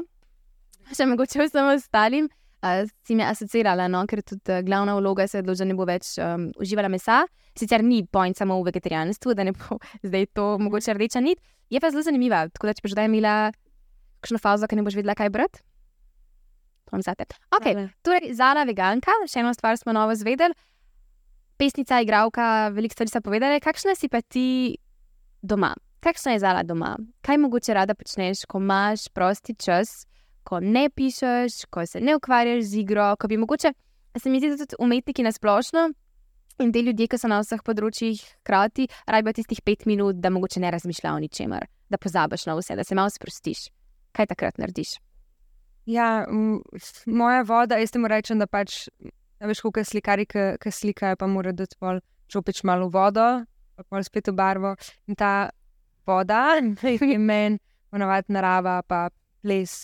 Še 0.96 1.08
mogoče 1.12 1.44
vsem 1.44 1.68
ostalim. 1.74 2.30
Uh, 2.64 2.88
si 3.04 3.18
me 3.20 3.26
asociirala, 3.28 3.90
no? 3.92 4.06
ker 4.08 4.22
tudi 4.24 4.48
uh, 4.48 4.62
glavna 4.64 4.94
vloga 4.96 5.26
se 5.28 5.36
je 5.36 5.44
odločila, 5.44 5.66
da 5.66 5.68
ne 5.68 5.76
bo 5.76 5.84
več 5.84 6.14
um, 6.24 6.46
uživala 6.64 6.88
mesa. 6.88 7.26
Sicer 7.60 7.84
ni 7.84 8.06
point 8.08 8.40
samo 8.40 8.56
v 8.62 8.70
vegetarijanstvu, 8.70 9.36
da 9.36 9.44
ne 9.44 9.52
bo 9.52 9.76
zdaj 10.08 10.30
to 10.32 10.46
mogoče 10.64 10.96
rdeča 10.96 11.20
nit. 11.20 11.44
Je 11.68 11.84
pa 11.84 11.92
zelo 11.92 12.06
zanimiva. 12.08 12.46
Tako 12.56 12.72
da, 12.72 12.78
če 12.80 12.86
boš 12.88 12.96
zdaj 12.96 13.12
imela 13.12 13.36
kakšno 14.24 14.40
fazo, 14.40 14.72
ki 14.72 14.80
ne 14.80 14.88
boš 14.88 14.96
vedela, 15.02 15.18
kaj 15.20 15.34
brati. 15.36 15.60
To 16.88 16.96
vam 16.96 17.04
zate. 17.04 17.28
Ok, 17.52 17.68
Hvala. 17.68 17.90
torej 18.08 18.32
Zala 18.40 18.64
veganka, 18.64 19.12
še 19.28 19.44
eno 19.44 19.52
stvar 19.52 19.76
smo 19.76 19.92
novo 19.92 20.16
zvedeli. 20.16 20.56
Pesnica, 21.64 22.02
igralka, 22.02 22.68
veliko 22.76 22.92
stvari 22.94 23.10
so 23.10 23.22
povedali. 23.24 23.60
Kakšna 23.64 23.94
si 23.96 24.10
pa 24.12 24.20
ti 24.22 24.76
doma? 25.42 25.70
Kakšna 26.04 26.34
je 26.34 26.40
Zala 26.44 26.64
doma? 26.68 26.98
Kaj 27.24 27.38
mogoče 27.40 27.74
rada 27.78 27.96
počneš, 27.96 28.42
ko 28.52 28.60
imaš 28.60 29.06
prosti 29.16 29.56
čas, 29.56 29.94
ko 30.44 30.60
ne 30.60 30.90
pišeš, 30.90 31.62
ko 31.72 31.86
se 31.88 32.02
ne 32.04 32.18
ukvarjaš 32.20 32.66
z 32.68 32.82
igro, 32.82 33.06
ko 33.16 33.32
bi 33.32 33.40
mogoče, 33.40 33.72
se 34.20 34.30
mi 34.30 34.44
zdi, 34.44 34.50
da 34.52 34.60
tudi 34.60 34.76
umetniki 34.80 35.24
na 35.24 35.32
splošno 35.32 35.86
in 36.60 36.76
te 36.76 36.84
ljudje, 36.84 37.08
ki 37.08 37.22
so 37.22 37.32
na 37.32 37.40
vseh 37.40 37.64
področjih 37.64 38.20
hkrati, 38.42 38.90
rabijo 39.08 39.40
tistih 39.40 39.64
pet 39.64 39.88
minut, 39.88 40.20
da 40.20 40.34
mogoče 40.36 40.60
ne 40.60 40.76
razmišljajo 40.76 41.16
o 41.16 41.24
ničemer, 41.24 41.72
da 41.88 41.96
pozabiš 41.96 42.44
na 42.52 42.60
vse, 42.60 42.76
da 42.76 42.84
se 42.84 43.00
malo 43.00 43.16
sprostiš. 43.16 43.70
Kaj 44.12 44.34
takrat 44.36 44.60
narediš? 44.60 44.98
Ja, 45.88 46.28
moja 47.08 47.48
voda, 47.48 47.80
jaz 47.80 47.96
temu 47.96 48.12
rečem, 48.12 48.44
da 48.44 48.52
pač, 48.52 48.90
a 49.44 49.50
veš, 49.50 49.60
kot 49.66 49.84
slikari, 49.84 50.26
ki 50.26 50.72
slikajo, 50.72 51.20
pa 51.20 51.28
mora 51.28 51.52
dati 51.52 51.76
pol 51.80 52.00
čopič 52.32 52.64
malo 52.64 52.88
vodo, 52.92 53.44
pa 53.76 53.84
pol 53.84 54.06
spet 54.06 54.32
v 54.32 54.36
barvo. 54.38 54.76
In 55.12 55.20
ta 55.20 55.52
voda 56.08 56.56
je 57.14 57.20
meni, 57.20 57.60
ponovadi 57.92 58.34
narava, 58.34 58.80
pa 58.88 59.10
ples. 59.44 59.84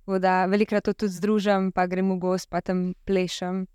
Tako 0.00 0.20
da 0.22 0.44
velikrat 0.46 0.86
to 0.86 0.94
tudi 0.94 1.18
združim, 1.18 1.72
pa 1.74 1.84
grem 1.90 2.14
v 2.14 2.20
gost, 2.22 2.48
pa 2.48 2.62
tam 2.64 2.94
plešem. 3.04 3.66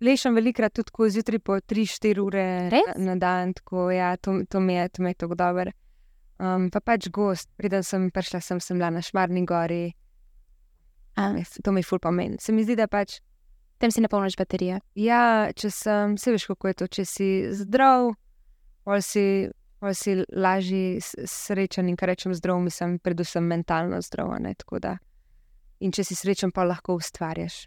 Plešem 0.00 0.34
velikrat 0.34 0.72
tudi 0.74 0.88
tako 0.88 1.10
zjutraj 1.12 1.42
po 1.44 1.60
3-4 1.60 2.24
ure 2.24 2.44
Res? 2.72 2.96
na 2.96 3.14
dan, 3.20 3.52
tako 3.54 3.90
ja, 3.92 4.14
to, 4.16 4.40
to 4.48 4.60
mi 4.60 4.74
je, 4.74 4.88
to 4.88 5.04
mi 5.04 5.12
je 5.12 5.20
tako 5.20 5.36
dobro. 5.36 5.76
Um, 6.40 6.70
pa 6.72 6.80
pač 6.80 7.10
gost, 7.12 7.50
preden 7.60 7.84
sem 7.84 8.08
prišla, 8.08 8.40
sem, 8.40 8.60
sem 8.64 8.80
bila 8.80 8.88
na 8.90 9.04
Šmarni 9.04 9.44
gori, 9.44 9.92
A, 11.20 11.34
to 11.64 11.72
mi 11.72 11.82
ful 11.82 11.98
pomeni. 11.98 12.38
Se 12.40 12.52
mi 12.52 12.64
zdi, 12.64 12.76
da 12.78 12.86
pač 12.88 13.18
tem 13.80 13.90
si 13.90 14.00
napolniš 14.04 14.36
baterije. 14.36 14.80
Ja, 14.94 15.50
če 15.56 15.70
sem, 15.72 16.16
se 16.20 16.34
veš, 16.34 16.46
kako 16.52 16.68
je 16.68 16.74
to, 16.74 16.86
če 16.86 17.04
si 17.08 17.28
zdrav, 17.56 18.10
pol 18.84 19.00
si, 19.00 19.48
pol 19.80 19.94
si 19.96 20.18
lažji, 20.28 21.00
s- 21.00 21.16
srečen 21.24 21.88
in 21.88 21.96
kar 21.96 22.12
rečem 22.12 22.34
zdrav, 22.36 22.60
mislim, 22.60 22.98
predvsem 23.00 23.42
mentalno 23.42 24.00
zdrav. 24.04 24.36
Ne, 24.40 24.54
da. 24.80 24.98
in 25.80 25.92
če 25.92 26.04
si 26.04 26.14
srečen, 26.14 26.52
pa 26.52 26.64
lahko 26.64 26.98
ustvarjaš. 27.00 27.64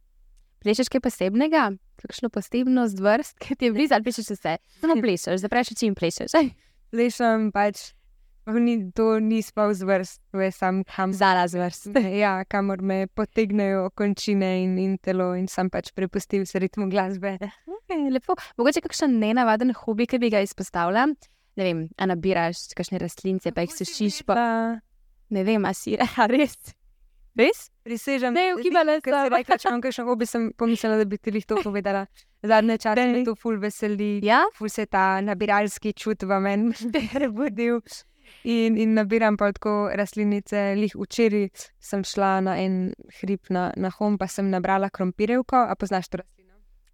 Plešeš 0.62 0.88
kaj 0.88 1.02
posebnega, 1.02 1.71
kakšno 1.99 2.30
posebnost 2.30 2.99
vrst, 3.02 3.39
ki 3.41 3.56
ti 3.56 3.65
je 3.65 3.73
blizu, 3.73 3.93
ali 3.97 4.04
plešeš 4.06 4.30
vse. 4.38 4.58
Samo 4.80 4.95
plešeš, 5.02 5.41
zapreš 5.41 5.73
oči 5.73 5.89
in 5.89 5.95
plešeš. 5.95 6.32
Plešem 6.93 7.49
pač, 7.52 7.89
pa 7.89 8.03
ni, 8.46 8.92
to 8.92 9.20
ni 9.20 9.42
spav 9.42 9.72
z 9.74 9.84
vrst, 9.88 10.22
to 10.32 10.42
je 10.44 10.52
sam 10.52 10.84
kam. 10.84 11.14
Zala 11.14 11.48
z 11.48 11.56
vrst. 11.56 11.88
Ja, 12.12 12.44
kamor 12.46 12.82
me 12.82 13.08
potegnejo 13.08 13.90
končine 13.96 14.64
in, 14.64 14.78
in 14.78 14.98
telo, 14.98 15.32
in 15.36 15.48
sem 15.48 15.70
pač 15.70 15.92
prepustil 15.96 16.46
se 16.46 16.60
ritmu 16.60 16.90
glasbe. 16.92 17.38
Okay, 17.66 18.10
lepo. 18.12 18.36
Mogoče 18.58 18.84
kakšen 18.84 19.16
nenavaden 19.20 19.72
hobi, 19.74 20.08
ki 20.08 20.20
bi 20.20 20.30
ga 20.34 20.42
izpostavila. 20.44 21.08
Ne 21.56 21.64
vem, 21.64 21.84
a 21.98 22.08
nabiraš 22.10 22.74
kakšne 22.76 23.00
rastlince, 23.00 23.52
pa 23.54 23.62
jih 23.64 23.76
sušiš, 23.78 24.24
pa 24.26 24.80
ne 25.30 25.44
vem, 25.46 25.64
a 25.66 25.74
si 25.74 25.96
a 26.02 26.28
res. 26.28 26.58
Res? 27.38 27.70
prisežem, 27.84 28.32
Ne, 28.34 28.54
ugibala 28.56 29.00
Ker 29.02 29.12
si 29.12 29.20
sem. 29.26 29.34
rekla, 29.34 29.58
če 29.60 29.68
imam 29.68 29.82
kakšen 29.84 30.06
hobi, 30.08 30.26
sem 30.30 30.44
pomislila, 30.58 31.00
da 31.02 31.06
bi 31.10 31.18
ti 31.18 31.32
jih 31.34 31.46
to 31.50 31.58
povedala. 31.64 32.06
Zadnje 32.44 32.78
čase 32.80 33.06
me 33.10 33.24
to 33.26 33.34
ful 33.36 33.58
veseli, 33.60 34.20
Ja, 34.24 34.44
ful 34.56 34.70
se 34.70 34.86
ta 34.86 35.20
nabiralski 35.22 35.92
čut 35.94 36.24
v 36.24 36.40
meni 36.40 36.72
prebudil. 37.14 37.82
In, 38.43 38.78
in 38.78 38.93
nabiram 38.98 39.38
pa 39.39 39.54
tako 39.56 39.91
rastlinice. 39.96 40.74
Lih 40.76 40.96
včeraj 41.00 41.50
sem 41.80 42.04
šla 42.04 42.39
na 42.43 42.58
en 42.60 42.93
hrib 43.22 43.48
na, 43.50 43.72
na 43.78 43.93
hom, 43.98 44.17
pa 44.17 44.28
sem 44.28 44.50
nabrala 44.52 44.89
krompirjevko. 44.89 45.67
A 45.69 45.76
poznaš 45.80 46.10
to 46.10 46.19
rastlino? 46.19 46.34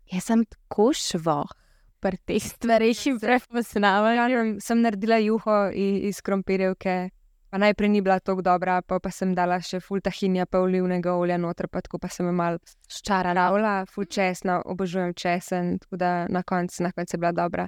jaz 0.10 0.26
sem 0.26 0.44
tako 0.46 0.90
švoh 0.94 1.52
pri 2.00 2.18
teh 2.26 2.44
stvareh 2.44 3.06
in 3.12 3.20
prepoznavam. 3.20 4.16
Ja, 4.16 4.44
sem 4.64 4.82
naredila 4.82 5.20
juho 5.20 5.70
iz, 5.76 6.22
krompirjevke. 6.24 7.10
Pa 7.50 7.58
najprej 7.58 7.90
ni 7.90 8.02
bila 8.06 8.20
tako 8.22 8.44
dobra, 8.46 8.82
pa, 8.86 9.00
pa 9.02 9.10
sem 9.12 9.34
dala 9.36 9.58
še 9.66 9.80
ful 9.82 10.04
tahinja, 10.06 10.46
pa 10.46 10.62
olivnega 10.62 11.16
olja 11.18 11.40
noter, 11.42 11.66
pa 11.68 11.82
tako 11.82 11.98
pa 11.98 12.12
sem 12.14 12.28
jo 12.30 12.34
mal 12.38 12.60
Ščarala. 12.88 13.74
Ful 13.90 14.06
česna, 14.06 14.60
obožujem 14.70 15.16
česen, 15.18 15.80
tako 15.82 15.98
da 15.98 16.12
na 16.30 16.44
koncu 16.44 16.86
na 16.86 16.94
koncu 16.94 17.18
je 17.18 17.20
bila 17.20 17.34
dobra. 17.34 17.68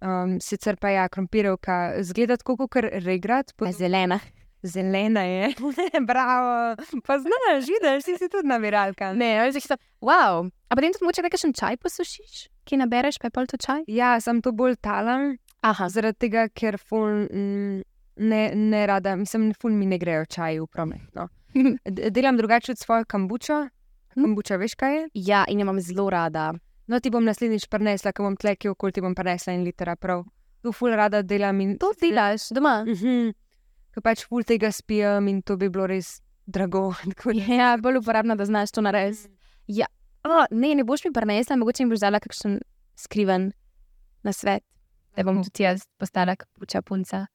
Um, 0.00 0.36
sicer 0.40 0.76
pa 0.78 0.92
ja, 0.94 1.08
krompirjevka 1.08 2.02
zgleda 2.06 2.36
tako 2.38 2.56
kot 2.56 2.76
regrat, 3.02 3.50
Pa 3.56 3.72
zelena. 3.72 4.20
zelena 4.62 5.24
je. 5.26 5.54
Bravo, 6.10 6.76
pa 7.06 7.18
znaš, 7.18 7.66
vidiš, 7.66 8.04
ti 8.04 8.14
si 8.18 8.28
tudi 8.28 8.48
nabiralka. 8.48 9.12
Ne, 9.12 9.32
jaz 9.34 9.58
sem, 9.64 9.78
wow. 10.00 10.46
A 10.70 10.74
potem 10.76 10.92
tudi 10.92 11.04
mogoče 11.04 11.22
kakšen 11.26 11.52
čaj 11.52 11.76
posušiš, 11.82 12.46
ki 12.64 12.76
nabereš, 12.78 13.18
pa 13.18 13.26
je 13.26 13.34
pol 13.34 13.46
to 13.50 13.56
čaj? 13.58 13.82
Ja, 13.90 14.20
sem 14.20 14.42
to 14.42 14.52
bolj 14.52 14.76
talam, 14.80 15.36
Aha, 15.66 15.88
zaradi 15.90 16.18
tega, 16.22 16.46
ker 16.54 16.76
ful 16.78 17.26
mm, 17.26 17.82
ne, 18.22 18.42
ne 18.54 18.82
rada, 18.86 19.16
mislim, 19.18 19.50
ful 19.58 19.74
mi 19.74 19.86
ne 19.90 19.98
grejo 19.98 20.24
čaji 20.30 20.60
v 20.62 20.66
promet. 20.70 21.02
No. 21.18 21.26
Delam 22.14 22.36
drugače 22.38 22.72
od 22.72 22.78
svojo 22.78 23.04
kambučo. 23.04 23.64
Kambuča, 24.14 24.56
veš 24.56 24.74
kaj 24.78 24.94
je? 24.96 25.08
ja, 25.14 25.44
in 25.48 25.58
jo 25.58 25.66
imam 25.66 25.80
zelo 25.80 26.06
rada. 26.10 26.52
No, 26.88 27.00
ti 27.04 27.10
bom 27.12 27.24
naslednjič 27.24 27.66
prinesla, 27.68 28.14
ko 28.16 28.24
bom 28.24 28.36
tlekil, 28.40 28.72
okoli 28.72 28.96
ti 28.96 29.02
bom 29.04 29.14
prinesla 29.14 29.52
en 29.52 29.64
liter, 29.66 29.90
prav. 30.00 30.24
Tu 30.64 30.72
ful 30.72 30.94
rada 30.96 31.20
delam 31.22 31.60
in 31.60 31.76
To 31.78 31.92
delaš 32.00 32.48
doma. 32.56 32.80
Mhm. 32.88 33.34
Ker 33.94 34.02
pač 34.02 34.24
ful 34.26 34.44
tega 34.44 34.72
spijem 34.72 35.28
in 35.28 35.42
to 35.42 35.56
bi 35.56 35.68
bilo 35.68 35.86
res 35.86 36.20
drago. 36.46 36.94
Ja, 37.60 37.76
bolj 37.76 38.00
uporabno, 38.00 38.36
da 38.36 38.44
znaš 38.44 38.72
to 38.72 38.80
narediti. 38.80 39.28
Ja, 39.68 39.86
o, 40.24 40.46
ne, 40.50 40.74
ne 40.74 40.84
boš 40.84 41.04
mi 41.04 41.12
prenesla, 41.12 41.56
mogoče 41.56 41.84
mi 41.84 41.92
boš 41.92 42.00
dala 42.00 42.20
kakšen 42.24 42.60
skriven 42.96 43.52
na 44.24 44.32
svet, 44.32 44.64
da 45.16 45.22
bom 45.22 45.42
tudi 45.44 45.62
jaz 45.62 45.84
postala 46.00 46.36
kapuča 46.36 46.82
punca. 46.82 47.26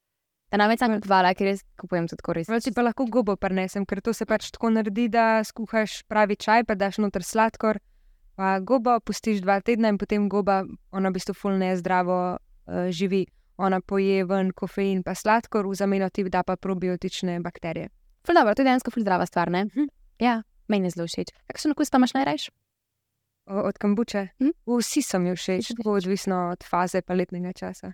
Da 0.52 0.58
nam 0.58 0.70
več 0.70 0.82
sam 0.82 0.98
kupovala, 0.98 1.34
ker 1.38 1.48
jaz 1.50 1.62
kupujem 1.78 2.10
tudi 2.10 2.34
res. 2.38 2.50
Prav 2.50 2.62
ti 2.62 2.74
pa 2.74 2.84
lahko 2.86 3.06
gobo 3.06 3.38
prinesem, 3.38 3.86
ker 3.86 4.02
to 4.02 4.14
se 4.14 4.26
pač 4.26 4.50
tako 4.54 4.74
naredi, 4.74 5.08
da 5.14 5.44
skuhaš 5.46 6.04
pravi 6.10 6.38
čaj, 6.38 6.66
pa 6.66 6.76
daš 6.78 7.00
noter 7.02 7.26
sladkor, 7.26 7.80
pa 8.36 8.60
gobo 8.60 9.00
pustiš 9.00 9.42
dva 9.42 9.60
tedna 9.62 9.92
in 9.94 9.98
potem 9.98 10.30
goba, 10.30 10.64
ona 10.92 11.10
v 11.10 11.18
bistvu 11.18 11.36
ful 11.38 11.58
nezdravo 11.60 12.20
uh, 12.36 12.90
živi. 12.90 13.26
Ona 13.62 13.82
poje 13.86 14.24
ven 14.26 14.50
kofein, 14.52 15.04
pa 15.06 15.14
sladkor, 15.14 15.68
v 15.70 15.78
zameno 15.78 16.10
ti 16.10 16.24
da 16.26 16.42
pa 16.44 16.56
probiotične 16.58 17.38
bakterije. 17.40 17.90
Ful 18.26 18.36
dobro, 18.36 18.56
to 18.56 18.64
je 18.64 18.66
dejansko 18.66 18.92
ful 18.92 19.06
zdrava 19.06 19.26
stvar, 19.30 19.52
ne? 19.52 19.66
Mhm. 19.66 19.86
Ja, 20.20 20.42
meni 20.68 20.90
je 20.90 20.96
zelo 20.98 21.08
všeč. 21.08 21.34
Kakšen 21.48 21.76
okus 21.76 21.90
pa 21.90 22.02
imaš 22.02 22.14
najrajš? 22.18 22.50
O, 23.46 23.68
od 23.70 23.78
kambuče. 23.78 24.28
Mhm. 24.42 24.56
Vsi 24.66 25.02
so 25.02 25.20
mi 25.20 25.36
všeč, 25.36 25.74
tako 25.78 25.98
odvisno 26.00 26.50
od 26.52 26.64
faze 26.64 27.02
pa 27.02 27.14
letnega 27.14 27.54
časa. 27.54 27.94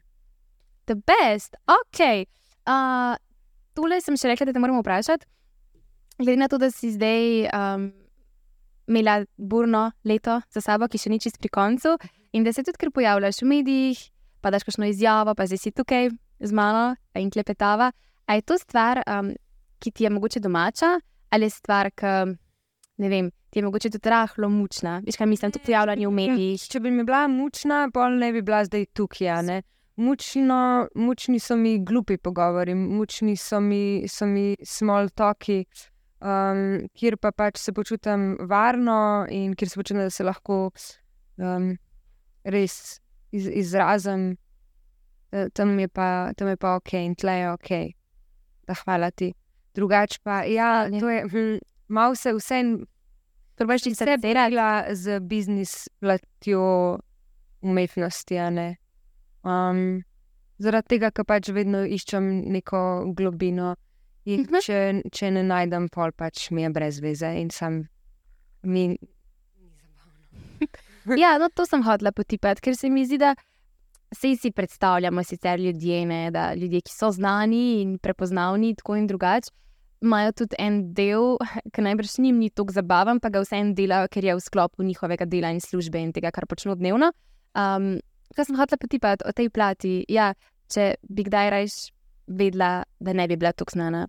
The 0.85 0.95
best, 0.95 1.55
ok. 1.67 1.99
Uh, 2.65 3.17
tole 3.73 3.99
sem 4.01 4.17
še 4.17 4.31
rekla, 4.31 4.49
da 4.49 4.55
te 4.55 4.63
moramo 4.63 4.81
vprašati. 4.81 5.27
Glede 6.19 6.39
na 6.39 6.47
to, 6.47 6.57
da 6.57 6.71
si 6.71 6.91
zdaj 6.91 7.47
um, 7.47 7.91
imela 8.89 9.25
burno 9.37 9.91
leto 10.03 10.41
za 10.49 10.61
sabo, 10.61 10.89
ki 10.89 10.97
še 10.97 11.13
ni 11.13 11.19
čist 11.21 11.39
pri 11.39 11.51
koncu, 11.53 11.95
in 12.33 12.43
da 12.43 12.53
se 12.53 12.63
tudi 12.65 12.81
kar 12.81 12.91
pojavljaš 12.91 13.43
v 13.43 13.49
medijih, 13.53 14.01
pa 14.41 14.51
daš 14.51 14.65
kakšno 14.67 14.89
izjavo, 14.89 15.35
pa 15.35 15.45
zdaj 15.45 15.61
si 15.61 15.71
tukaj 15.75 16.09
z 16.39 16.51
mano 16.55 16.95
in 17.15 17.29
klepetava. 17.29 17.91
A 18.25 18.37
je 18.37 18.45
to 18.45 18.57
stvar, 18.57 19.01
um, 19.05 19.33
ki 19.79 19.91
ti 19.91 20.05
je 20.05 20.09
mogoče 20.13 20.39
domača, 20.39 20.99
ali 21.29 21.45
je 21.45 21.55
stvar, 21.55 21.91
ki 21.91 22.37
ne 22.99 23.09
vem, 23.09 23.31
ti 23.49 23.59
je 23.59 23.65
mogoče 23.65 23.89
tudi 23.89 24.09
rahlo 24.09 24.49
mučna? 24.49 24.99
Veš, 25.05 25.17
kaj 25.17 25.27
mislim, 25.27 25.51
to 25.51 25.59
pojavljanje 25.65 26.07
v 26.07 26.11
medijih. 26.13 26.61
Če 26.69 26.79
bi 26.79 26.91
mi 26.91 27.03
bila 27.03 27.27
mučna, 27.27 27.87
pol 27.93 28.17
ne 28.19 28.31
bi 28.33 28.41
bila 28.41 28.63
zdaj 28.65 28.85
tukaj. 28.93 29.43
ne. 29.43 29.61
Mučno, 29.99 30.87
mučni 30.95 31.39
so 31.39 31.57
mi 31.59 31.79
glupi 31.83 32.17
pogovori, 32.17 32.75
mučni 32.75 33.35
so 33.35 33.59
mi, 33.59 34.07
so 34.07 34.25
mi 34.25 34.55
small 34.63 35.09
talki, 35.09 35.65
um, 36.21 36.87
kjer 36.97 37.17
pa 37.17 37.31
pač 37.31 37.59
se 37.61 37.73
počutim 37.73 38.35
varno 38.49 39.25
in 39.29 39.55
kjer 39.55 39.69
se 39.69 39.79
počutim, 39.79 40.03
da 40.03 40.09
se 40.09 40.23
lahko 40.23 40.69
um, 41.37 41.71
res 42.43 42.99
iz, 43.31 43.47
izrazim. 43.47 44.35
Tam 45.29 45.75
je, 45.77 45.85
pa, 45.87 46.33
tam 46.33 46.47
je 46.49 46.57
pa 46.57 46.73
ok 46.79 46.93
in 46.97 47.11
tle 47.13 47.35
je 47.37 47.49
ok, 47.51 47.67
da 48.65 48.73
hvala 48.81 49.11
ti. 49.11 49.27
Drugač 49.77 50.17
pa, 50.25 50.41
ja, 50.49 50.87
to 50.89 51.09
je, 51.09 51.19
hm, 51.29 51.59
malo 51.93 52.15
se 52.17 52.33
vse 52.33 52.63
ti 53.59 53.91
Vse 53.91 54.05
se 54.05 54.17
delala 54.17 54.95
z 54.95 55.19
biznis 55.19 55.89
platjo 55.99 56.99
umetnosti. 57.61 58.37
Um, 59.43 60.03
zaradi 60.57 60.87
tega, 60.87 61.11
ker 61.11 61.25
pač 61.27 61.49
vedno 61.51 61.83
iščem 61.83 62.29
neko 62.55 63.11
globino. 63.15 63.75
In 64.29 64.41
Mhm. 64.45 64.59
če, 64.61 64.79
če 65.11 65.31
ne 65.31 65.43
najdem, 65.43 65.87
pol 65.89 66.11
pač 66.11 66.49
mi 66.51 66.61
je 66.61 66.69
brez 66.69 66.99
veze 67.01 67.29
in 67.39 67.49
sam 67.49 67.87
mi. 68.63 68.97
Ja, 71.17 71.37
no, 71.39 71.47
to 71.49 71.65
sem 71.65 71.81
hotela 71.81 72.11
potipati, 72.11 72.61
ker 72.61 72.75
se 72.77 72.89
mi 72.91 73.05
zdi, 73.07 73.17
da 73.17 73.31
se 74.13 74.35
si 74.35 74.51
predstavljamo 74.51 75.23
sicer 75.23 75.59
ljudje, 75.59 76.05
ne, 76.05 76.19
da 76.31 76.53
ljudje, 76.53 76.81
ki 76.85 76.91
so 76.93 77.09
znani 77.11 77.81
in 77.81 77.97
prepoznavni, 77.97 78.75
tako 78.75 78.97
in 78.99 79.07
drugače, 79.07 79.49
imajo 80.01 80.31
tudi 80.43 80.55
en 80.59 80.93
del, 80.93 81.37
ki 81.73 81.81
najbrž 81.81 82.17
njim 82.19 82.37
ni 82.37 82.49
tako 82.49 82.75
zabaven, 82.75 83.19
pa 83.19 83.29
ga 83.29 83.41
vseeno 83.41 83.73
delajo, 83.73 84.07
ker 84.11 84.25
je 84.25 84.35
v 84.35 84.43
sklopu 84.43 84.83
njihovega 84.83 85.25
dela 85.25 85.49
in 85.55 85.61
službe 85.63 86.01
in 86.01 86.13
tega, 86.13 86.31
kar 86.35 86.45
počnejo 86.45 86.75
dnevno. 86.75 87.11
Um, 87.55 87.95
kaj 88.35 88.45
sem 88.51 88.59
hotela 88.59 88.77
potipati 88.77 89.25
o 89.25 89.31
tej 89.33 89.49
plati? 89.49 90.03
Ja, 90.09 90.33
če 90.69 90.95
bi 91.09 91.23
kdaj 91.25 91.49
rajš 91.49 91.79
vedela, 92.27 92.83
da 92.99 93.13
ne 93.13 93.25
bi 93.27 93.35
bila 93.39 93.51
tako 93.53 93.73
znana. 93.73 94.05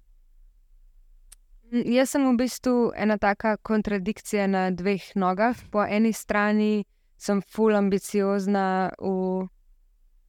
Jaz 1.71 2.11
sem 2.11 2.25
v 2.27 2.37
bistvu 2.37 2.91
ena 2.97 3.19
taka 3.19 3.57
kontradikcija 3.63 4.47
na 4.51 4.71
dveh 4.71 5.13
nogah. 5.15 5.55
Po 5.71 5.85
eni 5.87 6.13
strani 6.13 6.85
sem 7.21 7.43
full 7.47 7.77
ambiciozna 7.79 8.91
v, 8.99 9.47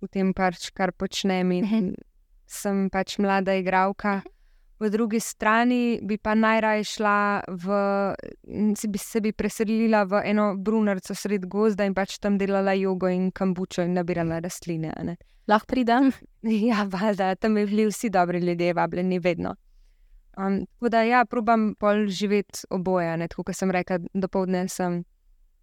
v 0.02 0.08
tem, 0.12 0.34
pač, 0.34 0.70
kar 0.76 0.92
počnem 0.92 1.52
in 1.52 1.66
Mhm. 1.66 1.94
sem 2.46 2.89
pač 2.89 3.18
mlada 3.18 3.56
igralka. 3.56 4.22
Po 4.78 4.89
drugi 4.89 5.20
strani 5.20 6.00
bi 6.04 6.18
pa 6.18 6.34
najraje 6.36 6.84
šla 6.84 7.42
v, 7.48 7.66
si 8.76 8.88
bi 8.88 8.98
se 8.98 9.22
bi 9.22 9.32
preselila 9.32 10.04
v 10.06 10.22
eno 10.26 10.56
brunarco 10.58 11.14
sred 11.16 11.46
gozda 11.46 11.86
in 11.86 11.94
pač 11.94 12.18
tam 12.20 12.38
delala 12.38 12.74
jogo 12.74 13.08
in 13.08 13.32
kambučo 13.32 13.82
in 13.86 13.94
nabirala 13.94 14.39
rastline. 14.42 15.18
Lahko 15.48 15.66
pridem. 15.68 16.12
Ja, 16.70 16.84
valjda, 16.89 17.36
tam 17.36 17.56
bi 17.56 17.66
bili 17.66 17.86
vsi 17.86 18.10
dobri 18.10 18.39
ljudje, 18.39 18.74
vabljeni 18.74 19.20
vedno. 19.20 19.56
Um, 20.38 20.66
tako 20.70 20.90
da, 20.90 21.02
ja, 21.02 21.26
probam 21.26 21.76
pol 21.76 22.08
živeti 22.08 22.60
oboje. 22.70 23.18
ne, 23.18 23.28
Tako 23.28 23.44
kot 23.44 23.56
sem 23.56 23.72
rekla, 23.72 24.00
dopoledne 24.14 24.68
sem 24.68 25.04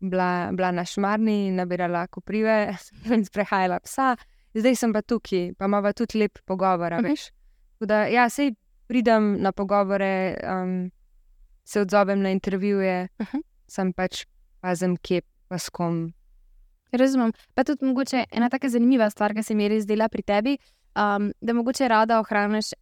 bila, 0.01 0.51
bila 0.53 0.71
na 0.71 0.85
šmarni, 0.85 1.51
nabirala 1.51 2.07
koprive 2.07 2.75
in 3.15 3.25
sprehajala 3.25 3.81
psa, 3.81 4.17
zdaj 4.55 4.77
sem 4.77 4.93
pa 4.93 5.03
tukaj, 5.03 5.55
pa 5.55 5.65
imamo 5.65 5.93
tudi 5.93 6.19
lep 6.19 6.39
pogovor. 6.45 6.93
a 6.93 6.99
Mhm. 6.99 7.07
veš. 7.07 7.31
Tako 7.73 7.87
da, 7.87 8.07
ja, 8.07 8.29
sej 8.29 8.55
pridem 8.87 9.37
na 9.41 9.53
pogovore, 9.53 10.13
um, 10.45 10.91
se 11.65 11.81
odzovem 11.81 12.21
na 12.21 12.31
intervjuje, 12.31 13.09
Mhm. 13.21 13.39
sem 13.67 13.93
pač 13.93 14.25
pazem, 14.61 14.97
kje 14.97 15.21
pa 15.49 15.59
s 15.59 15.69
kom. 15.71 16.13
Razumem. 16.93 17.33
Pa 17.55 17.65
tudi 17.65 17.85
mogoče 17.85 18.25
ena 18.31 18.49
tako 18.49 18.69
zanimiva 18.69 19.11
stvar, 19.11 19.35
ki 19.35 19.43
se 19.43 19.55
mi 19.55 19.63
je 19.63 19.69
res 19.69 19.85
zdela 19.85 20.09
pri 20.09 20.23
tebi, 20.23 20.59
um, 20.97 21.33
da 21.41 21.53
mogoče 21.53 21.89
rada 21.89 22.19
ohraniš, 22.19 22.73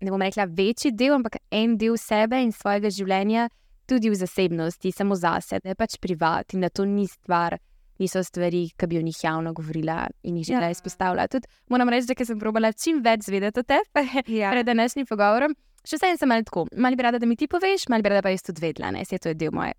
ne 0.00 0.10
bom 0.10 0.22
rekla 0.22 0.46
večji 0.48 0.92
del, 0.96 1.14
ampak 1.14 1.36
en 1.50 1.76
del 1.78 1.96
sebe 2.00 2.40
in 2.42 2.52
svojega 2.52 2.90
življenja 2.90 3.48
tudi 3.90 4.10
v 4.10 4.14
zasebnosti, 4.14 4.92
samo 4.94 5.16
zase, 5.18 5.58
da 5.62 5.72
je 5.72 5.74
pač 5.74 5.98
privat 5.98 6.54
in 6.54 6.60
da 6.60 6.68
to 6.70 6.84
ni 6.84 7.06
stvar. 7.10 7.58
Niso 8.00 8.22
stvari, 8.24 8.70
ki 8.80 8.86
bi 8.88 8.96
o 8.96 9.02
njih 9.04 9.18
javno 9.20 9.50
govorila 9.52 10.06
in 10.24 10.38
jih 10.38 10.46
želela 10.46 10.70
Ja. 10.70 10.72
ja. 10.72 10.76
izpostavljati. 10.78 11.30
Tudi 11.36 11.48
moram 11.68 11.88
reči, 11.92 12.06
da 12.08 12.24
sem 12.24 12.38
probala 12.40 12.72
čim 12.72 13.02
več 13.04 13.26
zvedeti 13.28 13.60
o 13.60 13.62
tebi 13.62 14.06
Ja. 14.40 14.50
pred 14.54 14.66
današnjim 14.66 15.04
pogovorom. 15.06 15.52
Še 15.84 15.98
vsem 16.00 16.16
sem 16.16 16.28
malo 16.28 16.42
tako, 16.48 16.64
malo 16.76 16.96
bi 16.96 17.02
rada, 17.02 17.18
da 17.18 17.26
mi 17.26 17.36
ti 17.36 17.48
poveš, 17.48 17.88
malo 17.92 18.00
bi 18.02 18.08
rada, 18.08 18.22
pa 18.22 18.32
jaz 18.32 18.42
tudi 18.42 18.64
vedela, 18.64 18.90
ne, 18.90 19.04
se 19.04 19.18
to 19.18 19.28
je 19.28 19.34
del 19.34 19.52
moje 19.52 19.76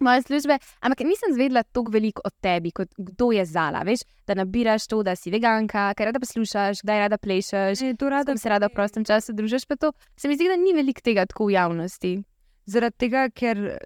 moje 0.00 0.22
službe, 0.22 0.58
ampak 0.80 1.00
nisem 1.00 1.34
zvedela 1.34 1.62
tako 1.62 1.90
veliko 1.92 2.22
o 2.24 2.30
tebi, 2.40 2.70
kot 2.70 2.88
kdo 2.96 3.32
je 3.32 3.44
zala. 3.44 3.82
Veš, 3.86 4.04
da 4.26 4.34
nabiraš 4.34 4.86
to, 4.86 5.02
da 5.02 5.16
si 5.16 5.30
veganka, 5.30 5.92
kaj 5.94 6.10
rada 6.10 6.20
poslušaš, 6.20 6.82
kdaj 6.82 6.98
rada 6.98 7.18
plešeš, 7.18 7.78
Že 7.78 7.94
to 7.98 8.08
rada 8.08 8.32
da 8.32 8.38
se 8.38 8.48
rada 8.48 8.66
v 8.66 8.74
prostem 8.74 9.04
času 9.04 9.32
družiš. 9.32 9.66
Pa 9.66 9.76
to 9.76 9.92
se 10.16 10.28
mi 10.28 10.36
zdi, 10.36 10.48
da 10.48 10.56
ni 10.56 10.72
veliko 10.72 11.00
tega 11.00 11.26
tako 11.26 11.46
v 11.46 11.56
javnosti. 11.58 12.22
Zaradi 12.66 12.96
tega, 12.98 13.28
ker 13.30 13.78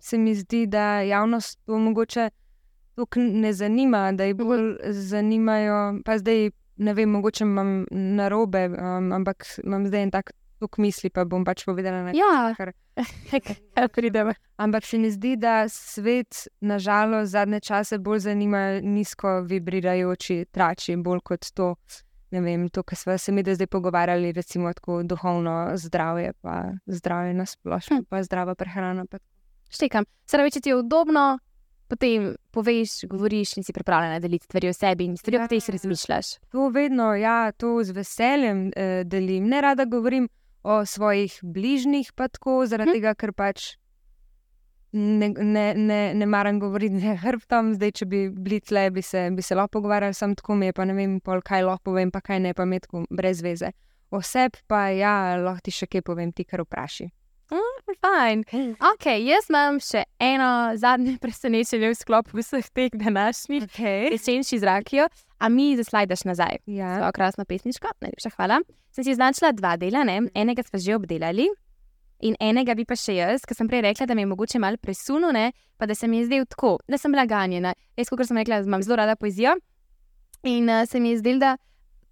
se 0.00 0.18
mi 0.18 0.34
zdi, 0.34 0.66
da 0.66 1.00
javnost 1.00 1.58
to 1.66 1.78
mogoče 1.78 2.30
tako 2.96 3.20
ne 3.20 3.52
zanima, 3.52 4.12
da 4.12 4.24
jih 4.24 4.36
bolj 4.36 4.76
zanimajo. 4.90 6.02
Pa 6.04 6.18
zdaj 6.18 6.50
ne 6.78 6.94
vem, 6.94 7.10
mogoče 7.10 7.44
imam 7.44 7.86
narobe, 7.90 8.68
um, 8.68 9.12
ampak 9.12 9.46
imam 9.64 9.86
zdaj 9.86 10.02
en 10.02 10.10
tak 10.10 10.32
tok 10.58 10.78
misli, 10.78 11.10
pa 11.10 11.24
bom 11.24 11.44
pač 11.44 11.64
povedala 11.64 12.02
na 12.02 12.12
Ja, 12.12 12.54
kar. 12.54 12.72
kaj 13.74 13.88
pridemo. 13.88 14.32
Ampak 14.56 14.84
se 14.84 14.98
mi 14.98 15.10
zdi, 15.10 15.36
da 15.36 15.68
svet, 15.68 16.48
nažalost, 16.60 17.30
zadnje 17.30 17.60
čase 17.60 17.98
bolj 17.98 18.18
zanima 18.20 18.80
nizko 18.80 19.40
vibrirajoči 19.42 20.44
trači, 20.50 20.96
bolj 20.96 21.20
kot 21.20 21.50
to. 21.54 21.74
Ne 22.30 22.40
vem, 22.40 22.68
to, 22.68 22.82
kar 22.82 22.96
smo 22.96 23.18
se 23.18 23.32
mi 23.32 23.40
zdaj 23.44 23.66
pogovarjali, 23.66 24.32
recimo 24.32 24.72
tako 24.72 25.02
duhovno 25.02 25.70
zdravje, 25.74 26.32
pa 26.40 26.58
zdravje 26.86 27.34
na 27.34 27.46
splošno, 27.46 27.96
Hm. 27.96 28.04
pa 28.04 28.22
zdrava 28.22 28.54
prehrana. 28.54 29.06
Pa 29.06 29.16
Štekam. 29.70 30.04
Sedaj, 30.26 30.50
če 30.50 30.60
ti 30.60 30.68
je 30.68 30.76
udobno, 30.76 31.38
potem 31.88 32.34
poveš, 32.50 33.04
govoriš 33.04 33.56
in 33.56 33.64
si 33.64 33.72
pripravljena 33.72 34.18
deliti 34.18 34.44
stvari 34.44 34.68
o 34.68 34.72
sebi 34.72 35.04
in 35.04 35.16
stvari, 35.16 35.36
o 35.36 35.40
Ja. 35.40 35.44
katerih 35.44 35.70
razmišljaš. 35.70 36.26
To 36.50 36.68
vedno, 36.68 37.14
ja, 37.14 37.52
to 37.52 37.84
z 37.84 37.90
veseljem 37.92 38.70
eh, 38.76 39.04
delim. 39.04 39.46
Ne 39.46 39.60
rada 39.60 39.84
govorim 39.84 40.28
o 40.68 40.82
svojih 40.84 41.38
bližnjih, 41.42 42.12
pa 42.12 42.28
tako, 42.28 42.60
zaradi 42.68 42.90
Mhm. 42.92 42.96
tega, 42.98 43.14
ker 43.16 43.32
pač 43.32 43.76
ne, 44.92 45.28
ne, 45.28 45.74
ne, 45.74 46.14
ne 46.14 46.26
maram 46.26 46.60
govoriti 46.60 47.00
z 47.00 47.16
hrbtom. 47.22 47.74
Zdaj, 47.76 47.92
če 47.92 48.06
bi 48.08 48.20
bili 48.30 48.60
tle, 48.60 48.90
bi 48.90 49.02
se, 49.02 49.28
bi 49.32 49.42
se 49.42 49.54
lahko 49.56 49.78
pogovarjali, 49.78 50.14
sem 50.14 50.34
tako 50.34 50.56
mi 50.56 50.66
je, 50.68 50.72
pa 50.72 50.84
ne 50.84 50.94
vem, 50.96 51.18
pol, 51.20 51.40
kaj 51.44 51.64
lahko 51.64 51.90
povem, 51.90 52.10
pa 52.12 52.20
kaj 52.20 52.40
ne, 52.40 52.54
pa 52.54 52.64
me 52.64 52.80
tako 52.80 53.04
brez 53.10 53.42
veze. 53.44 53.72
Oseb 54.10 54.56
pa 54.66 54.88
ja, 54.92 55.36
lahko 55.36 55.60
ti 55.64 55.70
še 55.72 55.86
kaj 55.86 56.02
povem, 56.02 56.32
ti 56.32 56.44
kar 56.44 56.62
vpraši. 56.64 57.10
Fajn. 57.96 58.42
Ok, 58.92 59.06
jaz 59.24 59.48
imam 59.48 59.78
še 59.80 60.02
eno 60.20 60.48
zadnje 60.76 61.16
presenečenje 61.24 61.92
v 61.92 61.96
sklopu 61.96 62.36
vseh 62.38 62.66
teh 62.74 62.92
današnjih. 62.92 63.64
Okay. 63.68 64.10
Jesenči 64.12 64.58
zrakijo, 64.60 65.08
a 65.38 65.48
mi 65.48 65.70
zaslajdaš 65.76 66.26
nazaj. 66.28 66.60
Ja. 66.66 66.98
Svojo 66.98 67.14
krasno 67.16 67.46
pesniško, 67.48 67.94
najlepša 68.04 68.34
hvala. 68.36 68.60
Sem 68.92 69.04
si 69.04 69.14
označila 69.16 69.52
dva 69.56 69.76
dela, 69.80 70.04
ne? 70.04 70.20
enega 70.34 70.62
smo 70.66 70.78
že 70.78 70.96
obdelali. 70.98 71.48
In 72.26 72.34
enega 72.42 72.74
bi 72.74 72.82
pa 72.82 72.96
še 72.98 73.14
jaz, 73.14 73.44
ker 73.46 73.54
sem 73.54 73.68
prej 73.70 73.84
rekla, 73.86 74.08
da 74.10 74.14
mi 74.18 74.24
je 74.24 74.30
mogoče 74.32 74.58
malo 74.58 74.80
presuno, 74.82 75.30
ne? 75.32 75.52
pa 75.78 75.86
da 75.86 75.94
se 75.94 76.08
mi 76.10 76.18
je 76.18 76.26
zdel 76.26 76.48
tako, 76.50 76.78
da 76.88 76.98
sem 76.98 77.14
bila 77.14 77.24
ganjena. 77.30 77.72
Jaz, 77.96 78.10
kot 78.10 78.26
sem 78.26 78.40
rekla, 78.40 78.58
imam 78.66 78.82
zelo 78.82 78.98
rada 78.98 79.14
poezijo. 79.16 79.54
In 80.42 80.68
uh, 80.70 80.82
se 80.86 81.00
mi 81.00 81.14
je 81.14 81.20
zdel, 81.22 81.38
da 81.38 81.54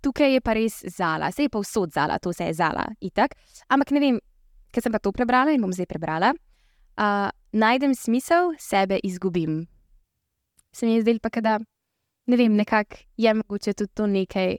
tukaj 0.06 0.38
je 0.38 0.40
pa 0.40 0.54
res 0.54 0.78
zala, 0.94 1.32
se 1.34 1.46
je 1.46 1.50
pa 1.50 1.58
vsod 1.58 1.90
zala, 1.94 2.20
to 2.22 2.32
se 2.32 2.46
je 2.46 2.54
zala, 2.54 2.86
itak. 3.02 3.34
Ampak 3.66 3.90
ne 3.90 4.02
vem, 4.02 4.20
ker 4.76 4.84
sem 4.84 4.92
pa 4.92 5.00
to 5.00 5.08
prebrala 5.16 5.54
in 5.56 5.64
bom 5.64 5.72
zdaj 5.72 5.88
prebrala. 5.88 6.34
Uh, 7.00 7.32
najdem 7.56 7.94
smisel, 7.96 8.52
sebe 8.60 9.00
izgubim. 9.04 9.62
Se 10.76 10.84
mi 10.84 10.98
je 10.98 11.06
zdel 11.06 11.18
pa, 11.24 11.32
da 11.40 11.56
ne 12.26 12.36
vem, 12.36 12.52
nekako 12.56 13.00
je 13.16 13.32
mogoče 13.34 13.72
tudi 13.72 13.92
to 13.96 14.06
nekaj, 14.06 14.56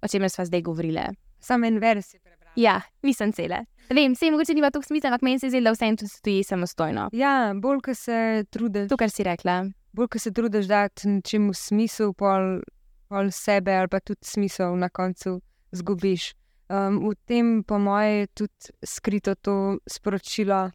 o 0.00 0.08
čemer 0.08 0.30
smo 0.32 0.44
zdaj 0.48 0.62
govorili. 0.64 1.04
Samo 1.40 1.66
en 1.68 1.78
vers 1.78 2.14
je 2.14 2.20
prebral. 2.20 2.52
Ja, 2.56 2.80
nisem 3.02 3.32
cele. 3.32 3.66
Vem, 3.92 4.14
se 4.16 4.30
mogoče 4.30 4.54
nima 4.54 4.70
toliko 4.70 4.88
smisla, 4.88 5.10
ampak 5.10 5.22
meni 5.22 5.38
se 5.38 5.50
zdi, 5.50 5.60
da 5.60 5.72
vse 5.72 5.92
to 6.00 6.08
stoji 6.08 6.44
samostojno. 6.44 7.08
Ja, 7.12 7.52
bolj 7.54 7.80
ko 7.84 7.94
se 7.94 8.44
trudiš, 8.50 8.88
To, 8.88 8.96
kar 8.96 9.10
si 9.10 9.24
rekla. 9.24 9.66
bolj 9.92 10.08
ko 10.08 10.18
se 10.18 10.32
trudiš 10.32 10.66
dati 10.66 11.08
nečemu 11.08 11.52
smisel, 11.54 12.12
pol, 12.12 12.60
pol 13.08 13.30
sebe 13.30 13.76
ali 13.76 13.88
pa 13.88 14.00
tudi 14.00 14.24
smisel 14.24 14.76
na 14.76 14.88
koncu 14.88 15.40
zgubiš. 15.72 16.32
Um, 16.68 16.98
v 17.08 17.14
tem, 17.24 17.62
po 17.64 17.78
mojem, 17.78 18.18
je 18.20 18.26
tudi 18.26 18.74
skrito 18.84 19.34
to 19.34 19.78
sporočilo, 19.88 20.70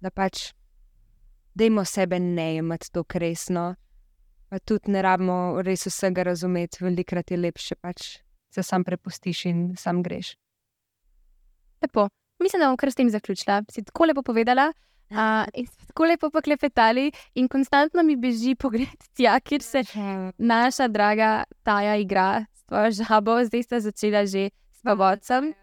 da 0.00 0.10
pač 0.10 0.52
dajmo 1.54 1.84
sebe 1.84 2.20
ne 2.20 2.54
jemati 2.54 2.92
tako 2.92 3.18
resno. 3.18 3.74
Pa 4.48 4.60
tudi 4.62 4.92
ne 4.94 5.02
rabimo 5.02 5.62
res 5.66 5.88
vsega 5.90 6.22
razumeti, 6.22 6.84
velikrat 6.84 7.30
je 7.30 7.40
lepše 7.40 7.74
pač 7.82 8.20
se 8.56 8.62
sam 8.62 8.84
prepustiš 8.84 9.44
in 9.50 9.60
sam 9.76 10.02
greš. 10.02 10.34
Lepo. 11.82 12.08
Mislim, 12.40 12.60
da 12.60 12.68
bom 12.68 12.76
kar 12.76 12.92
s 12.92 12.98
tem 12.98 13.10
zaključila. 13.10 13.62
Si 13.72 13.84
tako 13.84 14.08
lepo 14.08 14.22
povedala. 14.22 14.70
Uh, 15.10 15.46
in 15.54 15.66
smo 15.66 15.86
tako 15.86 16.04
lepo 16.10 16.30
poklepetali, 16.34 17.10
in 17.34 17.48
konstantno 17.48 18.02
mi 18.02 18.16
beži 18.16 18.56
pogled 18.58 19.04
tja, 19.14 19.36
kjer 19.40 19.62
se 19.62 19.82
naša 20.38 20.88
draga 20.88 21.44
Taja 21.62 21.94
igra 21.96 22.44
s 22.52 22.64
tvojo 22.64 22.90
žabo, 22.90 23.36
zdaj 23.46 23.62
sta 23.62 23.80
začela 23.80 24.24
že 24.26 24.50
s 24.86 24.94
povodcem. 24.94 25.54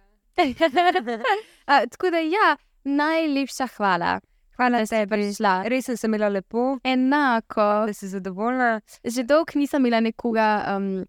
uh, 1.68 1.84
tako 1.92 2.10
da, 2.12 2.20
ja, 2.20 2.58
najlepša 2.84 3.68
hvala, 3.78 4.20
Hvala 4.58 4.84
da 4.84 4.86
si 4.86 5.00
prišla. 5.10 5.54
Res 5.70 5.88
sem 5.90 5.98
se 5.98 6.08
imela 6.08 6.30
lepo, 6.30 6.78
Enako. 6.86 7.86
da 7.88 7.94
si 7.94 8.08
zadovoljna. 8.08 8.82
Že 9.04 9.24
dolgo 9.24 9.58
nisem 9.58 9.82
imela 9.82 10.00
nekoga 10.00 10.76
um, 10.76 11.06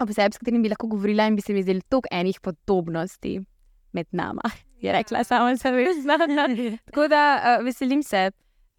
ob 0.00 0.12
sebi, 0.12 0.32
s 0.32 0.40
katerim 0.40 0.62
bi 0.64 0.72
lahko 0.72 0.88
govorila, 0.88 1.26
in 1.28 1.36
bi 1.36 1.44
se 1.44 1.52
mi 1.52 1.62
zdelo 1.62 1.84
toliko 1.88 2.08
enih 2.12 2.40
podobnosti 2.40 3.40
med 3.92 4.06
nama. 4.12 4.42
Je 4.80 4.92
rekla 4.92 5.24
sama 5.24 5.56
zavestna. 5.56 6.18
Tako 6.88 7.08
da 7.08 7.22
uh, 7.36 7.64
veselim 7.64 8.02
se 8.02 8.30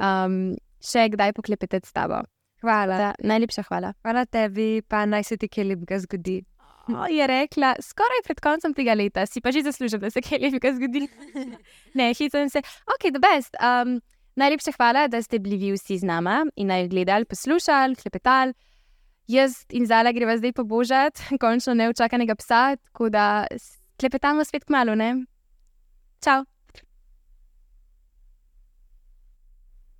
um, 0.02 0.56
še 0.82 1.10
kdaj 1.14 1.34
poklepetati 1.38 1.88
s 1.88 1.94
tabo. 1.94 2.24
Hvala. 2.62 2.98
Da, 2.98 3.14
najlepša 3.22 3.68
hvala. 3.70 3.94
Hvala 4.02 4.26
tebi, 4.26 4.82
pa 4.82 5.06
naj 5.06 5.30
se 5.30 5.38
ti 5.38 5.50
kaj 5.50 5.74
lepega 5.74 6.00
zgodi. 6.02 6.42
O, 6.88 7.06
je 7.18 7.28
rekla, 7.28 7.76
skoraj 7.82 8.24
pred 8.26 8.40
koncem 8.44 8.74
tega 8.74 8.96
leta, 8.98 9.26
si 9.26 9.42
pa 9.42 9.52
že 9.52 9.64
zaslužil, 9.68 10.00
da 10.00 10.12
se 10.14 10.22
kaj 10.24 10.40
lepega 10.40 10.74
zgodi. 10.76 11.08
ne, 12.00 12.12
hitam 12.14 12.50
se. 12.50 12.64
Ok, 12.96 13.12
the 13.12 13.22
best. 13.22 13.56
Um, 13.60 14.00
najlepša 14.36 14.76
hvala, 14.78 15.08
da 15.08 15.22
ste 15.22 15.40
bili 15.40 15.58
vi 15.58 15.74
vsi 15.76 16.00
z 16.00 16.08
nama 16.08 16.46
in 16.56 16.72
naj 16.72 16.88
gledali, 16.94 17.26
poslušali, 17.26 17.96
klepetali. 17.96 18.54
Jaz 19.28 19.66
in 19.76 19.86
Zala 19.86 20.14
greva 20.16 20.38
zdaj 20.38 20.54
pobožati, 20.56 21.22
končno 21.44 21.74
neučakanega 21.74 22.36
psa, 22.36 22.76
tako 22.76 23.10
da 23.10 23.48
klepetamo 24.00 24.46
svet 24.46 24.64
k 24.64 24.72
malu, 24.72 24.96
ne? 24.96 25.26
Čau! 26.24 26.46